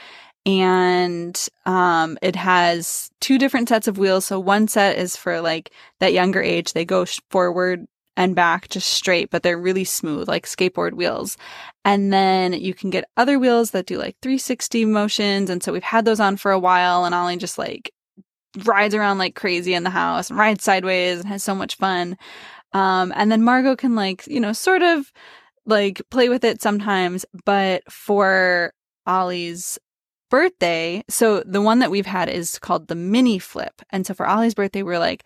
And 0.46 1.36
um 1.66 2.16
it 2.22 2.36
has 2.36 3.11
two 3.20 3.38
different 3.38 3.68
sets 3.68 3.88
of 3.88 3.99
wheels. 3.99 4.24
So 4.26 4.38
one 4.40 4.68
set 4.68 4.96
is 4.96 5.16
for 5.16 5.40
like 5.40 5.72
that 6.01 6.12
younger 6.12 6.40
age. 6.40 6.72
They 6.72 6.84
go 6.84 7.05
sh- 7.05 7.20
forward 7.30 7.86
and 8.19 8.35
back 8.35 8.69
just 8.69 8.89
straight, 8.89 9.31
but 9.31 9.45
they're 9.45 9.57
really 9.57 9.85
smooth, 9.85 10.27
like 10.27 10.45
skateboard 10.45 10.95
wheels. 10.95 11.37
And 11.85 12.12
then 12.12 12.53
you 12.53 12.75
can 12.75 12.91
get 12.91 13.09
other 13.16 13.39
wheels 13.39 13.71
that 13.71 13.87
do 13.87 13.97
like 13.97 14.16
360 14.23 14.85
motions. 14.87 15.49
And 15.49 15.62
so 15.62 15.73
we've 15.73 15.85
had 15.85 16.05
those 16.05 16.19
on 16.19 16.37
for 16.37 16.51
a 16.51 16.59
while 16.59 17.05
and 17.05 17.14
Ollie 17.14 17.37
just 17.37 17.59
like 17.59 17.93
rides 18.64 18.93
around 18.93 19.19
like 19.19 19.37
crazy 19.37 19.73
in 19.73 19.85
the 19.85 19.91
house 19.91 20.31
and 20.31 20.39
rides 20.39 20.64
sideways 20.64 21.21
and 21.21 21.29
has 21.29 21.45
so 21.45 21.55
much 21.55 21.77
fun. 21.77 22.19
Um, 22.73 23.12
and 23.14 23.31
then 23.31 23.45
Margot 23.45 23.77
can 23.77 23.95
like, 23.95 24.27
you 24.27 24.41
know, 24.41 24.53
sort 24.53 24.83
of 24.83 25.12
like 25.64 26.03
play 26.11 26.29
with 26.29 26.43
it 26.43 26.61
sometimes, 26.61 27.25
but 27.45 27.85
for 27.89 28.73
Ollie's 29.07 29.79
birthday, 30.29 31.05
so 31.09 31.45
the 31.47 31.62
one 31.62 31.79
that 31.79 31.93
we've 31.93 32.05
had 32.05 32.29
is 32.29 32.59
called 32.59 32.89
the 32.89 32.97
mini 32.97 33.39
flip. 33.39 33.81
And 33.91 34.05
so 34.05 34.12
for 34.12 34.27
Ollie's 34.27 34.55
birthday, 34.55 34.83
we're 34.83 34.99
like, 34.99 35.25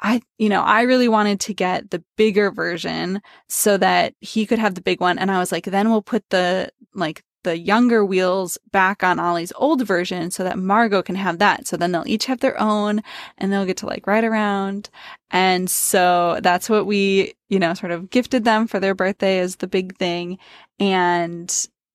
I, 0.00 0.22
you 0.38 0.48
know, 0.48 0.62
I 0.62 0.82
really 0.82 1.08
wanted 1.08 1.40
to 1.40 1.54
get 1.54 1.90
the 1.90 2.02
bigger 2.16 2.50
version 2.50 3.20
so 3.48 3.76
that 3.78 4.14
he 4.20 4.46
could 4.46 4.58
have 4.58 4.74
the 4.74 4.80
big 4.80 5.00
one. 5.00 5.18
And 5.18 5.30
I 5.30 5.38
was 5.38 5.50
like, 5.52 5.64
then 5.64 5.90
we'll 5.90 6.02
put 6.02 6.28
the, 6.30 6.70
like, 6.94 7.24
the 7.44 7.56
younger 7.56 8.04
wheels 8.04 8.58
back 8.72 9.02
on 9.04 9.20
Ollie's 9.20 9.52
old 9.56 9.86
version 9.86 10.30
so 10.30 10.42
that 10.44 10.58
Margot 10.58 11.02
can 11.02 11.14
have 11.14 11.38
that. 11.38 11.68
So 11.68 11.76
then 11.76 11.92
they'll 11.92 12.06
each 12.06 12.26
have 12.26 12.40
their 12.40 12.60
own 12.60 13.00
and 13.38 13.52
they'll 13.52 13.64
get 13.64 13.76
to 13.78 13.86
like 13.86 14.06
ride 14.08 14.24
around. 14.24 14.90
And 15.30 15.70
so 15.70 16.40
that's 16.42 16.68
what 16.68 16.84
we, 16.84 17.34
you 17.48 17.60
know, 17.60 17.74
sort 17.74 17.92
of 17.92 18.10
gifted 18.10 18.44
them 18.44 18.66
for 18.66 18.80
their 18.80 18.94
birthday 18.94 19.38
is 19.38 19.56
the 19.56 19.68
big 19.68 19.96
thing. 19.96 20.38
And 20.80 21.48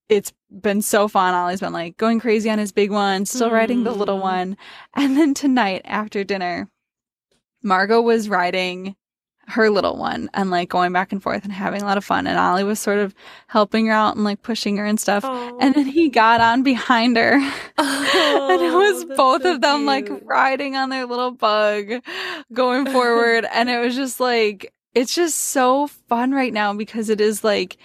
it's 0.07 0.31
been 0.49 0.81
so 0.81 1.07
fun. 1.09 1.33
Ollie's 1.33 1.59
been 1.59 1.73
like 1.73 1.97
going 1.97 2.19
crazy 2.21 2.49
on 2.49 2.57
his 2.57 2.71
big 2.71 2.89
one, 2.89 3.25
still 3.25 3.51
riding 3.51 3.83
the 3.83 3.91
little 3.91 4.19
Mm. 4.19 4.21
one. 4.21 4.57
And 4.95 5.17
then 5.17 5.33
tonight 5.33 5.81
after 5.83 6.23
dinner, 6.23 6.69
Margot 7.63 8.01
was 8.01 8.29
riding 8.29 8.95
her 9.45 9.69
little 9.69 9.97
one 9.97 10.29
and 10.33 10.49
like 10.49 10.69
going 10.69 10.93
back 10.93 11.11
and 11.11 11.21
forth 11.21 11.43
and 11.43 11.51
having 11.51 11.81
a 11.81 11.85
lot 11.85 11.97
of 11.97 12.05
fun. 12.05 12.27
And 12.27 12.37
Ollie 12.37 12.63
was 12.63 12.79
sort 12.79 12.99
of 12.99 13.13
helping 13.47 13.87
her 13.87 13.93
out 13.93 14.15
and 14.15 14.23
like 14.23 14.41
pushing 14.41 14.77
her 14.77 14.85
and 14.85 14.99
stuff. 14.99 15.25
And 15.25 15.75
then 15.75 15.85
he 15.85 16.09
got 16.09 16.39
on 16.39 16.63
behind 16.63 17.17
her. 17.17 17.33
and 17.77 18.61
it 18.61 18.73
was 18.73 19.05
both 19.17 19.43
of 19.43 19.61
them 19.61 19.85
like 19.85 20.09
riding 20.23 20.75
on 20.75 20.89
their 20.89 21.05
little 21.05 21.31
bug 21.31 22.01
going 22.53 22.85
forward. 22.85 23.45
and 23.53 23.69
it 23.69 23.79
was 23.79 23.95
just 23.95 24.19
like, 24.19 24.73
it's 24.93 25.13
just 25.13 25.37
so 25.37 25.87
fun 25.87 26.31
right 26.31 26.53
now 26.53 26.73
because 26.73 27.09
it 27.09 27.19
is 27.19 27.43
like 27.43 27.77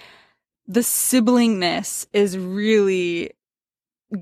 the 0.66 0.80
siblingness 0.80 2.06
is 2.12 2.38
really 2.38 3.32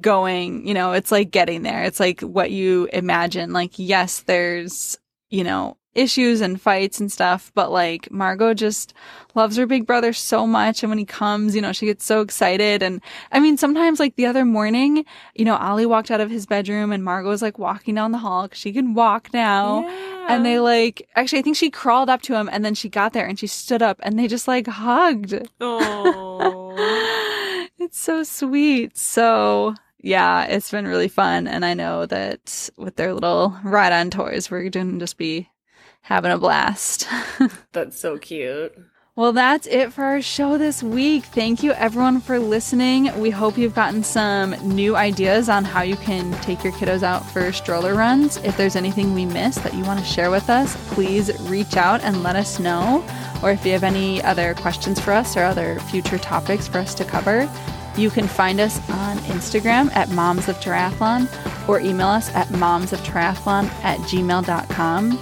going, 0.01 0.67
you 0.67 0.73
know, 0.75 0.93
it's 0.93 1.13
like 1.13 1.31
getting 1.31 1.63
there. 1.63 1.83
It's 1.83 2.01
like 2.01 2.21
what 2.23 2.51
you 2.51 2.89
imagine. 2.93 3.53
Like, 3.53 3.73
yes, 3.77 4.21
there's, 4.21 4.99
you 5.31 5.45
know, 5.45 5.77
issues 5.97 6.41
and 6.41 6.61
fights 6.61 7.01
and 7.01 7.11
stuff, 7.11 7.51
but 7.55 7.73
like 7.73 8.11
Margot 8.13 8.55
just 8.55 8.93
loves 9.35 9.57
her 9.57 9.67
big 9.67 9.87
brother 9.87 10.13
so 10.13 10.47
much. 10.47 10.83
And 10.83 10.91
when 10.91 10.99
he 10.99 11.05
comes, 11.05 11.57
you 11.57 11.63
know, 11.63 11.73
she 11.73 11.87
gets 11.87 12.05
so 12.05 12.21
excited. 12.21 12.83
And 12.83 13.01
I 13.33 13.41
mean, 13.41 13.57
sometimes 13.57 13.99
like 13.99 14.17
the 14.17 14.27
other 14.27 14.45
morning, 14.45 15.05
you 15.35 15.45
know, 15.45 15.57
Ollie 15.57 15.87
walked 15.87 16.11
out 16.11 16.21
of 16.21 16.31
his 16.31 16.47
bedroom 16.47 16.93
and 16.93 17.03
Margot 17.03 17.31
was 17.31 17.43
like 17.43 17.59
walking 17.59 17.95
down 17.95 18.13
the 18.13 18.19
hall 18.19 18.43
because 18.43 18.59
she 18.61 18.73
can 18.73 18.95
walk 18.95 19.31
now. 19.33 19.89
Yeah. 19.89 20.27
And 20.29 20.45
they 20.45 20.61
like, 20.61 21.09
actually, 21.17 21.39
I 21.39 21.43
think 21.43 21.57
she 21.57 21.71
crawled 21.71 22.11
up 22.11 22.23
to 22.23 22.35
him 22.35 22.49
and 22.53 22.65
then 22.65 22.75
she 22.75 22.89
got 22.89 23.13
there 23.13 23.27
and 23.27 23.39
she 23.39 23.47
stood 23.47 23.83
up 23.83 23.99
and 24.03 24.19
they 24.19 24.29
just 24.29 24.47
like 24.47 24.67
hugged. 24.67 25.49
oh 25.61 26.75
it's 27.79 27.99
so 27.99 28.23
sweet. 28.23 28.97
So, 28.97 29.75
yeah, 30.07 30.45
it's 30.45 30.71
been 30.71 30.87
really 30.87 31.09
fun. 31.09 31.49
And 31.49 31.65
I 31.65 31.75
know 31.75 32.07
that 32.07 32.71
with 32.77 32.97
their 32.97 33.13
little 33.13 33.57
ride 33.65 33.93
on 33.93 34.11
toys, 34.11 34.51
we're 34.51 34.69
going 34.69 34.93
to 34.93 34.99
just 34.99 35.19
be 35.19 35.49
having 36.03 36.31
a 36.31 36.39
blast. 36.39 37.09
that's 37.73 37.99
so 37.99 38.17
cute 38.17 38.73
well, 39.17 39.33
that's 39.33 39.67
it 39.67 39.95
for 39.95 40.05
our 40.05 40.21
show 40.21 40.59
this 40.59 40.83
week. 40.83 41.25
Thank 41.25 41.63
you, 41.63 41.73
everyone, 41.73 42.21
for 42.21 42.39
listening. 42.39 43.19
We 43.19 43.31
hope 43.31 43.57
you've 43.57 43.75
gotten 43.75 44.05
some 44.05 44.51
new 44.63 44.95
ideas 44.95 45.49
on 45.49 45.65
how 45.65 45.81
you 45.81 45.97
can 45.97 46.39
take 46.43 46.63
your 46.63 46.75
kiddos 46.75 47.03
out 47.03 47.25
for 47.31 47.51
stroller 47.51 47.95
runs. 47.95 48.37
If 48.37 48.59
there's 48.59 48.77
anything 48.77 49.15
we 49.15 49.25
missed 49.25 49.63
that 49.63 49.73
you 49.73 49.85
want 49.85 50.01
to 50.01 50.05
share 50.05 50.31
with 50.31 50.51
us, 50.51 50.77
please 50.93 51.33
reach 51.49 51.79
out 51.79 52.03
and 52.03 52.23
let 52.23 52.37
us 52.37 52.59
know. 52.59 53.03
Or 53.43 53.51
if 53.51 53.65
you 53.65 53.73
have 53.73 53.85
any 53.85 54.23
other 54.23 54.53
questions 54.53 55.01
for 55.01 55.13
us 55.13 55.35
or 55.35 55.45
other 55.45 55.81
future 55.81 56.19
topics 56.19 56.69
for 56.69 56.77
us 56.77 56.95
to 56.97 57.05
cover, 57.07 57.49
you 57.97 58.11
can 58.11 58.29
find 58.29 58.61
us 58.61 58.79
on 58.91 59.19
Instagram 59.19 59.95
at 59.95 60.11
Moms 60.11 60.49
of 60.49 60.57
Triathlon 60.57 61.29
or 61.69 61.81
email 61.81 62.09
us 62.09 62.35
at 62.35 62.47
momsoftriathlon 62.49 63.65
at 63.83 63.99
gmail.com. 64.01 65.19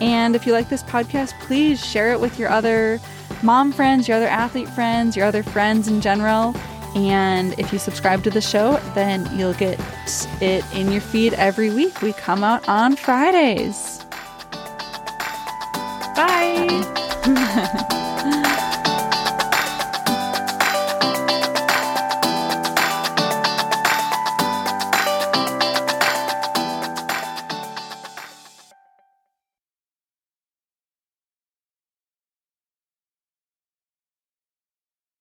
And 0.00 0.34
if 0.34 0.46
you 0.46 0.52
like 0.52 0.68
this 0.68 0.82
podcast, 0.82 1.38
please 1.40 1.84
share 1.84 2.12
it 2.12 2.20
with 2.20 2.38
your 2.38 2.48
other 2.48 3.00
mom 3.42 3.72
friends, 3.72 4.08
your 4.08 4.16
other 4.16 4.26
athlete 4.26 4.68
friends, 4.68 5.16
your 5.16 5.26
other 5.26 5.42
friends 5.42 5.88
in 5.88 6.00
general. 6.00 6.54
And 6.94 7.58
if 7.58 7.72
you 7.72 7.78
subscribe 7.78 8.22
to 8.24 8.30
the 8.30 8.40
show, 8.40 8.78
then 8.94 9.28
you'll 9.36 9.54
get 9.54 9.80
it 10.40 10.64
in 10.74 10.92
your 10.92 11.00
feed 11.00 11.34
every 11.34 11.70
week. 11.70 12.02
We 12.02 12.12
come 12.12 12.44
out 12.44 12.68
on 12.68 12.96
Fridays. 12.96 14.04
bye. 16.14 17.90